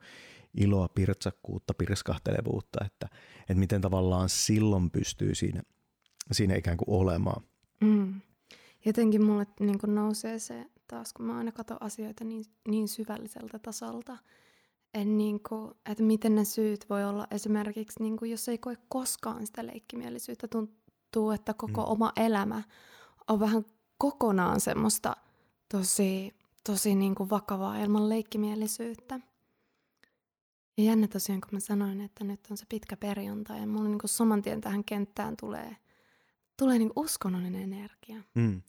iloa, 0.57 0.87
pirtsakkuutta, 0.87 1.73
pirskahtelevuutta, 1.73 2.85
että, 2.85 3.07
että 3.39 3.53
miten 3.53 3.81
tavallaan 3.81 4.29
silloin 4.29 4.91
pystyy 4.91 5.35
siinä, 5.35 5.61
siinä 6.31 6.55
ikään 6.55 6.77
kuin 6.77 6.89
olemaan. 6.89 7.43
Mm. 7.81 8.21
Jotenkin 8.85 9.25
mulle 9.25 9.47
niin 9.59 9.79
kuin 9.79 9.95
nousee 9.95 10.39
se 10.39 10.65
taas, 10.87 11.13
kun 11.13 11.25
mä 11.25 11.37
aina 11.37 11.51
katson 11.51 11.77
asioita 11.79 12.23
niin, 12.23 12.45
niin 12.67 12.87
syvälliseltä 12.87 13.59
tasolta, 13.59 14.17
en 14.93 15.17
niin 15.17 15.39
kuin, 15.49 15.71
että 15.85 16.03
miten 16.03 16.35
ne 16.35 16.45
syyt 16.45 16.89
voi 16.89 17.03
olla 17.03 17.27
esimerkiksi, 17.31 18.03
niin 18.03 18.17
kuin 18.17 18.31
jos 18.31 18.49
ei 18.49 18.57
koe 18.57 18.77
koskaan 18.89 19.47
sitä 19.47 19.65
leikkimielisyyttä, 19.65 20.47
tuntuu, 20.47 21.31
että 21.31 21.53
koko 21.53 21.81
mm. 21.81 21.91
oma 21.91 22.11
elämä 22.15 22.63
on 23.27 23.39
vähän 23.39 23.65
kokonaan 23.97 24.59
semmoista 24.59 25.15
tosi, 25.69 26.33
tosi 26.65 26.95
niin 26.95 27.15
kuin 27.15 27.29
vakavaa 27.29 27.77
ilman 27.77 28.09
leikkimielisyyttä. 28.09 29.19
Ja 30.77 30.83
jännä 30.83 31.07
tosiaan, 31.07 31.41
kun 31.41 31.49
mä 31.51 31.59
sanoin, 31.59 32.01
että 32.01 32.23
nyt 32.23 32.39
on 32.51 32.57
se 32.57 32.65
pitkä 32.69 32.97
perjantai 32.97 33.59
ja 33.59 33.67
mulla 33.67 33.89
niin 33.89 33.99
kuin 33.99 34.09
saman 34.09 34.41
tien 34.41 34.61
tähän 34.61 34.83
kenttään 34.83 35.37
tulee– 35.37 35.75
tulee 36.61 36.79
niin 36.79 36.91
uskonnollinen 36.95 37.61
energia. 37.61 38.23
Mm. 38.33 38.61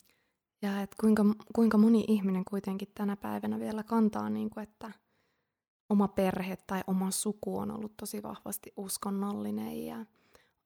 Ja 0.63 0.83
että 0.83 0.97
kuinka, 1.01 1.25
kuinka 1.55 1.79
moni 1.79 2.05
ihminen 2.09 2.45
kuitenkin 2.45 2.89
tänä 2.95 3.17
päivänä 3.17 3.61
vielä 3.61 3.83
kantaa, 3.83 4.31
niin 4.31 4.51
kuin, 4.51 4.63
että 4.63 4.93
oma 5.93 6.09
perhe 6.09 6.57
tai 6.67 6.83
oma 6.87 7.11
suku 7.11 7.59
on 7.59 7.71
ollut 7.71 7.97
tosi 7.97 8.23
vahvasti 8.23 8.73
uskonnollinen. 8.77 9.87
Ja 9.87 10.07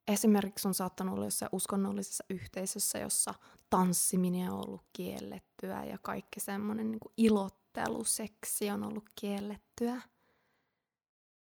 esimerkiksi 0.09 0.69
on 0.69 0.75
saattanut 0.75 1.15
olla 1.15 1.25
jossain 1.25 1.49
uskonnollisessa 1.53 2.25
yhteisössä, 2.31 2.99
jossa 2.99 3.35
tanssiminen 3.71 4.53
on 4.53 4.69
ollut 4.69 4.83
kiellettyä 4.93 5.85
ja 5.85 5.99
kaikki 6.03 6.41
semmoinen 6.41 6.91
niin 6.91 7.01
ilottelu, 7.17 8.05
seksi 8.05 8.71
on 8.71 8.85
ollut 8.85 9.11
kiellettyä. 9.21 10.03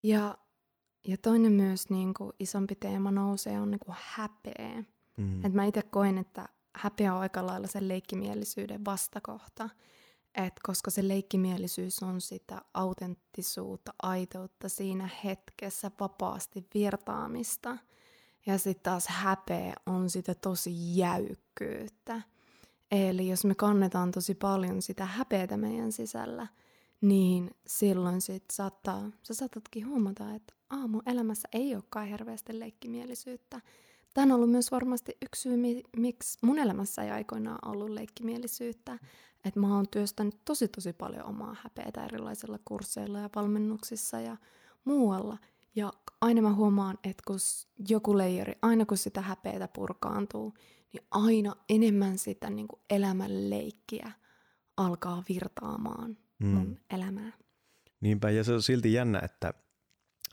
Ja 0.02 0.38
ja 1.08 1.16
toinen 1.16 1.52
myös 1.52 1.90
niin 1.90 2.14
kuin 2.14 2.32
isompi 2.40 2.74
teema 2.74 3.10
nousee 3.10 3.60
on 3.60 3.70
niin 3.70 3.78
kuin 3.78 3.96
häpeä. 4.00 4.84
Mm. 5.16 5.44
Et 5.44 5.52
mä 5.52 5.64
itse 5.64 5.82
koen, 5.82 6.18
että 6.18 6.48
häpeä 6.76 7.14
on 7.14 7.20
aika 7.20 7.46
lailla 7.46 7.66
sen 7.66 7.88
leikkimielisyyden 7.88 8.84
vastakohta. 8.84 9.68
Et 10.36 10.54
koska 10.62 10.90
se 10.90 11.08
leikkimielisyys 11.08 12.02
on 12.02 12.20
sitä 12.20 12.62
autenttisuutta, 12.74 13.94
aitoutta 14.02 14.68
siinä 14.68 15.08
hetkessä, 15.24 15.90
vapaasti 16.00 16.66
virtaamista. 16.74 17.78
Ja 18.46 18.58
sitten 18.58 18.82
taas 18.82 19.06
häpeä 19.08 19.74
on 19.86 20.10
sitä 20.10 20.34
tosi 20.34 20.98
jäykkyyttä. 20.98 22.22
Eli 22.90 23.28
jos 23.28 23.44
me 23.44 23.54
kannetaan 23.54 24.10
tosi 24.10 24.34
paljon 24.34 24.82
sitä 24.82 25.04
häpeätä 25.06 25.56
meidän 25.56 25.92
sisällä, 25.92 26.46
niin 27.00 27.50
silloin 27.66 28.20
sit 28.20 28.44
saattaa, 28.52 29.10
sä 29.22 29.34
saatatkin 29.34 29.88
huomata, 29.88 30.34
että 30.34 30.56
Aa, 30.70 30.86
mun 30.86 31.02
elämässä 31.06 31.48
ei 31.52 31.74
olekaan 31.74 32.08
hirveästi 32.08 32.58
leikkimielisyyttä. 32.58 33.60
Tämä 34.16 34.24
on 34.24 34.32
ollut 34.32 34.50
myös 34.50 34.70
varmasti 34.70 35.16
yksi 35.22 35.42
syy, 35.42 35.56
miksi 35.96 36.38
mun 36.42 36.58
elämässä 36.58 37.02
ei 37.02 37.10
aikoinaan 37.10 37.58
ollut 37.70 37.90
leikkimielisyyttä. 37.90 38.98
Että 39.44 39.60
mä 39.60 39.74
oon 39.76 39.88
työstänyt 39.88 40.44
tosi 40.44 40.68
tosi 40.68 40.92
paljon 40.92 41.24
omaa 41.24 41.56
häpeätä 41.62 42.04
erilaisilla 42.04 42.58
kursseilla 42.64 43.20
ja 43.20 43.30
valmennuksissa 43.36 44.20
ja 44.20 44.36
muualla. 44.84 45.38
Ja 45.74 45.92
aina 46.20 46.42
mä 46.42 46.54
huomaan, 46.54 46.98
että 47.04 47.22
kun 47.26 47.38
joku 47.88 48.18
leijeri, 48.18 48.52
aina 48.62 48.86
kun 48.86 48.98
sitä 48.98 49.20
häpeätä 49.20 49.68
purkaantuu, 49.68 50.54
niin 50.92 51.06
aina 51.10 51.56
enemmän 51.68 52.18
sitä 52.18 52.50
niin 52.50 52.68
kuin 52.68 52.80
elämän 52.90 53.50
leikkiä 53.50 54.12
alkaa 54.76 55.24
virtaamaan 55.28 56.16
mm. 56.38 56.48
mun 56.48 56.78
elämää. 56.90 57.32
Niinpä, 58.00 58.30
ja 58.30 58.44
se 58.44 58.52
on 58.52 58.62
silti 58.62 58.92
jännä, 58.92 59.20
että, 59.24 59.48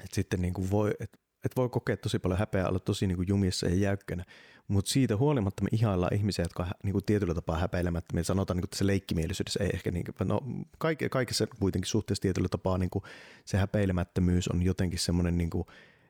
että 0.03 0.15
sitten 0.15 0.41
niin 0.41 0.53
kuin 0.53 0.71
voi, 0.71 0.91
että, 0.99 1.22
että 1.43 1.55
voi 1.55 1.69
kokea 1.69 1.97
tosi 1.97 2.19
paljon 2.19 2.39
häpeää, 2.39 2.69
olla 2.69 2.79
tosi 2.79 3.07
niin 3.07 3.15
kuin 3.15 3.27
jumissa 3.27 3.67
ja 3.67 3.75
jäykkänä, 3.75 4.25
mutta 4.67 4.91
siitä 4.91 5.17
huolimatta 5.17 5.63
me 5.63 5.69
ihaillaan 5.71 6.13
ihmisiä, 6.13 6.45
jotka 6.45 6.67
niin 6.83 6.93
kuin 6.93 7.05
tietyllä 7.05 7.33
tapaa 7.33 7.57
häpeilemättä. 7.57 8.15
Me 8.15 8.23
sanotaan, 8.23 8.57
niin 8.57 8.61
kuin, 8.61 8.67
että 8.67 8.77
se 8.77 8.87
leikkimielisyydessä 8.87 9.63
ei 9.63 9.69
ehkä, 9.73 9.91
niin 9.91 10.05
kuin, 10.17 10.27
no 10.27 10.41
kaike, 10.77 11.09
kaikessa 11.09 11.47
kuitenkin 11.47 11.89
suhteessa 11.89 12.21
tietyllä 12.21 12.47
tapaa 12.49 12.77
niin 12.77 12.89
kuin 12.89 13.03
se 13.45 13.57
häpeilemättömyys 13.57 14.47
on 14.47 14.63
jotenkin 14.63 14.99
semmoinen, 14.99 15.37
niin 15.37 15.49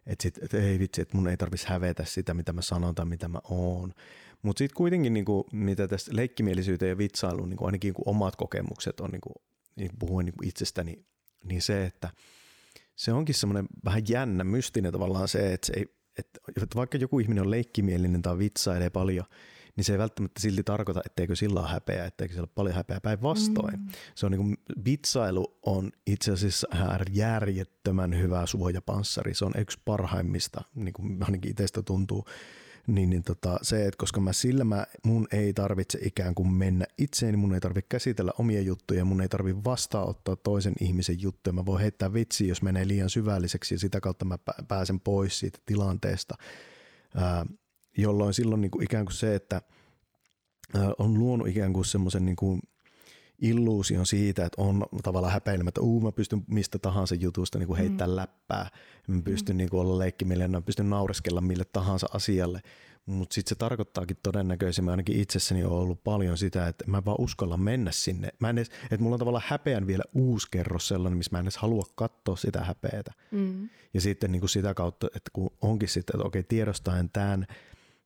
että, 0.06 0.28
että 0.42 0.58
ei 0.58 0.80
vitsi, 0.80 1.02
että 1.02 1.18
mun 1.18 1.28
ei 1.28 1.38
tarvitsisi 1.38 1.70
hävetä 1.70 2.06
sitä, 2.06 2.34
mitä 2.34 2.54
mä 2.54 2.62
sanon 2.62 2.96
tai 2.96 3.06
mitä 3.06 3.28
mä 3.28 3.40
oon. 3.50 3.94
Mutta 4.42 4.58
sitten 4.58 4.76
kuitenkin, 4.76 5.14
niin 5.14 5.26
kuin, 5.26 5.44
mitä 5.52 5.88
tästä 5.88 6.16
leikkimielisyyteen 6.16 6.90
ja 6.90 6.98
vitsailuun, 6.98 7.50
niin 7.50 7.58
kuin 7.58 7.66
ainakin 7.66 7.94
kuin 7.94 8.08
omat 8.08 8.36
kokemukset 8.36 9.00
on, 9.00 9.10
niin 9.10 9.22
kuin, 9.22 9.34
niin 9.76 9.92
puhuen 10.00 10.26
niin 10.26 10.36
kuin 10.38 10.48
itsestäni, 10.48 11.06
niin 11.44 11.62
se, 11.62 11.86
että 11.86 12.10
se 12.96 13.14
onkin 13.14 13.36
semmoinen 13.36 13.66
vähän 13.86 14.04
jännä, 14.10 14.44
mystinen 14.44 14.92
tavallaan 14.92 15.28
se, 15.28 15.54
että, 15.54 15.68
se 15.68 15.74
ei, 15.76 15.86
että 16.18 16.76
vaikka 16.76 16.98
joku 16.98 17.20
ihminen 17.20 17.44
on 17.44 17.52
leikkimielinen 17.52 18.22
tai 18.22 18.38
vitsailee 18.38 18.90
paljon, 18.90 19.26
niin 19.76 19.84
se 19.84 19.94
ei 19.94 20.00
välttämättä 20.00 20.42
silti 20.42 20.64
tarkoita, 20.64 21.02
etteikö 21.06 21.36
sillä 21.36 21.60
ole 21.60 21.70
häpeä, 21.70 22.06
etteikö 22.06 22.34
sillä 22.34 22.44
ole 22.44 22.52
paljon 22.56 22.76
häpeää 22.76 23.02
päinvastoin. 23.02 23.80
Mm. 23.80 23.88
Se 24.16 24.26
on 24.26 24.32
niin 24.32 24.42
kuin, 24.42 24.58
vitsailu 24.86 25.60
on 25.66 25.92
itse 26.08 26.32
asiassa 26.32 26.68
järjettömän 27.12 28.20
hyvä 28.20 28.46
suojapanssari. 28.46 29.34
Se 29.34 29.46
on 29.46 29.54
yksi 29.58 29.80
parhaimmista, 29.86 30.62
niin 30.76 30.94
kuin 30.94 31.24
ainakin 31.24 31.52
itsestä 31.52 31.82
tuntuu 31.82 32.26
niin, 32.88 33.10
niin 33.10 33.24
tota, 33.24 33.60
se, 33.62 33.88
että 33.88 33.98
koska 33.98 34.22
mä 34.22 34.34
sillä 34.34 34.64
mä, 34.64 34.86
mun 35.04 35.28
ei 35.32 35.54
tarvitse 35.54 36.00
ikään 36.02 36.36
kuin 36.36 36.54
mennä 36.54 36.86
itseeni, 36.98 37.38
mun 37.38 37.54
ei 37.54 37.60
tarvitse 37.60 37.88
käsitellä 37.90 38.32
omia 38.40 38.62
juttuja, 38.62 39.06
mun 39.06 39.22
ei 39.22 39.30
tarvitse 39.30 39.64
vastaanottaa 39.64 40.36
toisen 40.36 40.74
ihmisen 40.82 41.22
juttuja. 41.22 41.54
Mä 41.54 41.66
voin 41.66 41.82
heittää 41.82 42.14
vitsiä, 42.14 42.48
jos 42.48 42.62
menee 42.62 42.88
liian 42.88 43.10
syvälliseksi 43.10 43.76
ja 43.76 43.80
sitä 43.80 44.02
kautta 44.02 44.26
mä 44.26 44.38
pääsen 44.68 45.00
pois 45.00 45.40
siitä 45.40 45.60
tilanteesta, 45.66 46.36
ää, 47.16 47.46
jolloin 47.98 48.34
silloin 48.34 48.62
niin 48.62 48.72
kuin 48.72 48.84
ikään 48.84 49.06
kuin 49.06 49.16
se, 49.16 49.36
että 49.36 49.62
on 50.98 51.20
luonut 51.20 51.48
ikään 51.48 51.74
kuin 51.74 51.86
semmoisen 51.86 52.26
niin 52.26 52.36
kuin 52.36 52.62
illuusion 53.44 54.06
siitä, 54.06 54.46
että 54.46 54.62
on 54.62 54.86
tavallaan 55.04 55.34
häpeilemättä, 55.34 55.82
uu 55.82 56.02
mä 56.02 56.12
pystyn 56.12 56.44
mistä 56.48 56.80
tahansa 56.80 57.16
jutusta 57.16 57.60
niin 57.60 57.68
kuin 57.68 57.78
heittää 57.78 58.08
mm. 58.08 58.16
läppää, 58.16 58.70
mä 59.08 59.22
pystyn 59.22 59.56
mm. 59.56 59.58
niin 59.58 59.70
kuin 59.70 59.82
olla 59.82 59.98
leikkimielinen, 59.98 60.52
mä 60.52 60.62
pystyn 60.62 60.90
naureskella 60.90 61.42
mille 61.42 61.66
tahansa 61.66 62.08
asialle, 62.14 62.62
mutta 63.06 63.34
sitten 63.34 63.50
se 63.50 63.56
tarkoittaakin 63.56 64.18
todennäköisemmin, 64.24 64.92
ainakin 64.92 65.20
itsessäni 65.20 65.64
on 65.64 65.72
ollut 65.72 66.04
paljon 66.04 66.38
sitä, 66.38 66.68
että 66.68 66.86
mä 66.88 67.06
vaan 67.06 67.18
uskalla 67.20 67.58
mennä 67.58 67.92
sinne. 67.92 68.30
Mä 68.40 68.50
en 68.50 68.58
edes, 68.58 68.72
että 68.84 68.98
mulla 69.04 69.14
on 69.14 69.20
tavallaan 69.20 69.44
häpeän 69.48 69.88
vielä 69.88 70.04
uusi 70.14 70.48
kerros 70.52 70.88
sellainen, 70.88 71.18
missä 71.18 71.32
mä 71.32 71.40
en 71.40 71.46
edes 71.46 71.58
halua 71.58 71.86
katsoa 71.96 72.36
sitä 72.36 72.64
häpeätä. 72.64 73.12
Mm. 73.32 73.70
Ja 73.94 74.02
sitten 74.02 74.32
niin 74.32 74.40
kuin 74.40 74.50
sitä 74.50 74.74
kautta, 74.74 75.08
että 75.08 75.30
kun 75.34 75.50
onkin 75.62 75.90
sitten, 75.90 76.16
että 76.16 76.28
okei 76.28 76.44
tiedostaen 76.44 77.10
tämän, 77.10 77.48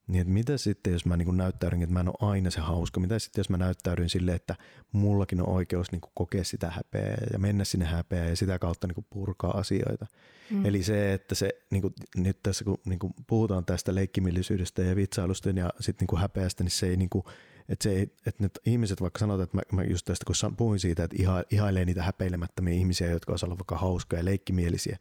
niin 0.08 0.22
että 0.22 0.34
mitä 0.34 0.58
sitten, 0.58 0.94
jos 0.94 1.06
mä 1.06 1.18
niin 1.18 1.38
näyttäydyn, 1.38 1.82
että 1.82 1.94
mä 1.94 2.00
en 2.00 2.08
ole 2.08 2.30
aina 2.32 2.52
se 2.52 2.60
hauska, 2.60 3.00
mitä 3.00 3.20
sitten, 3.20 3.40
jos 3.40 3.50
mä 3.50 3.58
näyttäydyn 3.58 4.10
sille, 4.10 4.34
että 4.34 4.56
mullakin 4.92 5.42
on 5.42 5.50
oikeus 5.50 5.92
niin 5.92 6.02
kokea 6.14 6.44
sitä 6.44 6.72
häpeää 6.72 7.18
ja 7.34 7.40
mennä 7.40 7.64
sinne 7.64 7.86
häpeää 7.86 8.30
ja 8.30 8.36
sitä 8.36 8.60
kautta 8.60 8.88
niin 8.88 9.06
purkaa 9.10 9.58
asioita. 9.58 10.06
Mm. 10.50 10.66
Eli 10.66 10.84
se, 10.84 11.14
että 11.14 11.36
se 11.36 11.50
niin 11.70 11.82
kuin, 11.82 11.94
nyt 12.16 12.44
tässä 12.44 12.66
kun 12.66 12.78
niin 12.86 13.00
kuin 13.00 13.14
puhutaan 13.28 13.66
tästä 13.66 13.96
leikkimillisyydestä 13.96 14.82
ja 14.82 14.96
vitsailusta 14.96 15.50
ja 15.50 15.70
sitten 15.80 16.08
niin 16.12 16.22
häpeästä, 16.22 16.64
niin 16.64 16.72
se 16.72 16.88
ei 16.88 16.98
niin 16.98 17.10
kuin, 17.10 17.24
että, 17.70 17.84
se 17.84 17.92
ei, 17.92 18.02
että 18.02 18.44
nyt 18.44 18.60
ihmiset 18.66 19.02
vaikka 19.02 19.20
sanotaan, 19.20 19.44
että 19.44 19.58
mä, 19.58 19.62
mä 19.72 19.84
just 19.84 20.06
tästä 20.06 20.26
kun 20.26 20.56
puhuin 20.56 20.80
siitä, 20.80 21.04
että 21.04 21.16
iha, 21.20 21.44
ihailee 21.52 21.86
niitä 21.86 22.04
häpeilemättömiä 22.04 22.74
ihmisiä, 22.74 23.12
jotka 23.12 23.34
osaavat 23.34 23.52
olla 23.52 23.60
vaikka 23.60 23.78
hauskoja 23.78 24.20
ja 24.20 24.26
leikkimielisiä, 24.26 24.98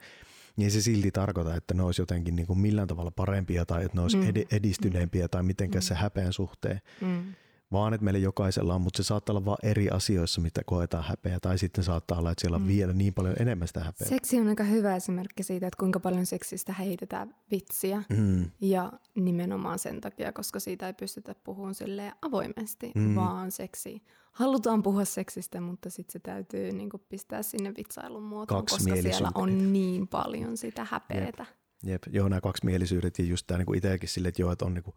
niin 0.57 0.71
se 0.71 0.81
silti 0.81 1.11
tarkoita, 1.11 1.55
että 1.55 1.75
ne 1.75 1.83
olisi 1.83 2.03
jotenkin 2.03 2.37
niin 2.37 2.47
kuin 2.47 2.59
millään 2.59 2.89
tavalla 2.89 3.11
parempia 3.11 3.67
tai 3.67 3.85
että 3.85 3.97
ne 3.97 4.03
olisi 4.03 4.17
mm. 4.17 4.25
edistyneempiä 4.51 5.29
tai 5.29 5.43
mitenkään 5.43 5.83
mm. 5.83 5.87
se 5.87 5.95
häpeän 5.95 6.33
suhteen. 6.33 6.81
Mm. 7.01 7.35
Vaan 7.73 7.95
että 7.95 8.05
meillä 8.05 8.19
jokaisella 8.19 8.75
on, 8.75 8.81
mutta 8.81 8.97
se 8.97 9.07
saattaa 9.07 9.33
olla 9.33 9.45
vain 9.45 9.59
eri 9.63 9.91
asioissa, 9.91 10.41
mitä 10.41 10.61
koetaan 10.67 11.05
häpeä, 11.05 11.41
tai 11.41 11.59
sitten 11.59 11.85
saattaa 11.85 12.19
olla, 12.19 12.31
että 12.31 12.41
siellä 12.41 12.57
on 12.57 12.63
mm. 12.63 12.69
vielä 12.69 12.93
niin 12.93 13.15
paljon 13.15 13.35
enemmän 13.41 13.69
sitä 13.69 13.81
häpeää. 13.81 14.09
Seksi 14.09 14.41
on 14.41 14.49
aika 14.49 14.65
hyvä 14.65 14.97
esimerkki 14.97 15.43
siitä, 15.43 15.67
että 15.67 15.79
kuinka 15.81 16.01
paljon 16.01 16.27
seksistä 16.27 16.73
heitetään 16.73 17.35
vitsiä, 17.51 18.03
mm. 18.17 18.51
ja 18.61 18.93
nimenomaan 19.15 19.79
sen 19.79 20.01
takia, 20.01 20.33
koska 20.33 20.61
siitä 20.61 20.87
ei 20.87 20.93
pystytä 20.93 21.35
puhumaan 21.45 21.75
avoimesti, 22.23 22.93
mm. 22.95 23.15
vaan 23.15 23.51
seksi 23.51 24.03
halutaan 24.33 24.83
puhua 24.83 25.05
seksistä, 25.05 25.61
mutta 25.61 25.91
sitten 25.91 26.13
se 26.13 26.19
täytyy 26.19 26.73
niin 26.73 26.91
kuin 26.91 27.03
pistää 27.09 27.43
sinne 27.43 27.73
vitsailun 27.77 28.23
muotoon, 28.23 28.67
koska 28.67 28.97
siellä 28.97 29.31
on 29.35 29.73
niin 29.73 30.09
paljon 30.09 30.57
sitä 30.57 30.87
häpeetä. 30.91 31.47
Jep, 31.83 32.03
Jep. 32.07 32.15
joo 32.15 32.29
nämä 32.29 32.41
kaksimielisyydet 32.41 33.19
ja 33.19 33.25
just 33.25 33.47
tämä 33.47 33.59
niin 33.59 33.77
itsekin 33.77 34.09
sille, 34.09 34.29
että 34.29 34.43
joo, 34.43 34.53
että 34.53 34.65
on 34.65 34.75
niin 34.75 34.85
kuin 34.85 34.95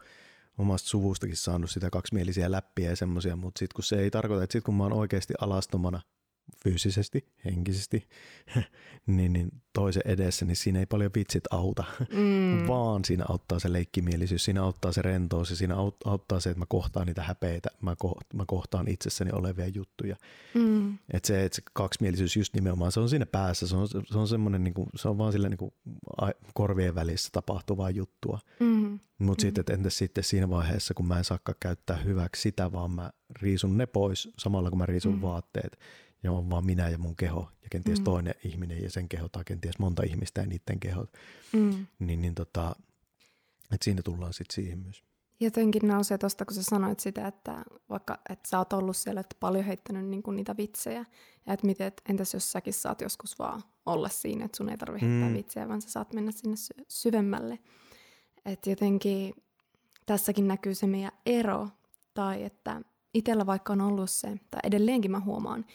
omasta 0.60 0.89
suvustakin 0.89 1.38
saanut 1.38 1.72
sitä 1.72 1.89
kaksimielisiä 1.89 2.51
läppiä 2.51 2.89
ja 2.89 2.95
semmoisia, 2.95 3.36
mutta 3.36 3.60
sitten 3.60 3.76
kun 3.76 3.84
se 3.84 3.99
ei 3.99 4.12
tarkoita, 4.12 4.43
että 4.43 4.51
sitten 4.51 4.66
kun 4.66 4.76
mä 4.76 4.84
oon 4.84 4.93
oikeasti 4.93 5.34
alastomana 5.41 6.01
fyysisesti, 6.64 7.28
henkisesti, 7.45 8.08
niin, 9.08 9.34
niin 9.34 9.52
toisen 9.74 10.04
edessä, 10.06 10.45
niin 10.45 10.56
siinä 10.56 10.80
ei 10.80 10.86
paljon 10.86 11.12
vitsit 11.16 11.43
auta, 11.52 11.84
mm. 12.00 12.68
vaan 12.68 13.06
siinä 13.06 13.26
auttaa 13.30 13.60
se 13.60 13.74
leikkimielisyys, 13.74 14.45
siinä 14.45 14.64
auttaa 14.64 14.91
se 14.91 15.02
rentous 15.02 15.50
ja 15.50 15.56
siinä 15.56 15.76
auttaa 16.06 16.39
se, 16.39 16.50
että 16.50 16.60
mä 16.60 16.66
kohtaan 16.70 17.08
niitä 17.08 17.24
häpeitä, 17.24 17.70
mä, 17.82 17.95
ko- 18.06 18.22
mä 18.34 18.43
kohtaan 18.47 18.88
itsessäni 18.88 19.32
olevia 19.32 19.68
juttuja. 19.68 20.16
Mm. 20.54 20.97
Että 21.14 21.28
se, 21.28 21.45
että 21.45 21.56
se 21.56 21.62
kaksimielisyys 21.74 22.38
just 22.38 22.54
nimenomaan, 22.54 22.91
se 22.91 23.00
on 23.00 23.10
siinä 23.10 23.26
päässä, 23.26 23.68
se 23.68 23.76
on, 23.76 23.88
se 23.88 24.18
on 24.18 24.28
semmoinen, 24.28 24.64
niin 24.64 24.74
kuin, 24.74 24.89
se 24.95 25.08
on 25.08 25.18
vaan 25.18 25.32
sillä 25.32 25.50
niin 25.50 25.58
kuin 25.58 25.74
korvien 26.54 26.95
välissä 26.95 27.30
tapahtuvaa 27.32 27.89
juttua. 27.89 28.39
Mm. 28.60 29.00
Mutta 29.20 29.41
mm. 29.41 29.47
sitten, 29.47 29.62
että 29.62 29.74
entäs 29.74 29.97
sitten 29.97 30.24
siinä 30.24 30.50
vaiheessa, 30.50 30.93
kun 30.93 31.08
mä 31.08 31.18
en 31.18 31.24
saakaan 31.24 31.56
käyttää 31.60 31.97
hyväksi 31.97 32.41
sitä, 32.41 32.72
vaan 32.72 32.91
mä 32.91 33.12
riisun 33.41 33.78
ne 33.78 33.86
pois 33.86 34.30
samalla 34.38 34.70
kun 34.70 34.80
mä 34.80 34.86
riisun 34.86 35.16
mm. 35.16 35.22
vaatteet, 35.22 35.80
ja 36.24 36.32
on 36.32 36.49
vaan 36.49 36.65
minä 36.65 36.89
ja 36.89 36.97
mun 36.97 37.15
keho 37.15 37.49
ja 37.61 37.67
kenties 37.72 37.99
mm. 37.99 38.03
toinen 38.03 38.36
ihminen 38.43 38.84
ja 38.84 38.91
sen 38.91 39.09
keho 39.09 39.30
tai 39.30 39.43
kenties 39.43 39.80
monta 39.80 40.03
ihmistä 40.03 40.41
ja 40.41 40.47
niiden 40.47 40.80
kehot, 40.80 41.13
mm. 41.53 41.86
niin, 41.99 42.22
niin 42.22 42.36
tota, 42.36 42.76
että 43.74 43.84
siinä 43.84 44.01
tullaan 44.01 44.34
sitten 44.34 44.55
siihen 44.55 44.80
myös. 44.80 45.03
Jotenkin 45.39 45.88
nousee 45.88 46.17
tuosta, 46.17 46.45
kun 46.45 46.55
sä 46.55 46.63
sanoit 46.63 46.99
sitä, 46.99 47.28
että 47.28 47.63
vaikka 47.89 48.20
että 48.30 48.49
sä 48.49 48.57
oot 48.57 48.74
ollut 48.74 48.97
siellä, 48.97 49.22
että 49.22 49.36
paljon 49.39 49.63
heittänyt 49.63 50.05
niinku 50.05 50.32
niitä 50.32 50.57
vitsejä, 50.57 51.05
ja 51.45 51.53
että 51.53 51.65
miten, 51.65 51.88
että 51.88 52.03
entäs 52.09 52.34
jos 52.34 52.51
säkin 52.51 52.74
saat 52.74 53.01
joskus 53.01 53.39
vaan 53.39 53.61
olla 53.86 54.09
siinä, 54.09 54.45
että 54.45 54.57
sun 54.57 54.70
ei 54.70 54.78
tarvitse 54.78 55.07
heittää 55.07 55.30
mm. 55.30 55.36
vitsejä, 55.36 55.67
vaan 55.67 55.82
sä 55.82 55.89
saat 55.89 56.13
mennä 56.13 56.32
sinne 56.32 56.55
sy- 56.55 56.86
syvemmälle. 56.88 57.59
Että 58.45 58.70
jotenkin 58.70 59.34
tässäkin 60.05 60.47
näkyy 60.47 60.76
se 60.76 60.88
meidän 60.88 61.11
ero, 61.26 61.70
tai 62.13 62.43
että 62.43 62.82
itsellä 63.13 63.45
vaikka 63.45 63.74
on 63.74 63.82
ollut 63.82 64.09
se, 64.09 64.28
tai 64.28 64.59
edelleenkin 64.63 65.11
mä 65.11 65.20
huomaan, 65.20 65.65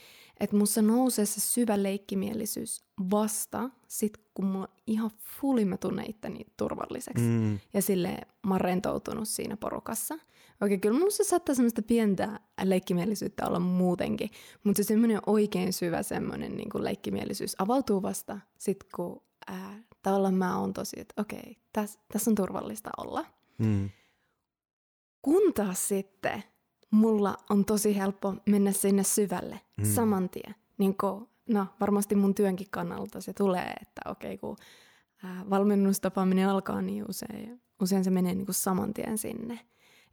että 0.40 0.56
musta 0.56 0.82
nousee 0.82 1.26
se 1.26 1.40
syvä 1.40 1.82
leikkimielisyys 1.82 2.84
vasta 3.10 3.70
sit, 3.88 4.18
kun 4.34 4.44
mulla 4.44 4.68
ihan 4.86 5.10
fully 5.40 5.64
mä 5.64 5.76
tunnen 5.76 6.10
itteni 6.10 6.46
turvalliseksi. 6.56 7.24
Mm. 7.24 7.58
Ja 7.74 7.82
sille 7.82 8.18
mä 8.46 8.54
oon 8.54 8.60
rentoutunut 8.60 9.28
siinä 9.28 9.56
porukassa. 9.56 10.18
Okei, 10.62 10.78
kyllä 10.78 10.98
musta 10.98 11.24
saattaa 11.24 11.54
semmoista 11.54 11.82
pientä 11.82 12.40
leikkimielisyyttä 12.64 13.46
olla 13.46 13.58
muutenkin, 13.60 14.30
mutta 14.64 14.82
se 14.82 14.86
semmoinen 14.86 15.20
oikein 15.26 15.72
syvä 15.72 16.02
semmoinen 16.02 16.56
niin 16.56 16.68
leikkimielisyys 16.78 17.56
avautuu 17.58 18.02
vasta 18.02 18.40
sit, 18.58 18.84
kun 18.96 19.22
ää, 19.46 19.82
tavallaan 20.02 20.34
mä 20.34 20.58
oon 20.58 20.72
tosi, 20.72 21.00
että 21.00 21.22
okei, 21.22 21.56
tässä 21.72 22.00
täs 22.12 22.28
on 22.28 22.34
turvallista 22.34 22.90
olla. 22.96 23.26
Mm. 23.58 23.90
Kun 25.22 25.54
taas 25.54 25.88
sitten 25.88 26.44
mulla 26.94 27.36
on 27.50 27.64
tosi 27.64 27.96
helppo 27.96 28.34
mennä 28.46 28.72
sinne 28.72 29.04
syvälle 29.04 29.60
Mm. 29.76 29.84
mm. 29.86 29.94
saman 29.94 30.28
tien. 30.28 30.54
Niin 30.78 30.96
kun, 30.96 31.28
no 31.48 31.66
varmasti 31.80 32.14
mun 32.14 32.34
työnkin 32.34 32.66
kannalta 32.70 33.20
se 33.20 33.32
tulee, 33.32 33.72
että 33.82 34.00
okei 34.10 34.38
kun 34.38 34.56
ää, 35.24 35.44
valmennustapaaminen 35.50 36.48
alkaa, 36.48 36.82
niin 36.82 37.04
usein, 37.08 37.60
usein 37.82 38.04
se 38.04 38.10
menee 38.10 38.34
niin 38.34 38.46
kuin 38.46 38.54
saman 38.54 38.94
tien 38.94 39.18
sinne. 39.18 39.60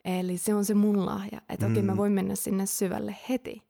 Eli 0.06 0.38
se 0.38 0.54
on 0.54 0.66
se 0.66 0.74
mun 0.74 1.06
lahja, 1.06 1.42
että 1.50 1.66
okei 1.66 1.82
Mm. 1.82 1.86
mä 1.86 1.98
voin 1.98 2.12
mennä 2.14 2.36
sinne 2.36 2.66
syvälle 2.66 3.16
heti. 3.30 3.62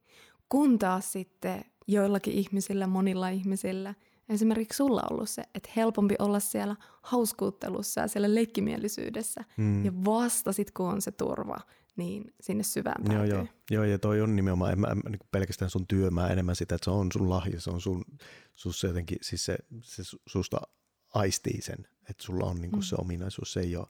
Kun 0.50 0.80
taas 0.80 1.12
sitten 1.12 1.66
joillakin 1.88 2.34
ihmisillä, 2.34 2.88
monilla 2.88 3.30
ihmisillä, 3.30 3.94
esimerkiksi 4.30 4.78
sulla 4.78 5.02
on 5.02 5.14
ollut 5.14 5.30
se, 5.30 5.44
että 5.56 5.70
helpompi 5.76 6.16
olla 6.20 6.40
siellä 6.40 6.76
hauskuuttelussa 7.02 8.02
ja 8.02 8.08
siellä 8.08 8.36
leikkimielisyydessä. 8.36 9.44
Mm. 9.58 9.86
Ja 9.86 9.92
vasta 10.06 10.52
sit 10.54 10.72
kun 10.72 10.86
on 10.90 11.02
se 11.02 11.12
turva, 11.12 11.58
niin 11.96 12.34
sinne 12.42 12.64
syvään 12.64 13.04
Joo, 13.06 13.14
päätyy. 13.16 13.36
joo. 13.36 13.48
joo, 13.72 13.84
ja 13.84 14.00
toi 14.00 14.22
on 14.22 14.36
nimenomaan, 14.36 14.72
en 14.72 14.80
mä, 14.80 14.88
en, 14.88 14.98
niin 15.12 15.20
pelkästään 15.32 15.72
sun 15.72 15.88
työ, 15.88 16.12
mä 16.12 16.28
enemmän 16.28 16.56
sitä, 16.56 16.76
että 16.76 16.86
se 16.86 16.92
on 16.92 17.12
sun 17.12 17.30
lahja, 17.30 17.62
se 17.62 17.70
on 17.70 17.82
sun, 17.82 18.06
sus 18.56 18.84
jotenkin, 18.84 19.18
siis 19.22 19.46
se, 19.46 19.58
se 19.82 20.02
su- 20.02 20.22
susta 20.28 20.58
aistii 21.14 21.62
sen, 21.62 21.88
että 22.10 22.24
sulla 22.24 22.46
on 22.46 22.62
niin 22.62 22.72
kuin 22.72 22.80
Mm. 22.80 22.84
se 22.86 22.96
ominaisuus, 23.00 23.54
se 23.54 23.60
ei 23.60 23.76
ole, 23.76 23.88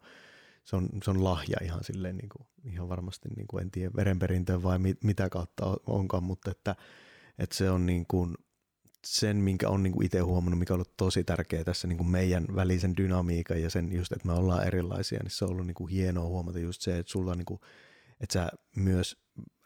se 0.64 0.76
on, 0.76 0.90
se 1.04 1.12
on 1.12 1.24
lahja 1.24 1.58
ihan 1.64 1.84
silleen 1.84 2.18
niin 2.18 2.30
kuin, 2.30 2.48
ihan 2.74 2.90
varmasti, 2.90 3.30
niin 3.36 3.48
kuin, 3.48 3.62
en 3.64 3.72
tiedä 3.72 3.92
verenperintöä 3.96 4.64
vai 4.64 4.80
mit, 4.80 5.04
mitä 5.04 5.30
kautta 5.30 5.66
on- 5.66 5.78
onkaan, 5.88 6.24
mutta 6.24 6.52
että, 6.52 6.76
että 7.40 7.56
se 7.56 7.70
on 7.70 7.86
niin 7.86 8.06
kuin, 8.08 8.36
sen, 9.06 9.38
minkä 9.38 9.70
on 9.70 9.84
niin 9.84 9.94
kuin 9.94 10.06
itse 10.06 10.20
huomannut, 10.20 10.60
mikä 10.60 10.74
on 10.74 10.76
ollut 10.76 10.98
tosi 10.98 11.24
tärkeä 11.24 11.64
tässä 11.64 11.88
niin 11.88 11.98
kuin 11.98 12.10
meidän 12.10 12.46
välisen 12.56 12.98
dynamiikan 12.98 13.62
ja 13.62 13.70
sen 13.70 13.92
just, 13.94 14.12
että 14.12 14.28
me 14.28 14.34
ollaan 14.34 14.68
erilaisia, 14.68 15.20
niin 15.24 15.32
se 15.32 15.46
on 15.46 15.52
ollut 15.52 15.68
niin 15.68 15.76
kuin 15.76 15.90
hienoa 15.92 16.26
huomata 16.26 16.60
just 16.60 16.82
se, 16.82 16.98
että 16.98 17.12
sulla 17.12 17.32
on 17.32 17.38
niin 17.38 17.46
kuin, 17.46 17.60
että 18.22 18.34
sä 18.34 18.50
myös, 18.76 19.18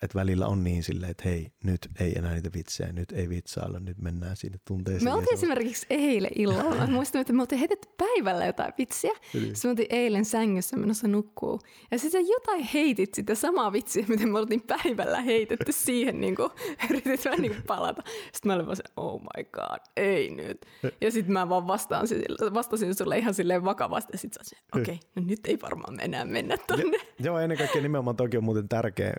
että 0.01 0.19
välillä 0.19 0.47
on 0.47 0.63
niin 0.63 0.83
silleen, 0.83 1.11
että 1.11 1.23
hei, 1.25 1.51
nyt 1.63 1.89
ei 1.99 2.13
enää 2.17 2.33
niitä 2.33 2.49
vitsejä, 2.53 2.93
nyt 2.93 3.11
ei 3.11 3.29
vitsailla, 3.29 3.79
nyt 3.79 4.01
mennään 4.01 4.35
sinne 4.37 4.57
tunteisiin. 4.67 5.03
Me 5.03 5.09
ja 5.09 5.15
oltiin 5.15 5.37
se 5.37 5.45
esimerkiksi 5.45 5.85
eilen 5.89 6.31
illalla. 6.35 6.75
Mä 6.75 6.87
muistan, 6.87 7.21
että 7.21 7.33
me 7.33 7.41
oltiin 7.41 7.59
heitetty 7.59 7.87
päivällä 7.97 8.45
jotain 8.45 8.73
vitsiä. 8.77 9.11
Niin. 9.33 9.45
Sitten 9.45 9.59
me 9.63 9.69
oltiin 9.69 9.87
eilen 9.89 10.25
sängyssä 10.25 10.77
menossa 10.77 11.07
nukkuu. 11.07 11.59
Ja 11.91 11.99
sitten 11.99 12.27
jotain 12.27 12.63
heitit 12.73 13.13
sitä 13.13 13.35
samaa 13.35 13.73
vitsiä, 13.73 14.05
miten 14.07 14.31
me 14.31 14.39
oltiin 14.39 14.61
päivällä 14.61 15.21
heitetty 15.21 15.71
siihen, 15.71 16.21
niin 16.21 16.35
kuin, 16.35 16.49
yritit 16.89 17.25
vähän 17.25 17.39
niin 17.39 17.51
kuin 17.51 17.63
palata. 17.67 18.03
Sitten 18.05 18.49
mä 18.49 18.53
olin 18.53 18.65
vaan 18.65 18.75
se, 18.75 18.83
oh 18.97 19.21
my 19.21 19.43
god, 19.43 19.79
ei 19.97 20.29
nyt. 20.29 20.65
Ja 21.01 21.11
sitten 21.11 21.33
mä 21.33 21.49
vaan 21.49 21.67
vastaan, 21.67 22.07
vastasin 22.53 22.95
sulle 22.95 23.17
ihan 23.17 23.33
silleen 23.33 23.65
vakavasti. 23.65 24.09
Ja 24.13 24.17
sitten 24.17 24.45
sä 24.45 24.55
okei, 24.75 24.81
okay, 24.81 24.97
no 25.15 25.21
nyt 25.25 25.39
ei 25.47 25.57
varmaan 25.61 25.99
enää 25.99 26.25
mennä 26.25 26.57
tonne. 26.67 26.97
Joo, 27.19 27.39
ennen 27.39 27.57
kaikkea 27.57 27.81
nimenomaan 27.81 28.15
toki 28.15 28.37
on 28.37 28.43
muuten 28.43 28.69
tärkeä, 28.69 29.13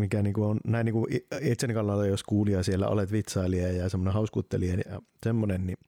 mikä 0.00 0.22
niinku 0.22 0.44
on 0.44 0.60
näin 0.64 0.84
niinku 0.84 1.06
i- 1.10 1.26
itseni 1.40 1.74
kannalta, 1.74 2.06
jos 2.06 2.22
kuulija 2.22 2.62
siellä 2.62 2.88
olet 2.88 3.12
vitsailija 3.12 3.72
ja 3.72 3.88
semmoinen 3.88 4.14
hauskuuttelija 4.14 4.74
ja 4.74 5.00
semmoinen, 5.24 5.66
niin 5.66 5.78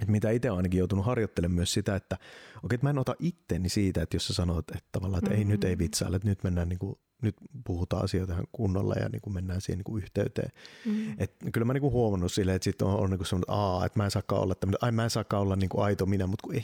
että 0.00 0.12
mitä 0.12 0.30
itse 0.30 0.48
ainakin 0.48 0.78
joutunut 0.78 1.04
harjoittelemaan 1.06 1.54
myös 1.54 1.72
sitä, 1.72 1.96
että 1.96 2.16
okei, 2.62 2.74
että 2.74 2.86
mä 2.86 2.90
en 2.90 2.98
ota 2.98 3.14
itteni 3.18 3.68
siitä, 3.68 4.02
että 4.02 4.16
jos 4.16 4.26
sä 4.26 4.34
sanot, 4.34 4.70
että 4.70 4.88
tavallaan, 4.92 5.24
että 5.24 5.36
ei 5.38 5.44
nyt 5.44 5.64
ei 5.64 5.74
Mm. 5.76 5.78
vitsailla, 5.78 6.16
että 6.16 6.28
nyt 6.28 6.44
mennään 6.44 6.68
niinku, 6.68 7.00
nyt 7.22 7.36
puhutaan 7.64 8.04
asioita 8.04 8.32
ihan 8.32 8.46
kunnolla 8.52 8.94
ja 8.94 9.08
niinku 9.08 9.30
mennään 9.30 9.60
siihen 9.60 9.78
niinku 9.78 9.98
yhteyteen. 9.98 10.50
Mm. 10.86 11.14
Et 11.18 11.34
kyllä 11.52 11.64
mä 11.64 11.72
niinku 11.72 11.90
huomannut 11.90 12.32
silleen, 12.32 12.56
että 12.56 12.64
sitten 12.64 12.88
on, 12.88 13.00
on 13.00 13.10
niinku 13.10 13.24
semmoinen, 13.24 13.44
että 13.44 13.52
aa, 13.52 13.86
että 13.86 13.98
mä 13.98 14.04
en 14.04 14.10
saakaan 14.10 14.42
olla 14.42 14.54
tämmöinen, 14.54 14.78
ai 14.82 14.92
mä 14.92 15.04
en 15.04 15.10
saakaan 15.10 15.42
olla 15.42 15.56
niinku 15.56 15.80
aito 15.80 16.06
minä, 16.06 16.26
mutta 16.26 16.48
kun 16.48 16.54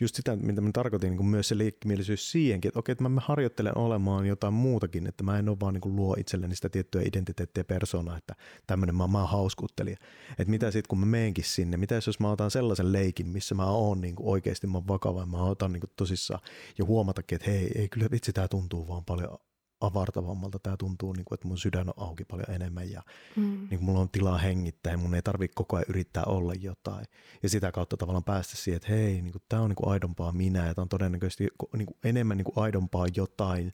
just 0.00 0.14
sitä, 0.14 0.36
mitä 0.36 0.60
mä 0.60 0.70
tarkoitin, 0.72 1.10
niinku 1.10 1.22
myös 1.22 1.48
se 1.48 1.58
leikkimielisyys 1.58 2.32
siihenkin, 2.32 2.68
että 2.68 2.78
okei, 2.78 2.92
että 2.92 3.02
mä, 3.02 3.08
mä 3.08 3.20
harjoittelen 3.24 3.78
olemaan 3.78 4.26
jotain 4.26 4.54
muutakin, 4.54 5.06
että 5.06 5.24
mä 5.24 5.38
en 5.38 5.48
ole 5.48 5.60
vaan 5.60 5.74
niinku 5.74 5.96
luo 5.96 6.16
itselleni 6.18 6.56
sitä 6.56 6.68
tiettyä 6.68 7.02
identiteettiä 7.04 7.64
persoonaa, 7.64 8.16
että 8.16 8.34
tämmöinen 8.66 8.96
mä, 8.96 9.06
mä 9.06 9.18
oon 9.18 9.28
hauskuuttelija. 9.28 9.96
Että 10.30 10.50
mitä 10.50 10.70
sitten, 10.70 10.88
kun 10.88 10.98
mä 10.98 11.06
meenkin 11.06 11.44
sinne, 11.44 11.76
mitä 11.76 11.94
jos, 11.94 12.20
mä 12.20 12.30
otan 12.30 12.50
sellaisen 12.50 12.92
leikin, 12.92 13.28
missä 13.28 13.54
mä 13.54 13.66
oon 13.66 14.00
niinku 14.00 14.30
oikeasti, 14.30 14.66
mä 14.66 14.78
oon 14.78 14.88
vakava, 14.88 15.20
ja 15.20 15.26
mä 15.26 15.42
otan 15.42 15.72
niinku 15.72 15.86
tosissaan 15.96 16.40
ja 16.78 16.84
huomatakin, 16.84 17.36
että 17.36 17.50
hei, 17.50 17.70
ei 17.74 17.88
kyllä 17.88 18.08
vitsi, 18.10 18.32
tää 18.32 18.48
tuntuu 18.48 18.88
vaan 18.88 19.04
paljon 19.04 19.38
avartavammalta, 19.80 20.58
tämä 20.58 20.76
tuntuu, 20.76 21.12
niin 21.12 21.24
kuin, 21.24 21.36
että 21.36 21.48
mun 21.48 21.58
sydän 21.58 21.88
on 21.88 21.94
auki 22.08 22.24
paljon 22.24 22.50
enemmän 22.50 22.90
ja 22.90 23.02
Mm. 23.36 23.42
niin 23.42 23.68
kuin 23.68 23.84
mulla 23.84 24.00
on 24.00 24.10
tilaa 24.10 24.38
hengittää 24.38 24.92
ja 24.92 24.98
mun 24.98 25.14
ei 25.14 25.22
tarvitse 25.22 25.54
koko 25.54 25.76
ajan 25.76 25.84
yrittää 25.88 26.24
olla 26.24 26.54
jotain. 26.54 27.06
Ja 27.42 27.48
sitä 27.48 27.72
kautta 27.72 27.96
tavallaan 27.96 28.24
päästä 28.24 28.56
siihen, 28.56 28.76
että 28.76 28.88
hei, 28.88 29.22
niin 29.22 29.34
tämä 29.48 29.62
on 29.62 29.68
niin 29.70 29.76
kuin 29.76 29.88
aidompaa 29.92 30.32
minä 30.32 30.66
ja 30.66 30.74
tämä 30.74 30.82
on 30.82 30.88
todennäköisesti 30.88 31.48
niin 31.76 31.86
kuin 31.86 31.96
enemmän 32.04 32.36
niin 32.36 32.44
kuin 32.44 32.64
aidompaa 32.64 33.06
jotain 33.16 33.72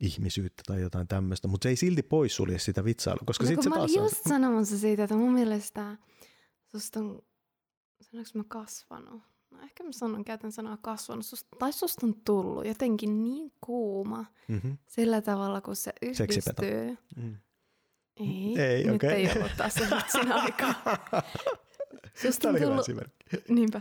ihmisyyttä 0.00 0.62
tai 0.66 0.80
jotain 0.80 1.08
tämmöistä, 1.08 1.48
mutta 1.48 1.62
se 1.64 1.68
ei 1.68 1.76
silti 1.76 2.02
poissulje 2.02 2.58
sitä 2.58 2.84
vitsailua, 2.84 3.22
koska 3.26 3.44
No, 3.44 3.48
sitten 3.48 3.62
se 3.62 3.68
mä 3.68 3.74
taas 3.76 3.90
olin 3.90 4.00
on... 4.00 4.04
just 4.06 4.28
sanomassa 4.28 4.78
siitä, 4.78 5.04
että 5.04 5.16
mun 5.16 5.32
mielestä 5.32 5.96
susta 6.72 7.00
on, 7.00 7.22
sanoinko 8.02 8.30
mä 8.34 8.44
kasvanut? 8.48 9.22
Ehkä 9.64 9.84
mä 9.84 9.92
sanon, 9.92 10.24
käytän 10.24 10.52
sanaa 10.52 10.76
kasvanut, 10.76 11.26
susta, 11.26 11.56
tai 11.58 11.72
susta 11.72 12.06
on 12.06 12.14
tullut 12.24 12.66
jotenkin 12.66 13.24
niin 13.24 13.52
kuuma 13.60 14.24
Mm-hmm. 14.48 14.78
sillä 14.86 15.20
tavalla, 15.20 15.60
kun 15.60 15.76
se 15.76 15.92
yhdistyy. 16.02 16.98
Mm. 17.16 17.36
Ei, 18.16 18.60
Ei, 18.62 18.84
nyt 18.84 18.94
okei. 18.94 19.10
ei 19.26 19.36
ollut 19.38 19.50
taas 19.56 19.74
se 19.74 19.80
vitsin 19.96 20.32
aika. 20.32 20.74
Susta 22.22 22.48
on 22.48 22.54
tullut, 22.60 22.86
niinpä, 23.48 23.80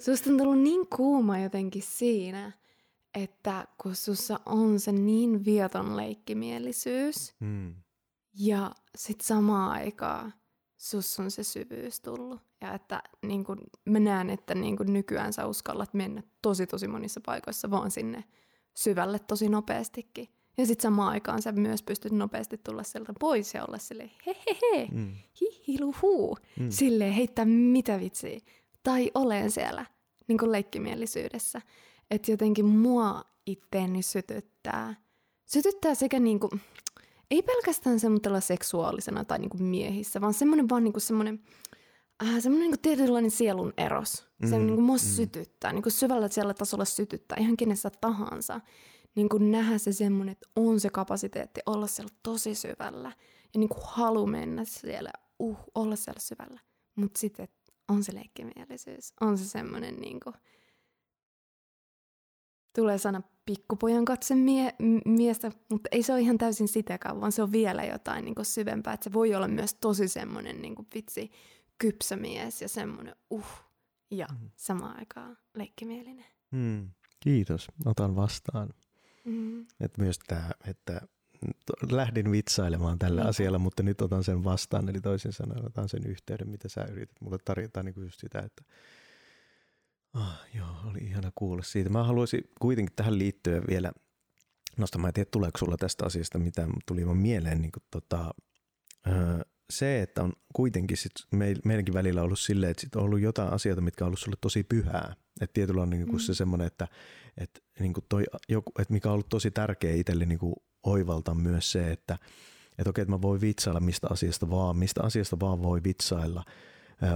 susta 0.00 0.30
on 0.30 0.36
tullut 0.38 0.58
niin 0.58 0.86
kuuma 0.96 1.38
jotenkin 1.38 1.82
siinä, 1.82 2.52
että 3.14 3.66
kun 3.82 3.94
sussa 3.94 4.40
on 4.46 4.80
se 4.80 4.92
niin 4.92 5.44
vieton 5.44 5.96
leikkimielisyys, 5.96 7.34
Mm. 7.40 7.74
ja 8.38 8.72
sitten 8.96 9.26
samaan 9.26 9.70
aikaan 9.72 10.34
sus 10.78 11.20
on 11.20 11.30
se 11.30 11.42
syvyys 11.42 12.00
tullut. 12.00 12.40
Ja 12.60 12.74
että 12.74 13.02
niin 13.22 13.44
kun, 13.44 13.58
mä 13.84 14.00
näen, 14.00 14.30
että 14.30 14.54
niin 14.54 14.76
kun 14.76 14.92
nykyään 14.92 15.32
sä 15.32 15.46
uskallat 15.46 15.94
mennä 15.94 16.22
tosi 16.42 16.66
tosi 16.66 16.88
monissa 16.88 17.20
paikoissa 17.26 17.70
vaan 17.70 17.90
sinne 17.90 18.24
syvälle 18.74 19.18
tosi 19.18 19.48
nopeastikin. 19.48 20.28
Ja 20.58 20.66
sitten 20.66 20.82
samaan 20.82 21.12
aikaan 21.12 21.42
sä 21.42 21.52
myös 21.52 21.82
pystyt 21.82 22.12
nopeasti 22.12 22.58
tulla 22.58 22.82
sieltä 22.82 23.12
pois 23.20 23.54
ja 23.54 23.64
olla 23.68 23.78
silleen 23.78 24.10
he 24.26 24.36
he 24.46 24.56
he, 24.62 24.88
Mm. 24.92 25.14
hihiluhuu. 25.40 26.38
Mm. 26.60 26.70
Silleen 26.70 27.12
heittää 27.12 27.44
mitä 27.44 28.00
vitsiä. 28.00 28.40
Tai 28.82 29.10
olen 29.14 29.50
siellä 29.50 29.86
niin 30.28 30.38
kuin 30.38 30.52
leikkimielisyydessä. 30.52 31.62
Että 32.10 32.30
jotenkin 32.30 32.64
mua 32.64 33.24
itteeni 33.46 34.02
sytyttää. 34.02 34.94
Sytyttää 35.46 35.94
sekä 35.94 36.20
niin 36.20 36.40
kuin, 36.40 36.60
ei 37.30 37.42
pelkästään 37.42 38.00
semmoisella 38.00 38.40
seksuaalisena 38.40 39.24
tai 39.24 39.38
niin 39.38 39.50
kuin 39.50 39.62
miehissä, 39.62 40.20
vaan 40.20 40.34
semmoinen 40.34 40.68
vaan 40.68 40.84
niin 40.84 40.92
kuin 40.92 41.02
semmoinen, 41.02 41.40
äh, 42.22 42.28
semmoinen 42.40 42.60
niin 42.60 42.70
kuin 42.70 42.80
tietynlainen 42.80 43.30
sielun 43.30 43.72
eros. 43.76 44.12
Se 44.50 44.58
Mm, 44.58 44.66
niin 44.66 44.74
kuin 44.74 44.84
mua 44.84 44.96
mm. 44.96 45.00
sytyttää, 45.00 45.72
niin 45.72 45.82
kuin 45.82 45.92
syvällä 45.92 46.28
siellä 46.28 46.54
tasolla 46.54 46.84
sytyttää, 46.84 47.38
ihan 47.40 47.56
kenessä 47.56 47.90
tahansa. 48.00 48.60
Niin 49.14 49.28
kuin 49.28 49.50
nähdä 49.50 49.78
se 49.78 49.92
semmoinen, 49.92 50.32
että 50.32 50.48
on 50.56 50.80
se 50.80 50.90
kapasiteetti 50.90 51.60
olla 51.66 51.86
siellä 51.86 52.14
tosi 52.22 52.54
syvällä. 52.54 53.12
Ja 53.54 53.60
niin 53.60 53.68
kuin 53.68 53.82
halu 53.84 54.26
mennä 54.26 54.64
siellä, 54.64 55.10
uh, 55.38 55.58
olla 55.74 55.96
siellä 55.96 56.20
syvällä. 56.20 56.60
Mutta 56.96 57.20
sitten 57.20 57.48
on 57.88 58.04
se 58.04 58.14
leikkimielisyys, 58.14 59.12
on 59.20 59.38
se 59.38 59.44
semmoinen 59.44 59.96
niin 59.96 60.20
kuin, 60.20 60.34
tulee 62.80 62.98
sana 62.98 63.22
pikkupojan 63.46 64.04
katse 64.04 64.34
mie- 64.34 64.74
miestä, 65.04 65.52
mutta 65.70 65.88
ei 65.92 66.02
se 66.02 66.12
ole 66.12 66.20
ihan 66.20 66.38
täysin 66.38 66.68
sitäkään, 66.68 67.20
vaan 67.20 67.32
se 67.32 67.42
on 67.42 67.52
vielä 67.52 67.84
jotain 67.84 68.24
niin 68.24 68.34
kuin 68.34 68.44
syvempää. 68.44 68.92
Että 68.94 69.04
se 69.04 69.12
voi 69.12 69.34
olla 69.34 69.48
myös 69.48 69.74
tosi 69.74 70.08
semmoinen 70.08 70.62
niin 70.62 70.74
kuin 70.74 70.86
vitsi 70.94 71.30
kypsä 71.78 72.16
mies 72.16 72.62
ja 72.62 72.68
semmoinen 72.68 73.16
uh, 73.30 73.44
ja 74.10 74.26
Mhm. 74.32 74.44
samaan 74.56 74.98
aikaan 74.98 75.38
leikkimielinen. 75.54 76.24
Mm. 76.50 76.90
Kiitos, 77.20 77.68
otan 77.84 78.16
vastaan. 78.16 78.68
Mm. 79.24 79.60
Et 79.80 79.98
myös 79.98 80.18
tämä, 80.26 80.50
että 80.66 81.00
lähdin 81.90 82.30
vitsailemaan 82.30 82.98
tällä 82.98 83.20
Niinpä. 83.20 83.28
asialla, 83.28 83.58
mutta 83.58 83.82
nyt 83.82 84.00
otan 84.00 84.24
sen 84.24 84.44
vastaan, 84.44 84.88
eli 84.88 85.00
toisin 85.00 85.32
sanoen 85.32 85.66
otan 85.66 85.88
sen 85.88 86.06
yhteyden, 86.06 86.48
mitä 86.48 86.68
sä 86.68 86.84
yrität 86.92 87.20
mulle 87.20 87.38
tarjota, 87.44 87.82
niin 87.82 87.94
kuin 87.94 88.04
just 88.04 88.20
sitä, 88.20 88.38
että 88.38 88.62
ah, 90.14 90.40
joo, 90.54 90.68
oli 90.90 90.98
ihana 90.98 91.32
kuulla 91.34 91.62
siitä. 91.62 91.90
Mä 91.90 92.04
haluaisin 92.04 92.44
kuitenkin 92.60 92.96
tähän 92.96 93.18
liittyen 93.18 93.62
vielä 93.68 93.92
nostaa, 94.76 95.00
mä 95.00 95.08
en 95.08 95.14
tiedä 95.14 95.28
tuleeko 95.32 95.58
sulla 95.58 95.76
tästä 95.76 96.06
asiasta 96.06 96.38
mitään, 96.38 96.68
mutta 96.68 96.86
tuli 96.86 97.06
vaan 97.06 97.16
mieleen 97.16 97.60
niin 97.60 97.72
kuin, 97.72 97.82
tota, 97.90 98.34
öö, 99.06 99.40
se, 99.70 100.02
että 100.02 100.22
on 100.22 100.32
kuitenkin 100.54 100.96
sit 100.96 101.12
meil, 101.30 101.56
meidänkin 101.64 101.94
välillä 101.94 102.22
ollut 102.22 102.38
silleen, 102.38 102.70
että 102.70 102.80
sit 102.80 102.96
on 102.96 103.02
ollut 103.02 103.20
jotain 103.20 103.52
asioita, 103.52 103.80
mitkä 103.82 104.04
on 104.04 104.06
ollut 104.06 104.20
sulle 104.20 104.36
tosi 104.40 104.64
pyhää. 104.64 105.16
Että 105.40 105.54
tietyllä 105.54 105.82
on 105.82 105.90
niin 105.90 106.06
kuin 106.06 106.16
Mm. 106.16 106.18
se 106.20 106.34
semmoinen, 106.34 106.66
että, 106.66 106.88
että, 107.36 107.60
niin 107.80 107.92
kuin 107.92 108.04
toi, 108.08 108.24
joku, 108.48 108.72
että 108.78 108.92
mikä 108.92 109.08
on 109.08 109.12
ollut 109.12 109.28
tosi 109.28 109.50
tärkeä 109.50 109.94
itselle 109.94 110.26
niin 110.26 110.38
kuin 110.38 110.54
oivalta 110.82 111.34
myös 111.34 111.72
se, 111.72 111.92
että, 111.92 112.18
että 112.78 112.90
okei, 112.90 113.02
että 113.02 113.12
mä 113.12 113.22
voin 113.22 113.40
vitsailla 113.40 113.80
mistä 113.80 114.06
asiasta 114.10 114.50
vaan, 114.50 114.76
mistä 114.76 115.02
asiasta 115.02 115.40
vaan 115.40 115.62
voi 115.62 115.80
vitsailla. 115.84 116.44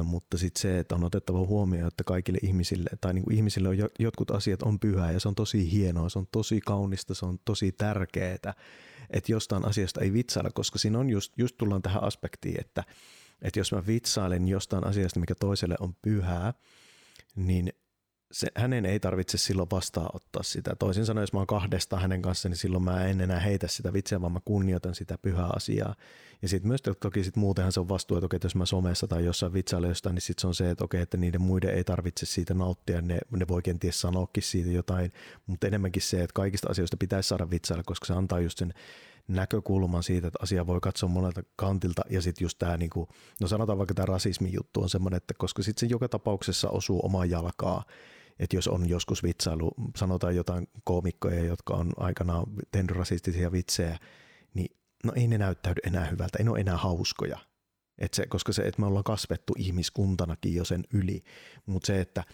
Mutta 0.05 0.39
sitten 0.39 0.61
se, 0.61 0.79
että 0.79 0.95
on 0.95 1.05
otettava 1.05 1.39
huomioon, 1.39 1.89
että 1.89 2.05
kaikille 2.05 2.39
ihmisille 2.43 2.91
tai 3.01 3.15
niin 3.15 3.25
kuin 3.25 3.37
ihmisille 3.37 3.69
on 3.69 3.77
jotkut 3.99 4.31
asiat 4.31 4.63
on 4.63 4.81
pyhää 4.81 5.13
ja 5.13 5.21
se 5.21 5.29
on 5.29 5.35
tosi 5.35 5.73
hienoa, 5.73 6.09
se 6.09 6.19
on 6.19 6.27
tosi 6.33 6.61
kaunista, 6.61 7.15
se 7.15 7.27
on 7.27 7.39
tosi 7.45 7.73
tärkeää, 7.73 8.35
että 9.11 9.33
jostain 9.33 9.65
asiasta 9.65 10.01
ei 10.01 10.13
vitsailla, 10.13 10.51
koska 10.51 10.79
siinä 10.79 10.99
on 10.99 11.11
just, 11.11 11.33
just 11.37 11.57
tullaan 11.59 11.83
tähän 11.83 12.05
aspektiin, 12.05 12.61
että, 12.61 12.85
että 13.43 13.61
jos 13.61 13.73
mä 13.73 13.87
vitsailen 13.87 14.49
jostain 14.49 14.87
asiasta, 14.87 15.21
mikä 15.21 15.35
toiselle 15.35 15.77
on 15.81 15.95
pyhää, 16.03 16.55
niin 17.37 17.73
se, 18.33 18.47
hänen 18.57 18.87
ei 18.87 19.01
tarvitse 19.01 19.39
silloin 19.39 19.71
vastaanottaa 19.71 20.43
sitä. 20.43 20.77
Toisin 20.79 21.07
sanoen, 21.07 21.23
jos 21.23 21.33
mä 21.33 21.41
oon 21.41 21.47
kahdesta 21.47 21.97
hänen 21.97 22.23
kanssa, 22.23 22.49
niin 22.49 22.57
silloin 22.57 22.85
mä 22.85 23.05
en 23.05 23.21
enää 23.21 23.41
heitä 23.41 23.69
sitä 23.69 23.93
vitsiä, 23.93 24.21
vaan 24.21 24.33
mä 24.33 24.41
kunnioitan 24.45 24.95
sitä 24.95 25.19
pyhää 25.19 25.49
asiaa. 25.57 25.95
Ja 26.43 26.49
sitten 26.49 26.69
myös 26.69 26.83
toki 27.01 27.25
sit 27.25 27.37
muutenhan 27.37 27.73
se 27.73 27.81
on 27.81 27.89
vastuu, 27.89 28.17
että, 28.17 28.47
jos 28.47 28.55
mä 28.55 28.67
somessa 28.67 29.09
tai 29.09 29.25
jossain 29.25 29.53
vitsailla 29.53 29.89
jostain, 29.89 30.15
niin 30.15 30.23
sitten 30.23 30.41
se 30.41 30.47
on 30.47 30.55
se, 30.55 30.71
että 30.71 30.85
okei, 30.85 31.01
että 31.01 31.17
niiden 31.17 31.43
muiden 31.43 31.75
ei 31.75 31.85
tarvitse 31.85 32.27
siitä 32.27 32.55
nauttia, 32.55 33.03
ne, 33.03 33.19
ne 33.31 33.49
voi 33.49 33.63
kenties 33.63 34.01
sanoakin 34.01 34.43
siitä 34.43 34.71
jotain, 34.71 35.13
mutta 35.47 35.67
enemmänkin 35.67 36.03
se, 36.03 36.23
että 36.23 36.35
kaikista 36.35 36.71
asioista 36.71 36.97
pitäisi 36.97 37.29
saada 37.29 37.51
vitsailla, 37.51 37.85
koska 37.87 38.07
se 38.07 38.13
antaa 38.13 38.41
just 38.41 38.59
sen 38.59 38.75
näkökulman 39.29 40.03
siitä, 40.03 40.27
että 40.27 40.39
asia 40.43 40.67
voi 40.67 40.81
katsoa 40.81 41.09
monelta 41.09 41.43
kantilta 41.57 42.03
ja 42.11 42.23
sitten 42.23 42.45
just 42.45 42.59
tämä, 42.59 42.77
niinku, 42.77 43.09
no 43.41 43.49
sanotaan 43.49 43.79
vaikka 43.79 43.95
tämä 43.95 44.07
rasismin 44.07 44.53
juttu 44.53 44.83
on 44.83 44.89
semmoinen, 44.89 45.17
että 45.17 45.35
koska 45.39 45.63
sitten 45.63 45.81
se 45.89 45.93
joka 45.93 46.09
tapauksessa 46.09 46.71
osuu 46.71 47.01
omaan 47.07 47.31
jalkaa, 47.31 47.85
että 48.39 48.57
jos 48.57 48.69
on 48.69 48.89
joskus 48.89 49.23
vitsailu, 49.23 49.71
sanotaan 49.97 50.37
jotain 50.37 50.67
koomikkoja, 50.85 51.45
jotka 51.45 51.75
on 51.75 51.93
aikanaan 51.97 52.47
tehnyt 52.73 52.91
rasistisia 52.91 53.53
vitsejä, 53.53 53.99
niin 54.55 54.77
no 55.05 55.13
ei 55.17 55.29
ne 55.29 55.39
näyttäydy 55.39 55.81
enää 55.87 56.07
hyvältä, 56.07 56.39
ei 56.39 56.45
ne 56.45 56.51
ole 56.51 56.61
enää 56.61 56.77
hauskoja. 56.77 57.39
Et 57.99 58.15
se, 58.15 58.27
koska 58.27 58.53
se, 58.53 58.63
että 58.63 58.81
me 58.81 58.87
ollaan 58.87 59.05
kasvettu 59.05 59.53
ihmiskuntanakin 59.59 60.55
jo 60.55 60.65
sen 60.65 60.85
yli, 60.93 61.23
mutta 61.67 61.87
se, 61.87 62.01
että, 62.01 62.25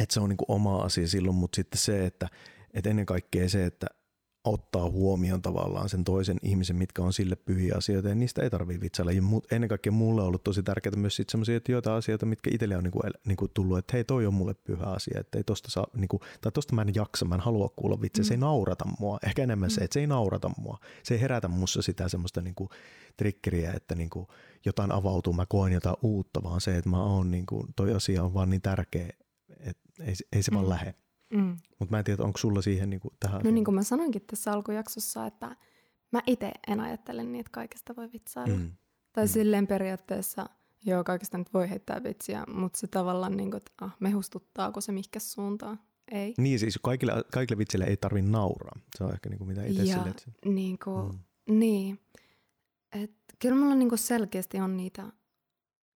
että 0.00 0.14
se 0.14 0.20
on 0.20 0.28
niinku 0.28 0.44
oma 0.48 0.82
asia 0.82 1.08
silloin, 1.08 1.36
mutta 1.36 1.56
sitten 1.56 1.80
se, 1.80 2.06
että, 2.06 2.28
että 2.74 2.90
ennen 2.90 3.06
kaikkea 3.06 3.48
se, 3.48 3.64
että 3.64 3.86
ottaa 4.44 4.90
huomioon 4.90 5.42
tavallaan 5.42 5.88
sen 5.88 6.04
toisen 6.04 6.36
ihmisen, 6.42 6.76
mitkä 6.76 7.02
on 7.02 7.12
sille 7.12 7.36
pyhiä 7.36 7.74
asioita, 7.76 8.08
ja 8.08 8.14
niistä 8.14 8.42
ei 8.42 8.50
tarvitse 8.50 8.80
vitsailla. 8.80 9.12
Ja 9.12 9.22
ennen 9.50 9.68
kaikkea 9.68 9.92
mulle 9.92 10.22
on 10.22 10.28
ollut 10.28 10.44
tosi 10.44 10.62
tärkeää 10.62 10.96
myös 10.96 11.16
sitten 11.16 11.32
sellaisia, 11.32 11.56
että 11.56 11.72
joita 11.72 11.96
asioita, 11.96 12.26
mitkä 12.26 12.50
itselle 12.52 12.76
on 12.76 12.82
niinku, 12.82 13.00
niinku 13.26 13.48
tullut, 13.48 13.78
että 13.78 13.92
hei, 13.92 14.04
toi 14.04 14.26
on 14.26 14.34
mulle 14.34 14.54
pyhä 14.54 14.86
asia, 14.86 15.20
että 15.20 15.38
ei 15.38 15.44
tosta 15.44 15.70
saa, 15.70 15.86
niinku, 15.96 16.20
tai 16.40 16.52
tosta 16.52 16.74
mä 16.74 16.82
en 16.82 16.94
jaksa, 16.94 17.24
mä 17.24 17.34
en 17.34 17.40
halua 17.40 17.68
kuulla 17.76 18.00
vitsi, 18.00 18.22
mm. 18.22 18.24
se 18.24 18.34
ei 18.34 18.38
mm. 18.38 18.40
naurata 18.40 18.84
mua. 18.98 19.18
Ehkä 19.26 19.42
enemmän 19.42 19.68
mm. 19.68 19.74
se, 19.74 19.80
että 19.80 19.94
se 19.94 20.00
ei 20.00 20.06
naurata 20.06 20.50
mua. 20.58 20.78
Se 21.02 21.14
ei 21.14 21.20
herätä 21.20 21.48
mussa 21.48 21.82
sitä 21.82 22.08
semmoista 22.08 22.40
niinku, 22.40 22.68
trikkeriä, 23.16 23.72
että 23.72 23.94
niinku, 23.94 24.28
jotain 24.64 24.92
avautuu, 24.92 25.32
mä 25.32 25.46
koen 25.46 25.72
jotain 25.72 25.96
uutta, 26.02 26.42
vaan 26.42 26.60
se, 26.60 26.76
että 26.76 26.90
mä 26.90 27.02
oon, 27.02 27.30
niinku, 27.30 27.66
toi 27.76 27.94
asia 27.94 28.24
on 28.24 28.34
vaan 28.34 28.50
niin 28.50 28.62
tärkeä, 28.62 29.08
että 29.60 29.82
ei, 30.00 30.14
ei 30.32 30.42
se 30.42 30.50
mm. 30.50 30.54
vaan 30.54 30.68
lähde. 30.68 30.94
Mm. 31.30 31.56
Mutta 31.78 31.90
mä 31.90 31.98
en 31.98 32.04
tiedä, 32.04 32.24
onko 32.24 32.38
sulla 32.38 32.62
siihen 32.62 32.90
niin 32.90 33.00
kuin, 33.00 33.14
tähän 33.20 33.40
No 33.44 33.50
niin 33.50 33.64
kuin 33.64 33.74
mä 33.74 33.82
sanoinkin 33.82 34.22
tässä 34.26 34.52
alkujaksossa, 34.52 35.26
että 35.26 35.56
mä 36.12 36.22
itse 36.26 36.52
en 36.68 36.80
ajattele 36.80 37.24
niin, 37.24 37.40
että 37.40 37.52
kaikesta 37.52 37.96
voi 37.96 38.12
vitsailla. 38.12 38.56
Mm. 38.58 38.72
Tai 39.12 39.24
mm. 39.24 39.28
silleen 39.28 39.66
periaatteessa, 39.66 40.46
joo, 40.84 41.04
kaikesta 41.04 41.38
nyt 41.38 41.54
voi 41.54 41.70
heittää 41.70 42.02
vitsiä, 42.02 42.44
mutta 42.54 42.78
se 42.78 42.86
tavallaan, 42.86 43.36
niin 43.36 43.50
kuin, 43.50 43.56
että 43.56 43.72
ah, 43.80 43.96
mehustuttaako 44.00 44.80
se 44.80 44.92
mihinkä 44.92 45.20
suuntaan. 45.20 45.80
Ei. 46.12 46.34
Niin 46.38 46.58
siis 46.58 46.78
kaikille, 46.82 47.12
kaikille 47.32 47.58
vitsille 47.58 47.84
ei 47.84 47.96
tarvitse 47.96 48.30
nauraa. 48.30 48.80
Se 48.98 49.04
on 49.04 49.12
ehkä 49.12 49.28
niin 49.28 49.38
kuin 49.38 49.48
mitä 49.48 49.64
itse 49.64 49.82
ja, 49.82 49.94
sille, 49.94 50.14
niin, 50.54 50.78
kuin, 50.84 51.06
mm. 51.06 51.58
niin. 51.58 52.00
Et, 52.92 53.12
kyllä 53.38 53.54
mulla 53.54 53.74
niin 53.74 53.88
kuin 53.88 53.98
selkeästi 53.98 54.58
on 54.58 54.76
niitä, 54.76 55.12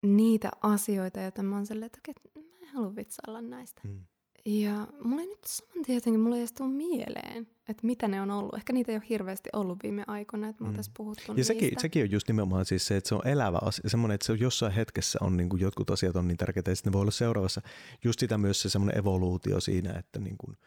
niitä 0.02 0.50
asioita, 0.62 1.20
joita 1.20 1.42
mä 1.42 1.56
oon 1.56 1.66
silleen, 1.66 1.86
että 1.86 1.98
okei, 1.98 2.42
mä 2.44 2.66
en 2.66 2.74
halua 2.74 2.96
vitsailla 2.96 3.40
näistä. 3.40 3.80
Mm. 3.84 4.04
Ja 4.44 4.86
mulla 5.04 5.22
ei 5.22 5.28
nyt 5.28 5.44
saman 5.44 5.84
tietenkin, 5.84 6.20
mulla 6.20 6.36
ei 6.36 6.40
edes 6.40 6.52
tule 6.52 6.68
mieleen, 6.68 7.46
että 7.68 7.86
mitä 7.86 8.08
ne 8.08 8.22
on 8.22 8.30
ollut. 8.30 8.54
Ehkä 8.54 8.72
niitä 8.72 8.92
ei 8.92 8.96
ole 8.96 9.04
hirveästi 9.08 9.50
ollut 9.52 9.78
viime 9.82 10.04
aikoina, 10.06 10.48
että 10.48 10.64
me 10.64 10.70
mm. 10.70 10.76
puhuttu 10.96 11.22
Ja 11.28 11.34
niistä. 11.34 11.54
sekin, 11.54 11.70
sekin 11.78 12.02
on 12.02 12.10
just 12.10 12.28
nimenomaan 12.28 12.64
siis 12.64 12.86
se, 12.86 12.96
että 12.96 13.08
se 13.08 13.14
on 13.14 13.26
elävä 13.26 13.58
asia, 13.62 13.90
semmoinen, 13.90 14.14
että 14.14 14.26
se 14.26 14.32
on 14.32 14.40
jossain 14.40 14.72
hetkessä 14.72 15.18
on 15.22 15.36
niin 15.36 15.48
kuin 15.48 15.60
jotkut 15.60 15.90
asiat 15.90 16.16
on 16.16 16.28
niin 16.28 16.36
tärkeitä, 16.36 16.70
ja 16.70 16.76
sitten 16.76 16.90
ne 16.90 16.94
voi 16.94 17.00
olla 17.00 17.10
seuraavassa 17.10 17.62
just 18.04 18.20
sitä 18.20 18.38
myös 18.38 18.62
se 18.62 18.68
semmoinen 18.70 18.98
evoluutio 18.98 19.60
siinä, 19.60 19.92
että 19.92 20.20
niin 20.20 20.38
kuin– 20.38 20.56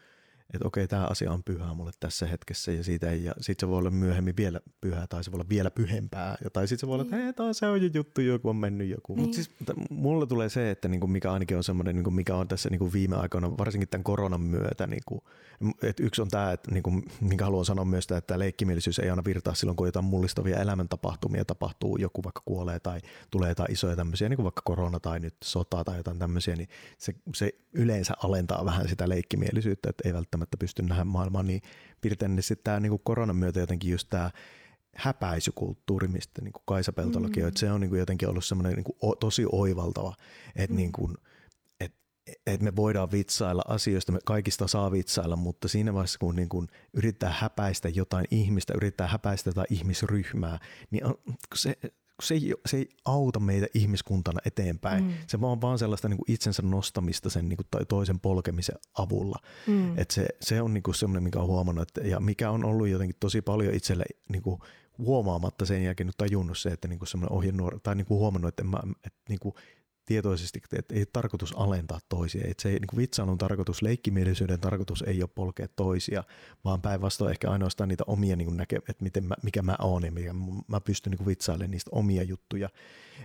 että 0.54 0.68
okei, 0.68 0.88
tämä 0.88 1.06
asia 1.06 1.32
on 1.32 1.42
pyhä 1.42 1.74
mulle 1.74 1.90
tässä 2.00 2.26
hetkessä 2.26 2.72
ja 2.72 2.84
siitä 2.84 3.10
ei, 3.10 3.24
ja 3.24 3.32
sit 3.40 3.60
se 3.60 3.68
voi 3.68 3.78
olla 3.78 3.90
myöhemmin 3.90 4.36
vielä 4.36 4.60
pyhää 4.80 5.06
tai 5.06 5.24
se 5.24 5.32
voi 5.32 5.36
olla 5.36 5.48
vielä 5.48 5.70
pyhempää. 5.70 6.36
Ja, 6.44 6.50
tai 6.50 6.68
sitten 6.68 6.80
se 6.80 6.86
voi 6.86 6.94
olla, 6.94 7.02
että 7.02 7.16
niin. 7.16 7.24
hei, 7.24 7.32
taas 7.32 7.58
se 7.58 7.66
on 7.66 7.82
jo 7.82 7.90
juttu, 7.94 8.20
joku 8.20 8.48
on 8.48 8.56
mennyt 8.56 8.88
joku. 8.88 9.14
Niin. 9.14 9.22
Mutta 9.22 9.34
siis 9.34 9.50
mulle 9.90 10.26
tulee 10.26 10.48
se, 10.48 10.70
että 10.70 10.88
niinku 10.88 11.06
mikä 11.06 11.32
ainakin 11.32 11.56
on 11.56 11.64
semmoinen, 11.64 11.94
niinku 11.94 12.10
mikä 12.10 12.36
on 12.36 12.48
tässä 12.48 12.70
niinku 12.70 12.92
viime 12.92 13.16
aikoina, 13.16 13.58
varsinkin 13.58 13.88
tämän 13.88 14.04
koronan 14.04 14.40
myötä, 14.40 14.86
niinku, 14.86 15.24
että 15.82 16.02
yksi 16.02 16.22
on 16.22 16.28
tämä, 16.28 16.52
että 16.52 16.70
niinku, 16.70 17.02
minkä 17.20 17.44
haluan 17.44 17.64
sanoa 17.64 17.84
myös, 17.84 18.04
että 18.04 18.20
tämä 18.20 18.38
leikkimielisyys 18.38 18.98
ei 18.98 19.10
aina 19.10 19.24
virtaa 19.24 19.54
silloin, 19.54 19.76
kun 19.76 19.88
jotain 19.88 20.04
mullistavia 20.04 20.60
elämäntapahtumia 20.60 21.44
tapahtuu, 21.44 21.96
joku 21.96 22.24
vaikka 22.24 22.42
kuolee 22.44 22.80
tai 22.80 23.00
tulee 23.30 23.48
jotain 23.48 23.72
isoja 23.72 23.96
tämmöisiä, 23.96 24.28
niin 24.28 24.36
kuin 24.36 24.44
vaikka 24.44 24.62
korona 24.64 25.00
tai 25.00 25.20
nyt 25.20 25.34
sota 25.44 25.84
tai 25.84 25.96
jotain 25.96 26.18
tämmöisiä, 26.18 26.56
niin 26.56 26.68
se, 26.98 27.14
se 27.34 27.52
yleensä 27.72 28.14
alentaa 28.22 28.64
vähän 28.64 28.88
sitä 28.88 29.08
leikkimielisyyttä, 29.08 29.90
että 29.90 30.08
ei 30.08 30.14
välttämättä 30.14 30.41
välttämättä 30.42 30.56
pysty 30.56 30.82
nähdä 30.82 31.04
maailmaa 31.04 31.42
niin 31.42 31.62
piirtein, 32.00 32.36
niin 32.36 32.42
sitten 32.42 32.64
tämä 32.64 32.80
niin 32.80 33.00
koronan 33.04 33.36
myötä 33.36 33.60
jotenkin 33.60 33.90
just 33.90 34.08
tämä 34.10 34.30
häpäisykulttuuri, 34.96 36.08
mistä 36.08 36.42
niin 36.42 36.52
kuin 36.52 36.62
Kaisa 36.66 36.92
Peltolakin 36.92 37.42
mm. 37.42 37.48
että 37.48 37.60
se 37.60 37.72
on 37.72 37.80
niin 37.80 37.88
kuin 37.88 37.98
jotenkin 37.98 38.28
ollut 38.28 38.44
semmoinen 38.44 38.72
niin 38.72 38.84
kuin 38.84 39.18
tosi 39.20 39.44
oivaltava, 39.52 40.14
että 40.56 40.74
mm. 40.74 40.76
niin 40.76 40.92
kuin, 40.92 41.16
et, 41.80 41.94
et 42.46 42.62
me 42.62 42.76
voidaan 42.76 43.12
vitsailla 43.12 43.62
asioista, 43.68 44.12
me 44.12 44.18
kaikista 44.24 44.66
saa 44.66 44.92
vitsailla, 44.92 45.36
mutta 45.36 45.68
siinä 45.68 45.94
vaiheessa, 45.94 46.18
kun 46.18 46.36
niin 46.36 46.48
kuin 46.48 46.68
yrittää 46.94 47.34
häpäistä 47.38 47.88
jotain 47.88 48.24
ihmistä, 48.30 48.72
yrittää 48.76 49.06
häpäistä 49.06 49.50
jotain 49.50 49.66
ihmisryhmää, 49.70 50.58
niin 50.90 51.06
on, 51.06 51.14
se, 51.54 51.76
se 52.22 52.34
ei, 52.34 52.54
se 52.66 52.76
ei 52.76 52.88
auta 53.04 53.40
meitä 53.40 53.66
ihmiskuntana 53.74 54.40
eteenpäin. 54.44 55.04
Mm. 55.04 55.12
Se 55.26 55.40
vaan 55.40 55.60
vaan 55.60 55.78
sellaista 55.78 56.08
niin 56.08 56.18
kuin 56.18 56.30
itsensä 56.32 56.62
nostamista 56.62 57.30
sen 57.30 57.48
niin 57.48 57.56
kuin, 57.56 57.66
tai 57.70 57.84
toisen 57.84 58.20
polkemisen 58.20 58.76
avulla. 58.98 59.38
Mm. 59.66 59.98
Et 59.98 60.10
se, 60.10 60.28
se 60.40 60.62
on 60.62 60.74
niin 60.74 60.82
kuin 60.82 60.94
semmoinen, 60.94 61.22
mikä 61.22 61.38
on 61.38 61.46
huomannut, 61.46 61.88
että, 61.88 62.08
ja 62.08 62.20
mikä 62.20 62.50
on 62.50 62.64
ollut 62.64 62.88
jotenkin 62.88 63.16
tosi 63.20 63.42
paljon 63.42 63.74
itselle 63.74 64.04
niin 64.28 64.42
kuin, 64.42 64.60
huomaamatta 64.98 65.66
sen 65.66 65.84
jälkeen 65.84 66.06
nyt 66.06 66.16
tajunnut 66.16 66.58
se, 66.58 66.68
että 66.68 66.88
niin 66.88 66.98
kuin 66.98 67.08
semmoinen 67.08 67.36
ohjenuora, 67.36 67.78
tai 67.82 67.94
niin 67.94 68.06
kuin 68.06 68.18
huomannut, 68.18 68.48
että, 68.48 68.64
mä, 68.64 68.80
että 69.06 69.20
niin 69.28 69.38
kuin, 69.38 69.54
tietoisesti, 70.06 70.60
että 70.72 70.94
ei 70.94 71.06
tarkoitus 71.12 71.52
alentaa 71.56 71.98
toisia. 72.08 72.42
Että 72.44 72.62
se 72.62 72.68
ei, 72.68 72.78
niin 72.78 72.96
vitsailun 72.96 73.38
tarkoitus, 73.38 73.82
leikkimielisyyden 73.82 74.60
tarkoitus 74.60 75.02
ei 75.02 75.22
ole 75.22 75.30
polkea 75.34 75.68
toisia, 75.76 76.24
vaan 76.64 76.82
päinvastoin 76.82 77.30
ehkä 77.30 77.50
ainoastaan 77.50 77.88
niitä 77.88 78.04
omia 78.06 78.36
niin 78.36 78.56
näke, 78.56 78.76
että 78.76 79.02
miten 79.02 79.24
mä, 79.24 79.34
mikä 79.42 79.62
mä 79.62 79.76
oon 79.78 80.04
ja 80.04 80.12
mikä 80.12 80.34
mä 80.68 80.80
pystyn 80.80 81.10
niin 81.10 81.26
vitsailemaan 81.26 81.70
niistä 81.70 81.90
omia 81.92 82.22
juttuja. 82.22 82.68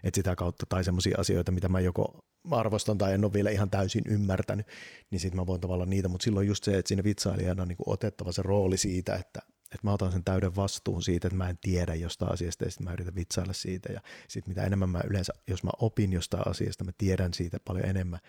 Että 0.04 0.18
sitä 0.18 0.36
kautta, 0.36 0.66
tai 0.70 0.84
semmoisia 0.84 1.18
asioita, 1.20 1.52
mitä 1.52 1.70
mä 1.70 1.80
joko 1.80 2.20
arvostan 2.52 2.98
tai 2.98 3.14
en 3.14 3.26
ole 3.26 3.34
vielä 3.34 3.50
ihan 3.50 3.70
täysin 3.70 4.04
ymmärtänyt, 4.08 4.68
niin 5.12 5.20
sitten 5.20 5.42
mä 5.42 5.48
voin 5.48 5.62
tavallaan 5.62 5.90
niitä, 5.90 6.08
mutta 6.08 6.24
silloin 6.24 6.48
just 6.48 6.64
se, 6.64 6.78
että 6.78 6.88
siinä 6.88 7.04
vitsailijana 7.04 7.62
on 7.62 7.68
niin 7.68 7.78
otettava 7.86 8.32
se 8.32 8.42
rooli 8.42 8.78
siitä, 8.78 9.16
että, 9.16 9.40
että 9.74 9.88
mä 9.88 9.94
otan 9.94 10.12
sen 10.12 10.24
täyden 10.24 10.56
vastuun 10.56 11.04
siitä, 11.04 11.28
että 11.28 11.38
mä 11.38 11.50
en 11.50 11.58
tiedä 11.62 11.96
jostain 11.96 12.34
asiasta 12.34 12.66
ja 12.66 12.72
sitten 12.72 12.88
mä 12.88 12.94
yritän 12.94 13.16
vitsailla 13.16 13.54
siitä. 13.54 13.94
Ja 13.94 14.02
sitten 14.28 14.52
mitä 14.52 14.64
enemmän 14.64 14.90
mä 14.90 15.02
yleensä, 15.10 15.34
jos 15.48 15.64
mä 15.64 15.70
opin 15.80 16.14
jostain 16.14 16.48
asiasta, 16.48 16.84
mä 16.84 16.92
tiedän 16.98 17.34
siitä 17.34 17.58
paljon 17.66 17.86
enemmän, 17.86 18.20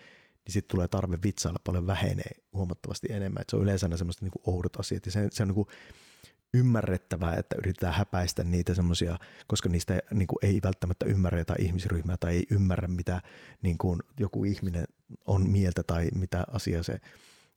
niin 0.45 0.53
sitten 0.53 0.71
tulee 0.71 0.87
tarve 0.87 1.19
vitsailla 1.23 1.59
paljon 1.63 1.87
vähenee 1.87 2.31
huomattavasti 2.53 3.07
enemmän. 3.09 3.41
Et 3.41 3.49
se 3.49 3.55
on 3.55 3.63
yleensä 3.63 3.85
aina 3.85 3.97
semmoista 3.97 4.25
niin 4.25 4.41
oudot 4.45 4.79
asiat. 4.79 5.05
Ja 5.05 5.11
se, 5.11 5.27
se 5.31 5.43
on 5.43 5.47
niin 5.47 5.55
kuin 5.55 5.67
ymmärrettävää, 6.53 7.35
että 7.35 7.55
yritetään 7.57 7.93
häpäistä 7.93 8.43
niitä 8.43 8.73
semmoisia, 8.73 9.17
koska 9.47 9.69
niistä 9.69 9.99
niin 10.11 10.27
ei 10.41 10.59
välttämättä 10.63 11.05
ymmärrä 11.05 11.39
jotain 11.39 11.61
ihmisryhmää 11.61 12.17
tai 12.19 12.35
ei 12.35 12.45
ymmärrä, 12.51 12.87
mitä 12.87 13.21
niin 13.61 13.77
kuin 13.77 13.99
joku 14.19 14.43
ihminen 14.43 14.85
on 15.25 15.49
mieltä 15.49 15.83
tai 15.83 16.07
mitä 16.15 16.43
asia 16.51 16.83
se 16.83 16.99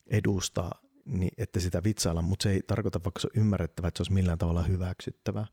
edustaa 0.07 0.81
niin 1.05 1.31
että 1.37 1.59
sitä 1.59 1.83
vitsailla, 1.83 2.21
mutta 2.21 2.43
se 2.43 2.51
ei 2.51 2.61
tarkoita, 2.67 3.03
vaikka 3.03 3.19
se 3.19 3.27
on 3.27 3.41
ymmärrettävä, 3.41 3.87
että 3.87 3.97
se 3.97 4.01
olisi 4.01 4.13
millään 4.13 4.37
tavalla 4.37 4.63
hyväksyttävä. 4.63 5.47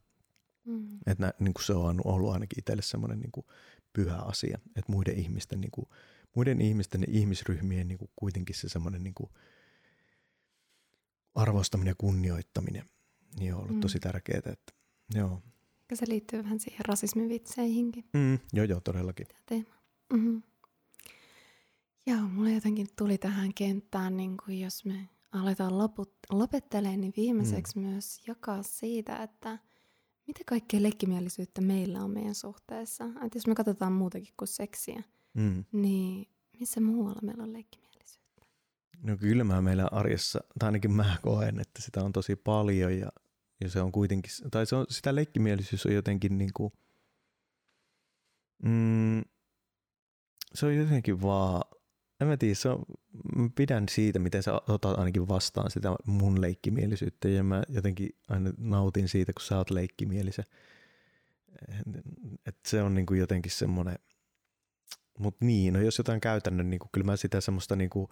Mm. 0.65 0.99
Että 1.07 1.35
niin 1.41 1.55
kuin 1.55 1.65
se 1.65 1.73
on 1.73 2.01
ollut 2.05 2.33
ainakin 2.33 2.59
itselle 2.59 2.83
semmoinen 2.83 3.21
niin 3.21 3.33
kuin 3.33 3.47
pyhä 3.93 4.17
asia, 4.17 4.59
että 4.77 4.93
muiden 4.93 5.19
ihmisten, 5.19 5.61
niin 5.61 5.71
kuin, 5.71 5.87
muiden 6.37 6.61
ihmisten 6.61 7.01
ja 7.01 7.07
ihmisryhmien 7.11 7.89
niin 7.89 7.99
kuin 7.99 8.11
kuitenkin 8.17 8.57
se 8.57 8.69
semmoinen 8.69 9.03
niin 9.03 9.15
kuin 9.15 9.31
arvostaminen 11.35 11.91
ja 11.91 11.95
kunnioittaminen 11.99 12.91
niin 13.39 13.55
on 13.55 13.61
ollut 13.61 13.75
mm. 13.75 13.81
tosi 13.81 14.01
tärkeää. 14.01 14.39
Että, 14.39 14.73
joo. 15.15 15.43
Ja 15.91 15.97
se 15.97 16.09
liittyy 16.09 16.45
vähän 16.45 16.61
siihen 16.61 16.85
rasismivitseihinkin. 16.85 18.05
Mm, 18.13 18.39
joo, 18.53 18.65
joo, 18.65 18.81
todellakin. 18.81 19.27
Mm-hmm. 20.13 20.43
Joo, 22.07 22.21
mulle 22.21 22.53
jotenkin 22.53 22.87
tuli 22.97 23.19
tähän 23.19 23.55
kenttään, 23.55 24.17
niin 24.17 24.37
kuin 24.45 24.61
jos 24.61 24.85
me 24.85 25.09
aletaan 25.33 25.78
loput, 25.78 26.14
lopettelemaan, 26.31 27.01
niin 27.01 27.12
viimeiseksi 27.16 27.78
mm. 27.78 27.85
myös 27.85 28.20
jakaa 28.26 28.62
siitä, 28.62 29.22
että 29.22 29.59
mitä 30.26 30.41
kaikkea 30.47 30.83
leikkimielisyyttä 30.83 31.61
meillä 31.61 32.05
on 32.05 32.11
meidän 32.11 32.35
suhteessa. 32.35 33.05
Että 33.05 33.39
jos 33.39 33.47
me 33.47 33.55
katsotaan 33.55 33.93
muutakin 33.93 34.35
kuin 34.37 34.49
seksiä, 34.49 35.03
Mm. 35.35 35.64
niin 35.72 36.28
missä 36.61 36.81
muualla 36.81 37.20
meillä 37.22 37.43
on 37.43 37.53
leikkimielisyyttä? 37.53 38.47
No 39.03 39.16
kyllä 39.16 39.45
mä 39.45 39.62
meillä 39.62 39.89
arjessa, 39.93 40.41
tai 40.59 40.66
ainakin 40.66 40.93
mä 40.93 41.16
koen, 41.22 41.61
että 41.61 41.83
sitä 41.83 42.05
on 42.05 42.12
tosi 42.12 42.37
paljon 42.37 42.99
ja, 42.99 43.12
ja 43.61 43.70
se 43.70 43.81
on 43.81 43.93
kuitenkin, 43.93 44.33
tai 44.51 44.66
se 44.66 44.76
on, 44.76 44.87
sitä 44.89 45.14
leikkimielisyys 45.14 45.87
on 45.87 45.95
jotenkin 45.95 46.39
niin 46.39 46.51
kuin, 46.55 46.72
mm, 48.62 49.22
se 50.55 50.66
on 50.66 50.76
jotenkin 50.76 51.22
vaan, 51.22 51.62
en 52.21 52.27
mä 52.27 52.37
tiedä, 52.37 52.55
se 52.55 52.68
on, 52.68 52.83
mä 53.37 53.49
pidän 53.55 53.89
siitä, 53.89 54.18
miten 54.18 54.43
sä 54.43 54.55
otat 54.55 54.99
ainakin 54.99 55.29
vastaan 55.29 55.71
sitä 55.71 55.97
mun 56.07 56.41
leikkimielisyyttä 56.41 57.29
ja 57.29 57.43
mä 57.43 57.62
jotenkin 57.68 58.11
aina 58.29 58.53
nautin 58.59 59.09
siitä, 59.09 59.33
kun 59.33 59.43
sä 59.43 59.57
oot 59.57 59.71
leikkimielisen. 59.71 60.45
Et 62.47 62.57
se 62.66 62.83
on 62.83 62.95
niin 62.95 63.07
kuin 63.07 63.21
jotenkin 63.21 63.53
semmoinen, 63.53 63.99
mutta 65.18 65.45
niin, 65.45 65.75
no 65.75 65.81
jos 65.81 65.99
jotain 65.99 66.21
käytännön, 66.21 66.71
niin 66.71 66.81
kyllä 66.93 67.05
mä 67.05 67.16
sitä 67.16 67.41
semmoista 67.41 67.77
niin 67.77 67.91
kuin, 67.91 68.09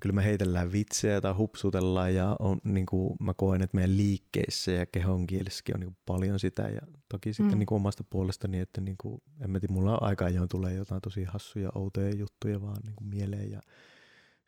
kyllä 0.00 0.14
me 0.14 0.24
heitellään 0.24 0.72
vitsejä 0.72 1.20
tai 1.20 1.32
hupsutellaan 1.32 2.14
ja 2.14 2.36
on, 2.38 2.60
niin 2.64 2.86
kuin 2.86 3.16
mä 3.20 3.34
koen, 3.34 3.62
että 3.62 3.74
meidän 3.74 3.96
liikkeissä 3.96 4.72
ja 4.72 4.86
kehon 4.86 5.14
on 5.14 5.26
niin 5.30 5.86
kuin 5.86 5.96
paljon 6.06 6.40
sitä 6.40 6.62
ja 6.62 6.80
toki 7.08 7.32
sitten 7.32 7.54
mm. 7.54 7.58
niin 7.58 7.66
kuin 7.66 7.76
omasta 7.76 8.04
puolestani, 8.10 8.58
että 8.58 8.80
niin 8.80 8.96
kuin, 9.00 9.22
en 9.40 9.50
mä 9.50 9.60
tiedä, 9.60 9.74
mulla 9.74 9.92
on 9.92 10.02
aika 10.02 10.24
ajoin 10.24 10.48
tulee 10.48 10.74
jotain 10.74 11.02
tosi 11.02 11.24
hassuja, 11.24 11.72
outoja 11.74 12.14
juttuja 12.14 12.60
vaan 12.60 12.82
niin 12.84 12.96
kuin 12.96 13.08
mieleen 13.08 13.50
ja 13.50 13.60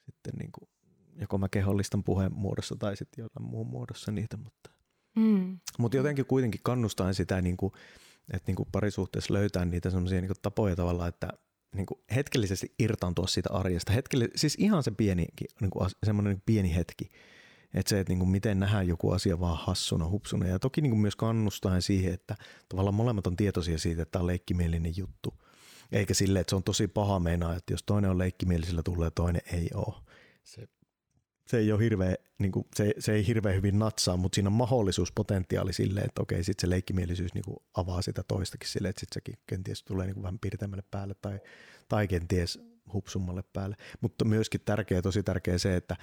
sitten 0.06 0.34
niin 0.38 0.52
kuin, 0.52 0.68
joko 1.20 1.38
mä 1.38 1.48
kehollistan 1.48 2.04
puheen 2.04 2.32
muodossa 2.34 2.76
tai 2.78 2.96
sitten 2.96 3.22
jollain 3.22 3.50
muun 3.50 3.66
muodossa 3.66 4.12
niitä, 4.12 4.36
mutta, 4.36 4.70
Mm. 5.16 5.58
mutta 5.78 5.96
jotenkin 5.96 6.26
kuitenkin 6.26 6.60
kannustan 6.64 7.14
sitä, 7.14 7.42
niin 7.42 7.56
kuin, 7.56 7.72
että 8.32 8.46
niin 8.46 8.56
kuin 8.56 8.68
parisuhteessa 8.72 9.34
löytää 9.34 9.64
niitä 9.64 9.90
semmoisia 9.90 10.20
niin 10.20 10.32
tapoja 10.42 10.76
tavallaan, 10.76 11.08
että 11.08 11.28
niin 11.74 11.86
kuin 11.86 12.00
hetkellisesti 12.14 12.74
irtaantua 12.78 13.26
siitä 13.26 13.50
arjesta. 13.52 13.92
Hetkelle, 13.92 14.28
siis 14.36 14.54
ihan 14.58 14.82
se 14.82 14.90
pieni, 14.90 15.26
niin 15.60 15.70
kuin 15.70 15.90
semmoinen 16.06 16.42
pieni 16.46 16.74
hetki. 16.74 17.10
Että 17.74 17.90
se, 17.90 18.00
että 18.00 18.10
niin 18.10 18.18
kuin 18.18 18.28
miten 18.28 18.60
nähdään 18.60 18.88
joku 18.88 19.10
asia 19.10 19.40
vaan 19.40 19.58
hassuna, 19.58 20.08
hupsuna. 20.08 20.46
Ja 20.46 20.58
toki 20.58 20.80
niin 20.80 20.90
kuin 20.90 21.00
myös 21.00 21.16
kannustaen 21.16 21.82
siihen, 21.82 22.14
että 22.14 22.36
tavallaan 22.68 22.94
molemmat 22.94 23.26
on 23.26 23.36
tietoisia 23.36 23.78
siitä, 23.78 24.02
että 24.02 24.12
tämä 24.12 24.20
on 24.20 24.26
leikkimielinen 24.26 24.96
juttu. 24.96 25.34
Eikä 25.92 26.14
sille, 26.14 26.40
että 26.40 26.50
se 26.50 26.56
on 26.56 26.62
tosi 26.62 26.88
paha 26.88 27.20
meinaa, 27.20 27.56
että 27.56 27.72
jos 27.72 27.82
toinen 27.82 28.10
on 28.10 28.18
leikkimielisellä 28.18 28.82
tulee 28.82 29.10
toinen 29.10 29.42
ei 29.52 29.70
ole. 29.74 29.94
Se, 30.44 30.68
se 31.52 31.58
ei 31.58 31.72
ole 31.72 31.80
hirveä, 31.80 32.14
niin 32.38 32.52
kuin, 32.52 32.66
se, 32.76 32.94
se, 32.98 33.12
ei 33.12 33.26
hirveän 33.26 33.56
hyvin 33.56 33.78
natsaa, 33.78 34.16
mutta 34.16 34.34
siinä 34.34 34.48
on 34.48 34.52
mahdollisuus, 34.52 35.12
potentiaali 35.12 35.72
sille, 35.72 36.00
että 36.00 36.22
okei, 36.22 36.44
sitten 36.44 36.60
se 36.60 36.70
leikkimielisyys 36.70 37.34
niin 37.34 37.44
kuin 37.44 37.56
avaa 37.74 38.02
sitä 38.02 38.22
toistakin 38.28 38.68
sille, 38.68 38.88
että 38.88 39.00
sitten 39.00 39.14
sekin 39.14 39.34
kenties 39.46 39.82
tulee 39.82 40.06
niin 40.06 40.14
kuin 40.14 40.22
vähän 40.22 40.38
pirteämmälle 40.38 40.84
päälle 40.90 41.14
tai, 41.14 41.40
tai 41.88 42.08
kenties 42.08 42.60
hupsummalle 42.92 43.44
päälle. 43.52 43.76
Mutta 44.00 44.24
myöskin 44.24 44.60
tärkeä, 44.64 45.02
tosi 45.02 45.22
tärkeä 45.22 45.58
se, 45.58 45.76
että 45.76 45.96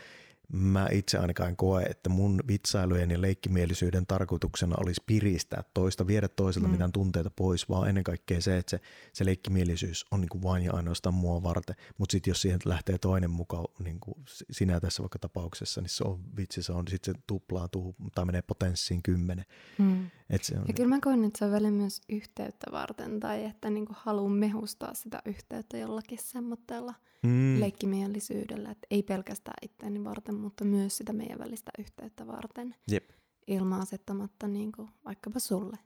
mä 0.54 0.88
itse 0.92 1.18
ainakaan 1.18 1.56
koe, 1.56 1.84
että 1.84 2.10
mun 2.10 2.42
vitsailujen 2.48 3.12
ja 3.12 3.22
leikkimielisyyden 3.22 4.06
tarkoituksena 4.08 4.76
olisi 4.80 5.04
piristää 5.06 5.64
toista, 5.74 6.08
viedä 6.08 6.28
toiselta 6.28 6.68
mm. 6.68 6.72
mitään 6.72 6.92
tunteita 6.92 7.32
pois, 7.36 7.70
vaan 7.70 7.90
ennen 7.90 8.04
kaikkea 8.04 8.42
se, 8.42 8.58
että 8.58 8.70
se, 8.70 8.80
se 9.14 9.26
leikkimielisyys 9.26 10.06
on 10.12 10.22
niin 10.22 10.30
kuin 10.30 10.44
vain 10.44 10.64
ja 10.64 10.74
ainoastaan 10.74 11.14
mua 11.14 11.44
varten. 11.44 11.76
Mutta 11.98 12.12
sitten 12.12 12.32
jos 12.32 12.42
siihen 12.42 12.60
lähtee 12.66 12.98
toinen 12.98 13.32
mukaan, 13.32 13.66
niin 13.84 14.00
kuin 14.00 14.16
sinä 14.52 14.80
tässä 14.80 15.04
vaikka 15.04 15.20
tapauksessa, 15.20 15.82
niin 15.82 15.90
se 15.90 16.04
on 16.04 16.20
vitsi, 16.38 16.64
se 16.64 16.72
on 16.72 16.88
sitten 16.88 17.16
se 17.16 17.22
tuplaantuu 17.28 17.96
tai 18.16 18.26
menee 18.26 18.42
potenssiin 18.42 19.04
kymmenen. 19.04 19.46
Mm. 19.78 20.10
Et 20.30 20.44
se 20.44 20.58
on, 20.58 20.66
Ja 20.68 20.74
kyllä 20.74 20.90
mä 20.90 21.00
koen, 21.02 21.24
että 21.24 21.40
se 21.40 21.46
on 21.46 21.52
välillä 21.52 21.72
myös 21.72 22.02
yhteyttä 22.10 22.72
varten 22.72 23.20
tai 23.20 23.46
että 23.46 23.70
niinku 23.70 23.94
haluan 23.98 24.32
mehustaa 24.32 24.94
sitä 24.94 25.22
yhteyttä 25.26 25.78
jollakin 25.78 26.20
semmoitteella 26.22 26.94
mm, 27.24 27.60
leikkimielisyydellä. 27.60 28.72
Että 28.72 28.88
ei 28.92 29.04
pelkästään 29.04 29.58
itseäni 29.62 30.04
varten, 30.04 30.36
mutta 30.36 30.66
myös 30.66 30.98
sitä 30.98 31.14
meidän 31.14 31.40
välistä 31.40 31.72
yhteyttä 31.80 32.28
varten. 32.28 32.76
Jep. 32.92 33.10
Ilman 33.48 33.82
asettamatta 33.82 34.48
niinku 34.48 34.90
vaikkapa 35.06 35.40
sulle 35.40 35.78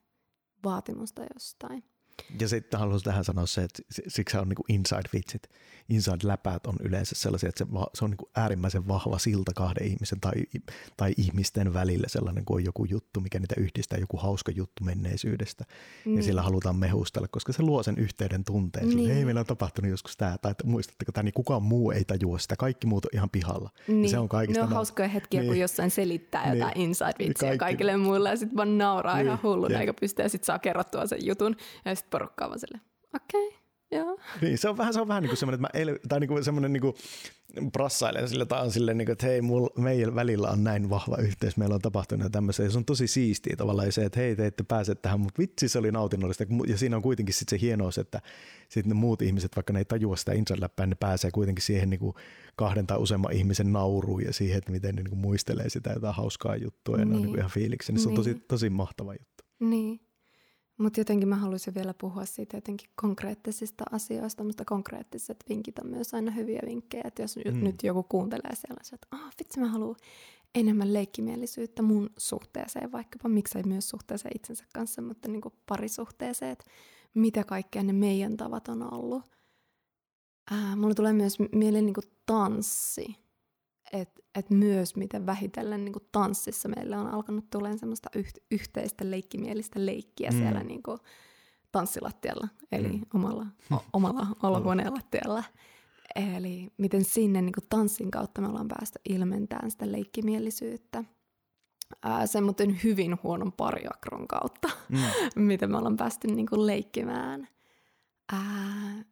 vaatimusta 0.63 1.21
jostain. 1.33 1.83
Ja 2.39 2.47
sitten 2.47 2.79
haluaisin 2.79 3.05
tähän 3.05 3.23
sanoa 3.23 3.45
se, 3.45 3.63
että 3.63 3.81
si- 3.91 4.03
siksi 4.07 4.37
on 4.37 4.49
niinku 4.49 4.63
inside-vitsit. 4.69 5.49
Inside-läpäät 5.89 6.65
on 6.65 6.75
yleensä 6.83 7.15
sellaisia, 7.15 7.49
että 7.49 7.65
se, 7.65 7.71
se 7.93 8.05
on 8.05 8.09
niinku 8.11 8.29
äärimmäisen 8.35 8.87
vahva 8.87 9.19
silta 9.19 9.51
kahden 9.55 9.87
ihmisen 9.87 10.19
tai, 10.19 10.31
tai 10.97 11.13
ihmisten 11.17 11.73
välillä 11.73 12.07
sellainen, 12.07 12.45
kun 12.45 12.55
on 12.55 12.63
joku 12.65 12.85
juttu, 12.85 13.19
mikä 13.19 13.39
niitä 13.39 13.55
yhdistää, 13.57 13.99
joku 13.99 14.17
hauska 14.17 14.51
juttu 14.51 14.83
menneisyydestä. 14.83 15.65
Niin. 16.05 16.17
Ja 16.17 16.23
sillä 16.23 16.41
halutaan 16.41 16.75
mehustella, 16.75 17.27
koska 17.27 17.53
se 17.53 17.63
luo 17.63 17.83
sen 17.83 17.97
yhteyden 17.97 18.43
tunteen. 18.43 18.87
Niin. 18.87 18.97
Niin. 18.97 19.13
Hei, 19.13 19.25
meillä 19.25 19.39
on 19.39 19.45
tapahtunut 19.45 19.91
joskus 19.91 20.17
tämä, 20.17 20.37
tai 20.41 20.51
että 20.51 20.67
muistatteko 20.67 21.11
tämä, 21.11 21.23
niin 21.23 21.33
kukaan 21.33 21.63
muu 21.63 21.91
ei 21.91 22.05
tajua 22.05 22.39
sitä. 22.39 22.55
Kaikki 22.55 22.87
muut 22.87 23.05
on 23.05 23.11
ihan 23.13 23.29
pihalla. 23.29 23.69
Niin. 23.87 24.09
se 24.09 24.17
on 24.19 24.29
kaikista 24.29 24.61
ne 24.63 24.67
on 24.67 24.73
hauskoja 24.73 25.07
hetkiä, 25.07 25.39
Niin. 25.41 25.49
kun 25.49 25.59
jossain 25.59 25.91
selittää 25.91 26.49
Niin. 26.49 26.59
jotain 26.59 26.77
inside-vitsiä 26.77 27.39
Kaikki. 27.47 27.57
kaikille 27.57 27.97
muille 27.97 28.29
ja 28.29 28.37
sitten 28.37 28.57
vaan 28.57 28.77
nauraa 28.77 29.15
Niin. 29.17 29.25
ihan 29.27 29.39
hulluna 29.43 29.79
eikä 29.79 29.93
pysty 29.93 30.21
ja 30.21 30.29
sitten 30.29 30.45
saa 30.45 30.59
kerrottua 30.59 31.07
sen 31.07 31.25
jutun 31.25 31.55
ja 31.85 31.95
sitten 32.03 32.19
porukkaa 32.19 32.49
vaan 32.49 32.59
silleen, 32.59 32.83
okei, 33.15 33.47
okay, 33.47 33.59
joo. 33.91 34.19
Niin, 34.41 34.57
se 34.57 34.69
on 34.69 34.77
vähän, 34.77 34.93
se 34.93 35.01
on 35.01 35.07
vähän 35.07 35.23
niin 35.23 35.29
kuin 35.29 35.37
semmoinen, 35.37 35.65
että 35.65 35.77
mä 35.77 35.81
el, 35.81 35.97
tai 36.09 36.19
niin 36.19 36.27
kuin 36.27 36.43
semmoinen 36.43 36.73
niin 36.73 36.81
kuin 36.81 36.93
brassailen 37.71 38.29
sille, 38.29 38.45
tai 38.45 38.61
on 38.63 38.71
silleen, 38.71 38.97
niin 38.97 39.05
kuin, 39.05 39.13
että 39.13 39.25
hei, 39.25 39.41
mul, 39.41 39.67
meidän 39.77 40.15
välillä 40.15 40.49
on 40.49 40.63
näin 40.63 40.89
vahva 40.89 41.17
yhteys, 41.17 41.57
meillä 41.57 41.75
on 41.75 41.81
tapahtunut 41.81 42.31
tämmöistä, 42.31 42.63
ja 42.63 42.69
se 42.69 42.77
on 42.77 42.85
tosi 42.85 43.07
siistiä 43.07 43.55
tavallaan 43.55 43.91
se, 43.91 44.05
että 44.05 44.19
hei, 44.19 44.35
te 44.35 44.45
ette 44.45 44.63
pääse 44.63 44.95
tähän, 44.95 45.19
mutta 45.19 45.39
vitsi 45.39 45.69
se 45.69 45.79
oli 45.79 45.91
nautinnollista, 45.91 46.43
ja 46.67 46.77
siinä 46.77 46.95
on 46.95 47.01
kuitenkin 47.01 47.33
sitten 47.35 47.59
se 47.59 47.65
hienous, 47.65 47.97
että 47.97 48.21
sitten 48.69 48.89
ne 48.89 48.95
muut 48.95 49.21
ihmiset, 49.21 49.55
vaikka 49.55 49.73
ne 49.73 49.79
ei 49.79 49.85
tajua 49.85 50.15
sitä 50.15 50.33
inside 50.33 50.67
ne 50.87 50.95
pääsee 50.99 51.31
kuitenkin 51.31 51.63
siihen 51.63 51.89
niin 51.89 51.99
kuin 51.99 52.13
kahden 52.55 52.87
tai 52.87 52.97
useamman 52.97 53.33
ihmisen 53.33 53.73
nauruun 53.73 54.23
ja 54.23 54.33
siihen, 54.33 54.57
että 54.57 54.71
miten 54.71 54.95
ne 54.95 55.01
niin 55.01 55.09
kuin 55.09 55.19
muistelee 55.19 55.69
sitä 55.69 55.91
jotain 55.91 56.15
hauskaa 56.15 56.55
juttua, 56.55 56.97
ja 56.97 57.05
ne 57.05 57.09
on 57.09 57.11
Niin. 57.11 57.21
niin 57.21 57.29
kuin 57.29 57.39
ihan 57.39 57.51
fiiliksi, 57.51 57.91
niin 57.91 58.01
se 58.01 58.09
on 58.09 58.15
tosi, 58.15 58.33
Niin. 58.33 58.45
tosi 58.47 58.69
mahtava 58.69 59.13
juttu. 59.13 59.43
Niin. 59.59 59.99
Mutta 60.83 60.99
jotenkin 60.99 61.29
mä 61.29 61.35
haluaisin 61.35 61.75
vielä 61.75 61.93
puhua 61.93 62.25
siitä 62.25 62.57
jotenkin 62.57 62.89
konkreettisista 62.95 63.83
asioista, 63.91 64.43
mutta 64.43 64.65
konkreettiset 64.65 65.37
vinkit 65.49 65.79
on 65.79 65.89
myös 65.89 66.13
aina 66.13 66.31
hyviä 66.31 66.61
vinkkejä. 66.65 67.03
Että 67.05 67.21
jos 67.21 67.35
Mm. 67.35 67.63
nyt 67.63 67.83
joku 67.83 68.03
kuuntelee 68.03 68.55
siellä, 68.55 68.81
että 68.93 69.07
ah, 69.11 69.31
vitsi 69.39 69.59
mä 69.59 69.67
haluan 69.67 69.95
enemmän 70.55 70.93
leikkimielisyyttä 70.93 71.81
mun 71.81 72.09
suhteeseen, 72.17 72.91
vaikkapa 72.91 73.29
miksei 73.29 73.63
myös 73.63 73.89
suhteeseen 73.89 74.31
itsensä 74.35 74.65
kanssa, 74.73 75.01
mutta 75.01 75.27
niin 75.27 75.41
kuin 75.41 75.53
parisuhteeseen, 75.65 76.51
että 76.51 76.65
mitä 77.13 77.43
kaikkea 77.43 77.83
ne 77.83 77.93
meidän 77.93 78.37
tavat 78.37 78.67
on 78.67 78.93
ollut. 78.93 79.23
Ää, 80.51 80.75
mulle 80.75 80.93
tulee 80.93 81.13
myös 81.13 81.37
mieleen 81.51 81.85
niin 81.85 81.93
kuin 81.93 82.11
tanssi. 82.25 83.15
Että 83.93 84.21
et 84.35 84.49
myös 84.49 84.95
miten 84.95 85.25
vähitellen 85.25 85.85
niin 85.85 85.93
kuin 85.93 86.05
tanssissa 86.11 86.69
meillä 86.69 86.99
on 87.01 87.07
alkanut 87.07 87.49
tulemaan 87.49 87.79
semmoista 87.79 88.09
yht, 88.15 88.37
yhteistä 88.51 89.11
leikkimielistä 89.11 89.85
leikkiä 89.85 90.29
Mm. 90.29 90.37
siellä 90.37 90.63
niin 90.63 90.83
kuin 90.83 90.97
tanssilattialla, 91.71 92.47
eli 92.71 92.87
Mm. 92.87 92.93
mm. 92.93 93.05
omalla, 93.13 93.45
o, 93.73 93.83
omalla 93.93 94.27
olohuoneen 94.43 94.93
lattialla. 94.93 95.43
Eli 96.15 96.67
miten 96.77 97.03
sinne 97.03 97.41
niin 97.41 97.53
kuin 97.53 97.65
tanssin 97.69 98.11
kautta 98.11 98.41
me 98.41 98.47
ollaan 98.47 98.67
päästy 98.67 98.99
ilmentämään 99.09 99.71
sitä 99.71 99.91
leikkimielisyyttä. 99.91 101.03
Ää, 102.03 102.27
semmoinen 102.27 102.79
hyvin 102.83 103.17
huonon 103.23 103.51
pariakron 103.51 104.27
kautta, 104.27 104.69
Mm. 104.89 104.99
miten 105.45 105.71
me 105.71 105.77
ollaan 105.77 105.97
päästy 105.97 106.27
niin 106.27 106.47
kuin 106.47 106.67
leikkimään. 106.67 107.47
Ää, 108.31 109.03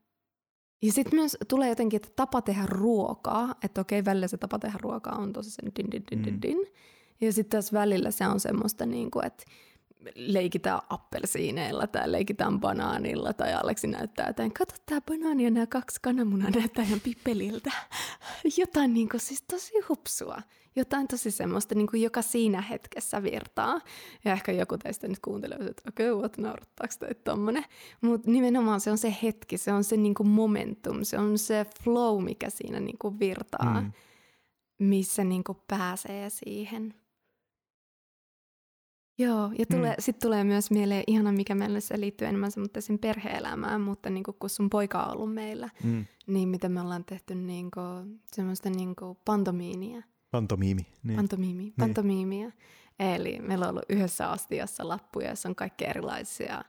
ja 0.82 0.92
sitten 0.92 1.20
myös 1.20 1.38
tulee 1.48 1.70
jotenkin, 1.70 1.98
että 1.98 2.10
tapa 2.16 2.42
tehdä 2.42 2.66
ruokaa, 2.66 3.56
että 3.64 3.82
okei, 3.82 4.06
välillä 4.06 4.28
se 4.28 4.38
tapa 4.38 4.60
tehdä 4.60 4.78
ruokaa 4.82 5.16
on 5.18 5.34
tosi 5.34 5.52
sen 5.52 5.72
din 5.76 5.92
din 5.92 6.04
din 6.12 6.20
Mm. 6.20 6.26
din 6.26 6.42
din. 6.42 6.58
Ja 7.22 7.34
sitten 7.34 7.58
taas 7.58 7.74
välillä 7.74 8.12
se 8.12 8.28
on 8.28 8.40
semmoista, 8.40 8.86
niin 8.86 9.12
kuin, 9.12 9.26
että 9.26 9.44
leikitään 10.16 10.80
appelsiineilla 10.90 11.88
tai 11.88 12.12
leikitään 12.12 12.60
banaanilla 12.60 13.34
tai 13.34 13.54
Aleksi 13.54 13.88
näyttää 13.88 14.28
jotain, 14.28 14.54
kato 14.54 14.76
tää 14.86 15.02
banaani 15.02 15.44
ja 15.44 15.52
nämä 15.52 15.68
kaksi 15.68 16.00
kananmunaa 16.02 16.50
näyttää 16.50 16.86
ihan 16.86 17.00
pippeliltä. 17.00 17.72
Jotain 18.58 18.94
niin 18.94 19.10
kuin, 19.10 19.22
siis 19.22 19.42
tosi 19.52 19.74
hupsua. 19.90 20.42
Jotain 20.76 21.08
tosi 21.08 21.32
semmoista, 21.32 21.76
niin 21.76 21.88
kuin, 21.88 22.02
joka 22.02 22.22
siinä 22.22 22.62
hetkessä 22.62 23.24
virtaa. 23.24 23.82
Ja 24.26 24.32
ehkä 24.34 24.52
joku 24.52 24.78
teistä 24.78 25.08
nyt 25.08 25.20
kuuntelee, 25.20 25.58
että 25.58 25.84
okei, 25.90 26.12
okay, 26.12 26.22
what, 26.22 26.38
naurattaako 26.38 26.94
tommonen. 27.24 27.66
Mutta 28.02 28.32
nimenomaan 28.32 28.80
se 28.82 28.92
on 28.92 28.98
se 28.98 29.16
hetki, 29.24 29.58
se 29.58 29.74
on 29.74 29.84
se 29.84 29.98
niin 29.98 30.14
kuin 30.14 30.28
momentum, 30.28 31.04
se 31.04 31.18
on 31.18 31.38
se 31.38 31.66
flow, 31.84 32.24
mikä 32.24 32.50
siinä 32.50 32.80
niin 32.80 32.98
kuin 32.98 33.20
virtaa, 33.20 33.82
Mm. 33.82 33.92
missä 34.80 35.24
niin 35.24 35.44
kuin 35.44 35.58
pääsee 35.68 36.30
siihen. 36.30 36.94
Joo, 39.18 39.52
ja 39.60 39.66
tulee, 39.66 39.92
mm. 39.92 39.96
sitten 40.00 40.28
tulee 40.28 40.44
myös 40.44 40.72
mieleen 40.72 41.04
ihana, 41.08 41.32
mikä 41.32 41.56
meillä 41.56 41.80
se 41.80 42.00
liittyy 42.00 42.28
enemmän 42.28 42.52
semmoisen 42.52 43.00
perhe-elämään, 43.00 43.82
mutta 43.82 44.10
niin 44.10 44.24
kuin, 44.24 44.36
kun 44.40 44.50
sun 44.50 44.70
poika 44.70 45.04
on 45.04 45.12
ollut 45.14 45.34
meillä, 45.34 45.70
Mm. 45.84 46.06
niin 46.28 46.50
miten 46.50 46.72
me 46.72 46.82
ollaan 46.82 47.06
tehty 47.06 47.36
niin 47.36 47.72
kuin, 47.72 48.20
semmoista 48.32 48.70
niin 48.70 48.96
kuin 48.96 49.18
pantomiinia, 49.26 50.04
Pantomiimi. 50.32 50.88
Niin. 51.04 51.16
pantomiimi, 51.16 51.74
pantomiimia. 51.80 52.52
Eli 53.00 53.40
meillä 53.40 53.66
on 53.66 53.70
ollut 53.70 53.86
yhdessä 53.90 54.30
astiassa 54.30 54.88
lappuja, 54.88 55.30
jossa 55.30 55.50
on 55.50 55.56
kaikki 55.56 55.86
erilaisia 55.86 56.64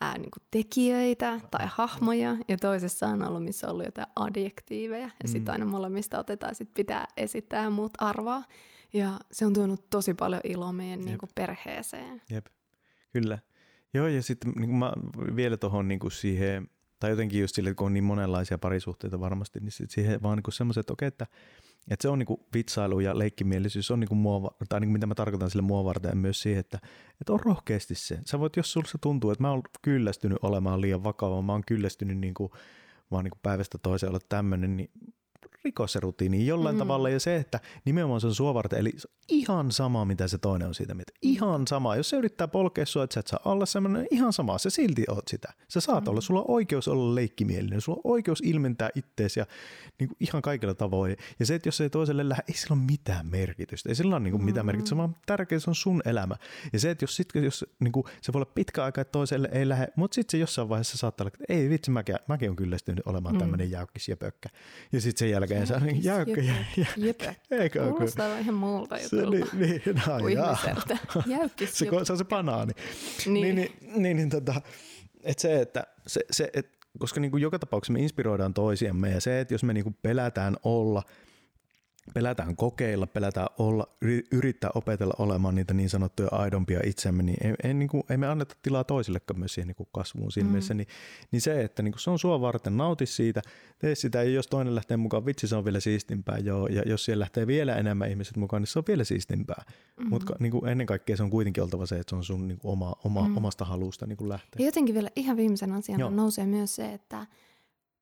ää, 0.00 0.18
niin 0.18 0.30
kuin 0.30 0.42
tekijöitä 0.50 1.40
tai 1.50 1.66
hahmoja, 1.70 2.36
ja 2.48 2.56
toisessa 2.56 3.06
on 3.06 3.22
ollut, 3.22 3.44
missä 3.44 3.66
on 3.66 3.72
ollut 3.72 3.86
jotain 3.86 4.08
adjektiiveja, 4.16 5.02
ja 5.02 5.10
mm. 5.24 5.28
sitten 5.28 5.52
aina 5.52 5.64
molemmista 5.64 6.18
otetaan, 6.18 6.54
sit 6.54 6.74
pitää 6.74 7.06
esittää 7.16 7.62
ja 7.62 7.70
muut 7.70 7.92
arvaa. 7.98 8.44
Ja 8.92 9.20
se 9.32 9.46
on 9.46 9.52
tuonut 9.54 9.90
tosi 9.90 10.14
paljon 10.14 10.40
iloa 10.44 10.72
meidän 10.72 11.00
niin 11.00 11.18
kuin 11.18 11.30
perheeseen. 11.34 12.22
Jep, 12.30 12.46
kyllä. 13.12 13.38
Joo, 13.94 14.06
ja 14.06 14.22
sitten 14.22 14.52
niin 14.56 14.70
mä 14.70 14.92
vielä 15.36 15.56
tuohon 15.56 15.88
niin 15.88 16.00
siihen, 16.12 16.70
tai 16.98 17.10
jotenkin 17.10 17.40
just 17.40 17.54
sille, 17.54 17.74
kun 17.74 17.86
on 17.86 17.94
niin 17.94 18.04
monenlaisia 18.04 18.58
parisuhteita 18.58 19.20
varmasti, 19.20 19.60
niin 19.60 19.72
sit 19.72 19.90
siihen 19.90 20.22
vaan 20.22 20.38
niin 20.38 20.52
semmoiset, 20.52 20.80
että 20.80 20.92
okei, 20.92 21.08
että 21.08 21.26
että 21.90 22.02
se 22.02 22.08
on 22.08 22.18
niinku 22.18 22.46
vitsailu 22.54 23.00
ja 23.00 23.18
leikkimielisyys 23.18 23.90
on 23.90 24.00
niinku 24.00 24.14
mua, 24.14 24.56
tai 24.68 24.80
niinku 24.80 24.92
mitä 24.92 25.06
mä 25.06 25.14
tarkoitan 25.14 25.50
sille 25.50 25.62
mua 25.62 25.84
varten 25.84 26.18
myös 26.18 26.42
siihen, 26.42 26.60
että, 26.60 26.78
että 27.20 27.32
on 27.32 27.40
rohkeasti 27.40 27.94
se. 27.94 28.18
Sä 28.24 28.38
voit, 28.38 28.56
jos 28.56 28.72
sulla 28.72 28.88
se 28.88 28.98
tuntuu, 29.00 29.30
että 29.30 29.42
mä 29.42 29.50
oon 29.50 29.62
kyllästynyt 29.82 30.38
olemaan 30.42 30.80
liian 30.80 31.04
vakava, 31.04 31.42
mä 31.42 31.52
oon 31.52 31.62
kyllästynyt 31.66 32.18
niinku, 32.18 32.50
vaan 33.10 33.24
niinku 33.24 33.38
päivästä 33.42 33.78
toiseen 33.78 34.10
olla 34.10 34.20
tämmöinen, 34.28 34.76
niin 34.76 34.90
rikosrutiiniin 35.64 36.46
jollain 36.46 36.76
mm. 36.76 36.78
tavalla 36.78 37.08
ja 37.08 37.20
se, 37.20 37.36
että 37.36 37.60
nimenomaan 37.84 38.20
se 38.20 38.26
on 38.26 38.34
sua 38.34 38.54
varten, 38.54 38.78
eli 38.78 38.92
ihan 39.28 39.72
sama 39.72 40.04
mitä 40.04 40.28
se 40.28 40.38
toinen 40.38 40.68
on 40.68 40.74
siitä 40.74 40.94
mieltä. 40.94 41.12
Ihan 41.22 41.66
sama. 41.66 41.96
Jos 41.96 42.10
se 42.10 42.16
yrittää 42.16 42.48
polkea 42.48 42.86
sua, 42.86 43.04
että 43.04 43.14
sä 43.14 43.20
et 43.20 43.26
saa 43.26 43.40
olla 43.44 43.66
semmoinen, 43.66 44.06
ihan 44.10 44.32
sama. 44.32 44.58
Se 44.58 44.70
silti 44.70 45.04
oot 45.08 45.28
sitä. 45.28 45.52
Sä 45.68 45.80
saat 45.80 46.04
mm. 46.04 46.10
olla, 46.10 46.20
sulla 46.20 46.40
on 46.40 46.50
oikeus 46.50 46.88
olla 46.88 47.14
leikkimielinen, 47.14 47.80
sulla 47.80 48.00
on 48.04 48.12
oikeus 48.12 48.42
ilmentää 48.44 48.90
itteesi 48.94 49.40
ja 49.40 49.46
niin 49.98 50.08
kuin 50.08 50.16
ihan 50.20 50.42
kaikilla 50.42 50.74
tavoin. 50.74 51.16
Ja 51.38 51.46
se, 51.46 51.54
että 51.54 51.68
jos 51.68 51.80
ei 51.80 51.90
toiselle 51.90 52.28
lähde, 52.28 52.42
ei 52.48 52.54
sillä 52.54 52.74
ole 52.74 52.84
mitään 52.90 53.26
merkitystä. 53.26 53.88
Ei 53.88 53.94
sillä 53.94 54.16
ole 54.16 54.24
niin 54.24 54.32
kuin 54.32 54.44
mitään 54.44 54.66
mm. 54.66 54.68
merkitystä, 54.68 54.96
vaan 54.96 55.16
tärkeää 55.26 55.58
se 55.58 55.70
on 55.70 55.74
sun 55.74 56.02
elämä. 56.04 56.36
Ja 56.72 56.80
se, 56.80 56.90
että 56.90 57.02
jos, 57.02 57.16
sit, 57.16 57.28
jos 57.34 57.64
niin 57.80 57.92
kuin, 57.92 58.04
se 58.20 58.32
voi 58.32 58.38
olla 58.38 58.52
pitkä 58.54 58.84
aika, 58.84 59.00
että 59.00 59.12
toiselle 59.12 59.48
ei 59.52 59.68
lähde, 59.68 59.88
mutta 59.96 60.14
sitten 60.14 60.30
se 60.30 60.38
jossain 60.38 60.68
vaiheessa 60.68 60.98
saattaa 60.98 61.24
olla, 61.24 61.32
että 61.40 61.54
ei 61.54 61.70
vitsi, 61.70 61.90
mäkin, 61.90 62.16
mäkin 62.28 62.50
on 62.50 62.56
kyllästynyt 62.56 63.06
olemaan 63.06 63.34
mm. 63.34 63.38
tämmöinen 63.38 63.70
jäykkis 63.70 64.08
ja 64.08 64.16
pökkä. 64.16 64.48
Ja 64.92 65.00
sitten 65.00 65.18
sen 65.18 65.30
jälkeen 65.30 65.47
se 65.64 65.74
on 65.74 66.04
jäykkä. 66.04 66.42
Jäykkä. 66.96 67.34
Eikö 67.50 67.88
Kuulostaa 67.88 68.38
ihan 68.38 68.54
muulta 68.54 68.98
jutulta. 69.00 69.30
Niin, 69.30 69.46
niin, 69.52 69.82
no, 70.06 70.28
ihmiseltä. 70.28 70.98
Jäykkis 71.26 71.78
se, 71.78 71.86
se 72.04 72.12
on 72.12 72.18
se 72.18 72.24
banaani. 72.24 72.72
Niin. 73.26 73.32
Niin, 73.34 73.54
niin, 73.56 74.02
niin, 74.02 74.16
niin 74.16 74.30
tota, 74.30 74.62
että 75.22 75.42
se, 75.42 75.60
että 75.60 75.84
se, 76.06 76.20
se, 76.30 76.50
et, 76.54 76.78
koska 76.98 77.20
niin 77.20 77.30
kuin 77.30 77.42
joka 77.42 77.58
tapauksessa 77.58 77.92
me 77.92 78.00
inspiroidaan 78.00 78.54
toisiamme 78.54 79.10
ja 79.10 79.20
se, 79.20 79.40
että 79.40 79.54
jos 79.54 79.64
me 79.64 79.72
niin 79.72 79.84
kuin 79.84 79.96
pelätään 80.02 80.56
olla– 80.62 81.02
pelätään 82.14 82.56
kokeilla, 82.56 83.06
pelätään 83.06 83.46
olla, 83.58 83.88
yrittää 84.32 84.70
opetella 84.74 85.14
olemaan 85.18 85.54
niitä 85.54 85.74
niin 85.74 85.90
sanottuja 85.90 86.28
aidompia 86.32 86.80
itsemme, 86.84 87.22
niin 87.22 87.46
ei, 87.46 87.54
ei, 87.64 87.74
niin 87.74 87.88
kuin, 87.88 88.02
ei 88.10 88.16
me 88.16 88.26
anneta 88.26 88.54
tilaa 88.62 88.84
toisillekaan 88.84 89.38
myös 89.38 89.54
siihen 89.54 89.68
niin 89.68 89.76
kuin 89.76 89.88
kasvuun 89.92 90.32
siinä 90.32 90.46
mm. 90.46 90.52
mielessä. 90.52 90.74
Niin, 90.74 90.88
niin 91.30 91.40
se, 91.40 91.64
että 91.64 91.82
niin 91.82 91.92
kuin 91.92 92.00
se 92.00 92.10
on 92.10 92.18
sua 92.18 92.40
varten, 92.40 92.76
nauti 92.76 93.06
siitä, 93.06 93.42
tee 93.78 93.94
sitä, 93.94 94.22
ja 94.22 94.30
jos 94.30 94.46
toinen 94.46 94.74
lähtee 94.74 94.96
mukaan, 94.96 95.26
vitsi 95.26 95.48
se 95.48 95.56
on 95.56 95.64
vielä 95.64 95.80
siistimpää, 95.80 96.38
joo, 96.38 96.66
ja 96.66 96.82
jos 96.86 97.04
siellä 97.04 97.22
lähtee 97.22 97.46
vielä 97.46 97.76
enemmän 97.76 98.10
ihmiset 98.10 98.36
mukaan, 98.36 98.62
niin 98.62 98.68
se 98.68 98.78
on 98.78 98.84
vielä 98.88 99.04
siistimpää. 99.04 99.62
Mm-hmm. 99.66 100.10
Mutta 100.10 100.36
niin 100.38 100.52
kuin 100.52 100.68
ennen 100.68 100.86
kaikkea 100.86 101.16
se 101.16 101.22
on 101.22 101.30
kuitenkin 101.30 101.62
oltava 101.62 101.86
se, 101.86 101.98
että 101.98 102.10
se 102.10 102.16
on 102.16 102.24
sun 102.24 102.48
niin 102.48 102.58
kuin 102.58 102.72
oma, 102.72 102.96
oma, 103.04 103.28
mm. 103.28 103.36
omasta 103.36 103.64
halusta 103.64 104.06
niin 104.06 104.16
kuin 104.16 104.28
lähteä. 104.28 104.58
Ja 104.58 104.64
jotenkin 104.64 104.94
vielä 104.94 105.10
ihan 105.16 105.36
viimeisen 105.36 105.72
asian 105.72 106.16
nousee 106.16 106.46
myös 106.46 106.76
se, 106.76 106.92
että 106.92 107.26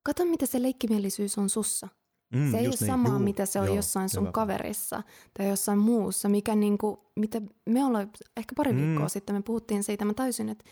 kato 0.02 0.24
mitä 0.24 0.46
se 0.46 0.62
leikkimielisyys 0.62 1.38
on 1.38 1.48
sussa. 1.48 1.88
Mm, 2.34 2.50
se 2.50 2.58
ei 2.58 2.66
ole 2.66 2.74
niin. 2.80 2.86
samaa, 2.86 3.12
Juu, 3.12 3.18
mitä 3.18 3.46
se 3.46 3.60
on 3.60 3.66
joo, 3.66 3.76
jossain 3.76 4.08
sun 4.08 4.22
hyvä. 4.22 4.32
kaverissa 4.32 5.02
tai 5.38 5.48
jossain 5.48 5.78
muussa, 5.78 6.28
mikä 6.28 6.54
niinku, 6.54 7.10
mitä 7.16 7.42
me 7.66 7.84
ollaan, 7.84 8.10
ehkä 8.36 8.52
pari 8.56 8.72
mm. 8.72 8.78
viikkoa 8.78 9.08
sitten 9.08 9.36
me 9.36 9.42
puhuttiin 9.42 9.82
siitä, 9.82 10.04
mä 10.04 10.14
täysin, 10.14 10.48
että 10.48 10.64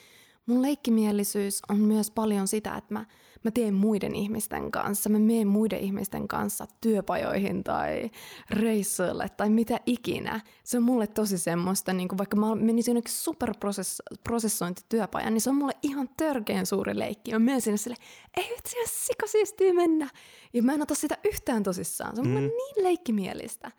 mun 0.46 0.62
leikkimielisyys 0.62 1.62
on 1.68 1.78
myös 1.78 2.10
paljon 2.10 2.48
sitä, 2.48 2.76
että 2.76 2.94
mä 2.94 3.04
mä 3.44 3.50
teen 3.50 3.74
muiden 3.74 4.14
ihmisten 4.14 4.70
kanssa, 4.70 5.08
mä 5.08 5.18
menen 5.18 5.48
muiden 5.48 5.80
ihmisten 5.80 6.28
kanssa 6.28 6.66
työpajoihin 6.80 7.64
tai 7.64 8.10
reissuille 8.50 9.28
tai 9.36 9.50
mitä 9.50 9.80
ikinä. 9.86 10.40
Se 10.64 10.76
on 10.76 10.82
mulle 10.82 11.06
tosi 11.06 11.38
semmoista, 11.38 11.92
niin 11.92 12.08
kuin 12.08 12.18
vaikka 12.18 12.36
mä 12.36 12.54
menisin 12.54 12.92
jonnekin 12.92 13.12
superprosessointityöpajan, 13.12 15.34
niin 15.34 15.40
se 15.40 15.50
on 15.50 15.56
mulle 15.56 15.76
ihan 15.82 16.08
törkeän 16.16 16.66
suuri 16.66 16.98
leikki. 16.98 17.32
Mä 17.32 17.38
menen 17.38 17.60
sinne 17.60 17.76
sille, 17.76 17.96
ei 18.36 18.50
vitsi, 18.56 18.76
sikasiistiä 18.86 19.72
mennä. 19.72 20.08
Ja 20.52 20.62
mä 20.62 20.74
en 20.74 20.82
ota 20.82 20.94
sitä 20.94 21.18
yhtään 21.24 21.62
tosissaan. 21.62 22.14
Se 22.14 22.20
on 22.20 22.26
mm. 22.26 22.32
mulle 22.32 22.46
niin 22.46 22.84
leikkimielistä. 22.84 23.70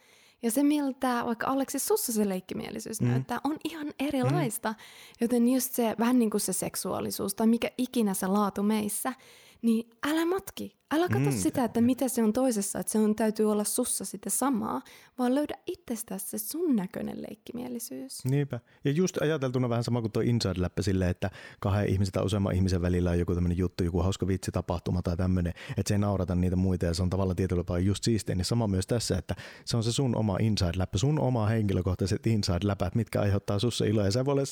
Ja 0.46 0.52
se, 0.52 0.64
miltä 0.64 1.22
vaikka 1.26 1.48
Aleksis 1.48 1.88
sussa 1.88 2.14
se 2.14 2.30
leikkimielisyys 2.30 3.02
mm. 3.02 3.08
näyttää, 3.08 3.42
on 3.44 3.58
ihan 3.64 3.88
erilaista. 4.00 4.70
Mm. 4.70 4.76
Joten 5.22 5.48
just 5.48 5.74
se, 5.74 5.96
vähän 6.00 6.20
niin 6.20 6.30
kuin 6.30 6.42
se 6.42 6.54
seksuaalisuus 6.54 7.36
tai 7.36 7.48
mikä 7.48 7.72
ikinä 7.78 8.14
se 8.14 8.28
laatu 8.28 8.64
meissä, 8.64 9.14
niin 9.62 9.90
älä 10.08 10.26
matki. 10.26 10.76
Älä 10.92 11.10
katso 11.10 11.30
mm. 11.30 11.38
sitä, 11.38 11.64
että 11.64 11.82
mitä 11.82 12.08
se 12.08 12.24
on 12.24 12.34
toisessa, 12.34 12.80
että 12.80 12.92
se 12.92 13.00
on, 13.00 13.16
täytyy 13.16 13.52
olla 13.52 13.64
sussa 13.64 14.06
sitten 14.06 14.32
samaa, 14.32 14.82
vaan 15.18 15.36
löydä 15.36 15.54
itsestäsi 15.68 16.26
se 16.26 16.38
sun 16.38 16.76
näköinen 16.76 17.22
leikkimielisyys. 17.22 18.26
Niinpä. 18.26 18.60
Ja 18.84 18.92
just 18.92 19.22
ajateltuna 19.22 19.70
vähän 19.70 19.84
sama 19.84 20.02
kuin 20.02 20.12
tuo 20.12 20.22
inside-läppä 20.22 20.82
silleen, 20.82 21.12
että 21.12 21.32
kahden 21.60 21.90
ihmisen 21.90 22.14
tai 22.14 22.24
useamman 22.24 22.56
ihmisen 22.56 22.82
välillä 22.82 23.12
on 23.12 23.20
joku 23.20 23.34
tämmöinen 23.34 23.58
juttu, 23.58 23.84
joku 23.84 24.00
hauska 24.00 24.28
vitsi 24.28 24.52
tapahtuma 24.52 25.02
tai 25.02 25.18
tämmöinen, 25.18 25.54
että 25.70 25.88
se 25.88 25.94
ei 25.94 26.00
naurata 26.00 26.36
niitä 26.36 26.56
muita 26.56 26.86
ja 26.86 26.94
se 26.94 27.04
on 27.04 27.10
tavallaan 27.10 27.36
tietyllä 27.36 27.64
tavalla 27.64 27.86
just 27.86 28.04
siistiä. 28.04 28.36
Niin 28.36 28.46
sama 28.46 28.68
myös 28.68 28.88
tässä, 28.88 29.18
että 29.18 29.36
se 29.66 29.78
on 29.78 29.84
se 29.84 29.92
sun 29.92 30.16
oma 30.16 30.38
inside-läppä, 30.38 30.98
sun 30.98 31.20
oma 31.20 31.46
henkilökohtaiset 31.46 32.28
inside-läpät, 32.28 32.96
mitkä 32.96 33.22
aiheuttaa 33.22 33.60
sussa 33.60 33.86
iloa. 33.86 34.06
Ja 34.06 34.12
se 34.12 34.26
voi 34.26 34.32
olla, 34.32 34.44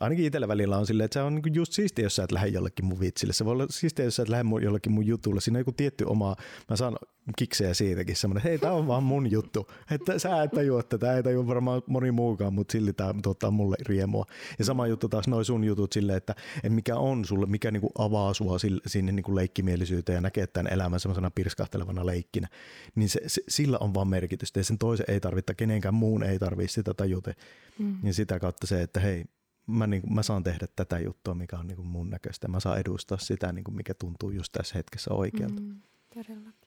ainakin 0.00 0.24
itsellä 0.24 0.48
välillä 0.48 0.78
on 0.78 0.86
silleen, 0.86 1.04
että 1.04 1.20
se 1.20 1.22
on 1.22 1.34
niinku 1.34 1.50
just 1.52 1.72
siistiä, 1.72 2.04
jos 2.04 2.16
sä 2.16 2.24
et 2.24 2.32
lähde 2.32 2.48
jollekin 2.48 2.84
mun 2.84 3.00
vitsille. 3.00 3.32
Se 3.32 3.44
voi 3.44 3.52
olla 3.52 3.66
siistiä, 3.70 4.04
jos 4.04 4.16
sä 4.16 4.22
et 4.22 4.28
lähde 4.28 4.44
jollekin 4.62 4.92
mun 4.92 5.06
jutulle. 5.06 5.40
Siinä 5.40 5.65
joku 5.66 5.76
tietty 5.76 6.04
oma, 6.04 6.36
mä 6.70 6.76
saan 6.76 6.96
kiksejä 7.38 7.74
siitäkin, 7.74 8.16
semmoinen, 8.16 8.44
hei, 8.44 8.58
tämä 8.58 8.72
on 8.72 8.86
vaan 8.86 9.02
mun 9.02 9.30
juttu. 9.30 9.70
Että 9.90 10.18
sä 10.18 10.42
et 10.42 10.50
tajua 10.50 10.82
tätä, 10.82 11.16
ei 11.16 11.22
tajua 11.22 11.46
varmaan 11.46 11.82
moni 11.86 12.10
muukaan, 12.10 12.54
mutta 12.54 12.72
silti 12.72 12.92
tämä 12.92 13.14
tuottaa 13.22 13.50
mulle 13.50 13.76
riemua. 13.86 14.24
Ja 14.58 14.64
sama 14.64 14.86
juttu 14.86 15.08
taas 15.08 15.28
noin 15.28 15.44
sun 15.44 15.64
jutut 15.64 15.92
silleen, 15.92 16.16
että, 16.16 16.34
että 16.56 16.70
mikä 16.70 16.96
on 16.96 17.24
sulle, 17.24 17.46
mikä 17.46 17.70
niinku 17.70 17.90
avaa 17.98 18.34
sua 18.34 18.58
sille, 18.58 18.80
sinne 18.86 19.12
niinku 19.12 19.34
leikkimielisyyteen 19.34 20.14
ja 20.14 20.20
näkee 20.20 20.46
tämän 20.46 20.72
elämän 20.72 21.00
semmoisena 21.00 21.30
pirskahtelevana 21.30 22.06
leikkinä, 22.06 22.48
niin 22.94 23.08
se, 23.08 23.20
se, 23.26 23.42
sillä 23.48 23.78
on 23.78 23.94
vaan 23.94 24.08
merkitystä. 24.08 24.60
Ja 24.60 24.64
sen 24.64 24.78
toisen 24.78 25.06
ei 25.08 25.20
tarvitse, 25.20 25.54
kenenkään 25.54 25.94
muun 25.94 26.22
ei 26.22 26.38
tarvitse 26.38 26.74
sitä 26.74 26.94
tajuta. 26.94 27.32
Mm. 27.78 27.98
Niin 28.02 28.14
sitä 28.14 28.38
kautta 28.38 28.66
se, 28.66 28.82
että 28.82 29.00
hei, 29.00 29.24
mä, 29.66 29.86
niin 29.86 30.02
kuin, 30.02 30.14
mä 30.14 30.22
saan 30.22 30.42
tehdä 30.42 30.66
tätä 30.76 30.98
juttua, 30.98 31.34
mikä 31.34 31.58
on 31.58 31.66
niin 31.66 31.76
kuin 31.76 31.88
mun 31.88 32.10
näköistä. 32.10 32.48
Mä 32.48 32.60
saan 32.60 32.78
edustaa 32.78 33.18
sitä, 33.18 33.52
niin 33.52 33.64
kuin 33.64 33.74
mikä 33.74 33.94
tuntuu 33.94 34.30
just 34.30 34.52
tässä 34.52 34.74
hetkessä 34.74 35.14
oikealta. 35.14 35.60
Mm, 35.60 35.80
todellakin. 36.14 36.66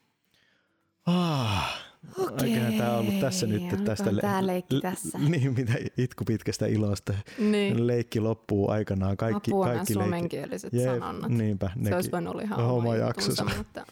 Ah, 1.06 1.84
Okei. 2.18 2.34
Oikein 2.50 2.78
tämä 2.78 2.92
on 2.92 3.00
ollut 3.00 3.20
tässä 3.20 3.48
nyt. 3.48 3.64
Että 3.64 3.78
tästä 3.86 4.16
le- 4.16 4.22
tämä 4.22 4.48
leikki 4.48 4.82
tässä. 4.82 5.18
Niin, 5.30 5.54
mitä 5.54 5.74
itku 5.98 6.26
pitkästä 6.26 6.66
ilosta. 6.66 7.14
Niin. 7.40 7.88
Leikki 7.88 8.20
loppuu 8.20 8.70
aikanaan. 8.72 9.18
Kaikki, 9.18 9.52
Apua 9.52 9.66
kaikki 9.66 9.94
suomenkieliset 9.94 10.74
leikki. 10.74 11.00
sanonnat. 11.00 11.32
Niinpä. 11.32 11.70
Se 11.84 11.96
olisi 11.96 12.12
voinut 12.12 12.34
olla 12.34 12.42
ihan 12.42 12.60
oma 12.66 12.96
jaksossa. 12.96 13.46
Mutta 13.58 13.86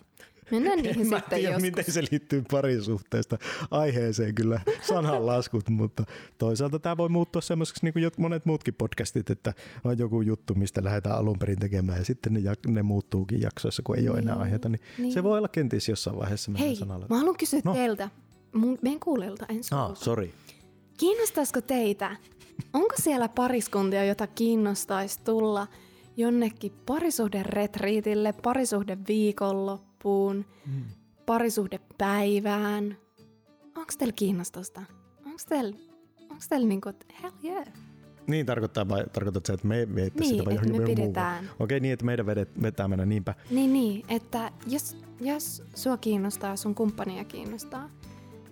Mennään 0.52 0.78
niihin 0.78 1.02
en 1.02 1.06
sitten 1.06 1.22
tiedä, 1.30 1.44
joskus. 1.44 1.62
miten 1.62 1.94
se 1.94 2.02
liittyy 2.12 2.44
parisuhteesta 2.52 3.38
aiheeseen 3.72 4.36
kyllä 4.36 4.62
sananlaskut, 4.90 5.70
mutta 5.70 6.04
toisaalta 6.38 6.80
tämä 6.80 6.98
voi 6.98 7.10
muuttua 7.10 7.42
semmoiseksi 7.42 7.86
niin 7.86 7.94
kuin 7.94 8.12
monet 8.18 8.46
muutkin 8.46 8.74
podcastit, 8.74 9.30
että 9.30 9.54
on 9.84 9.98
joku 9.98 10.22
juttu, 10.22 10.56
mistä 10.56 10.84
lähdetään 10.84 11.18
alun 11.18 11.40
perin 11.40 11.60
tekemään 11.60 11.98
ja 11.98 12.06
sitten 12.06 12.34
ne, 12.34 12.42
ne 12.68 12.84
muuttuukin 12.84 13.42
jaksoissa, 13.42 13.82
kun 13.86 13.96
ei 13.96 14.02
niin. 14.02 14.12
ole 14.12 14.20
enää 14.20 14.36
aiheita, 14.36 14.70
niin, 14.70 14.82
niin 14.98 15.14
se 15.14 15.24
voi 15.24 15.38
olla 15.38 15.48
kenties 15.48 15.90
jossain 15.90 16.18
vaiheessa 16.18 16.52
Hei, 16.60 16.76
sanalla. 16.76 17.06
mä 17.10 17.18
haluan 17.18 17.38
kysyä 17.38 17.62
no. 17.64 17.74
teiltä, 17.74 18.10
mun, 18.54 18.78
meidän 18.82 19.00
kuulijoilta 19.00 19.46
ensi 19.50 19.76
ah, 19.76 19.96
sorry. 19.96 20.32
Kiinnostaisiko 20.98 21.62
teitä, 21.62 22.16
onko 22.74 22.96
siellä 23.02 23.30
pariskuntia, 23.30 24.06
jota 24.06 24.28
kiinnostaisi 24.28 25.20
tulla 25.24 25.68
jonnekin 26.18 26.72
parisuhderetriitille, 26.86 28.34
parisuhdeviikolla, 28.44 29.80
loppuun, 29.98 30.46
mm. 30.66 30.84
parisuhdepäivään. 31.26 32.98
Onko 33.76 33.94
teillä 33.98 34.14
kiinnostusta? 34.14 34.82
Onko 35.26 35.40
teillä, 35.50 35.78
onko 36.22 36.44
teillä 36.50 36.68
niinku, 36.68 36.90
hell 37.24 37.32
yeah? 37.44 37.68
Niin 38.28 38.46
tarkoittaa 38.46 38.90
vai 38.90 39.06
tarkoitat 39.14 39.46
se, 39.46 39.54
että 39.54 39.68
me 39.68 39.96
viettäisiin 39.96 40.20
niin, 40.20 40.30
sitä 40.30 40.46
vai 40.46 40.54
johonkin 40.54 40.82
me 40.82 40.86
pidetään. 40.86 41.44
Muuhun. 41.44 41.56
Okei, 41.60 41.80
niin 41.80 41.94
että 41.94 42.06
meidän 42.06 42.26
vedet, 42.26 42.62
vetää 42.62 42.88
mennä 42.88 43.06
niinpä. 43.06 43.36
Niin, 43.50 43.74
niin, 43.74 44.06
että 44.10 44.52
jos, 44.68 44.98
jos 45.22 45.64
sua 45.76 45.98
kiinnostaa, 45.98 46.56
sun 46.56 46.76
kumppania 46.76 47.24
kiinnostaa, 47.24 47.90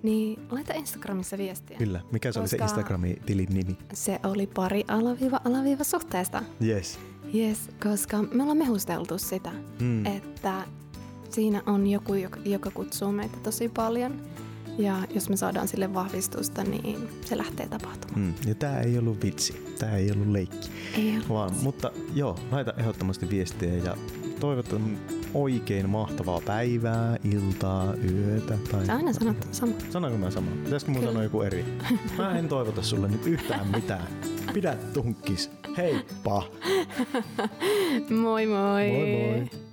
niin 0.04 0.40
laita 0.52 0.74
Instagramissa 0.74 1.38
viestiä. 1.38 1.78
Kyllä. 1.78 2.02
Mikä 2.12 2.32
se 2.32 2.40
oli 2.40 2.48
se 2.48 2.58
Instagramin 2.58 3.22
tilin 3.26 3.50
nimi? 3.50 3.78
Se 3.94 4.20
oli 4.24 4.48
pari 4.48 4.84
alaviiva 4.88 5.42
alaviiva 5.46 5.84
suhteesta. 5.84 6.44
Yes. 6.66 7.00
Yes, 7.36 7.70
koska 7.84 8.22
me 8.22 8.44
ollaan 8.44 8.58
mehusteltu 8.58 9.18
sitä, 9.18 9.52
mm. 9.80 10.06
että 10.06 10.66
siinä 11.36 11.62
on 11.66 11.88
joku, 11.88 12.14
joka, 12.46 12.72
kutsuu 12.72 13.12
meitä 13.12 13.38
tosi 13.44 13.70
paljon. 13.70 14.22
Ja 14.78 14.98
jos 15.10 15.30
me 15.30 15.38
saadaan 15.38 15.68
sille 15.68 15.94
vahvistusta, 15.94 16.64
niin 16.64 17.10
se 17.26 17.38
lähtee 17.38 17.68
tapahtumaan. 17.68 18.22
Mm. 18.22 18.34
Ja 18.46 18.56
tää 18.56 18.82
ei 18.82 18.98
ollut 18.98 19.24
vitsi, 19.24 19.76
tää 19.80 19.98
ei 19.98 20.12
ollut 20.12 20.28
leikki. 20.28 20.70
Ei 20.98 21.12
ollut 21.12 21.30
Vaan, 21.30 21.52
mutta 21.62 21.92
joo, 22.14 22.40
laita 22.52 22.74
ehdottomasti 22.78 23.30
viestiä 23.30 23.74
ja 23.74 23.98
toivotan 24.40 24.98
oikein 25.34 25.90
mahtavaa 25.90 26.42
päivää, 26.46 27.18
iltaa, 27.24 27.94
yötä. 27.94 28.58
Tai... 28.72 28.86
Sä 28.86 28.96
aina 28.96 29.14
sanot 29.14 29.48
sama. 29.52 29.74
Sanonko 29.90 30.18
mä 30.18 30.32
sama? 30.32 30.52
Pitäisikö 30.64 30.92
mun 30.92 31.04
sanoa 31.04 31.24
joku 31.24 31.42
eri? 31.42 31.66
Mä 32.18 32.40
en 32.40 32.48
toivota 32.48 32.82
sulle 32.82 33.08
nyt 33.08 33.28
yhtään 33.28 33.68
mitään. 33.68 34.08
Pidä 34.54 34.76
tunkkis. 34.94 35.52
Heippa! 35.78 36.44
Moi 38.22 38.46
moi! 38.46 38.92
Moi 38.92 39.48
moi! 39.50 39.65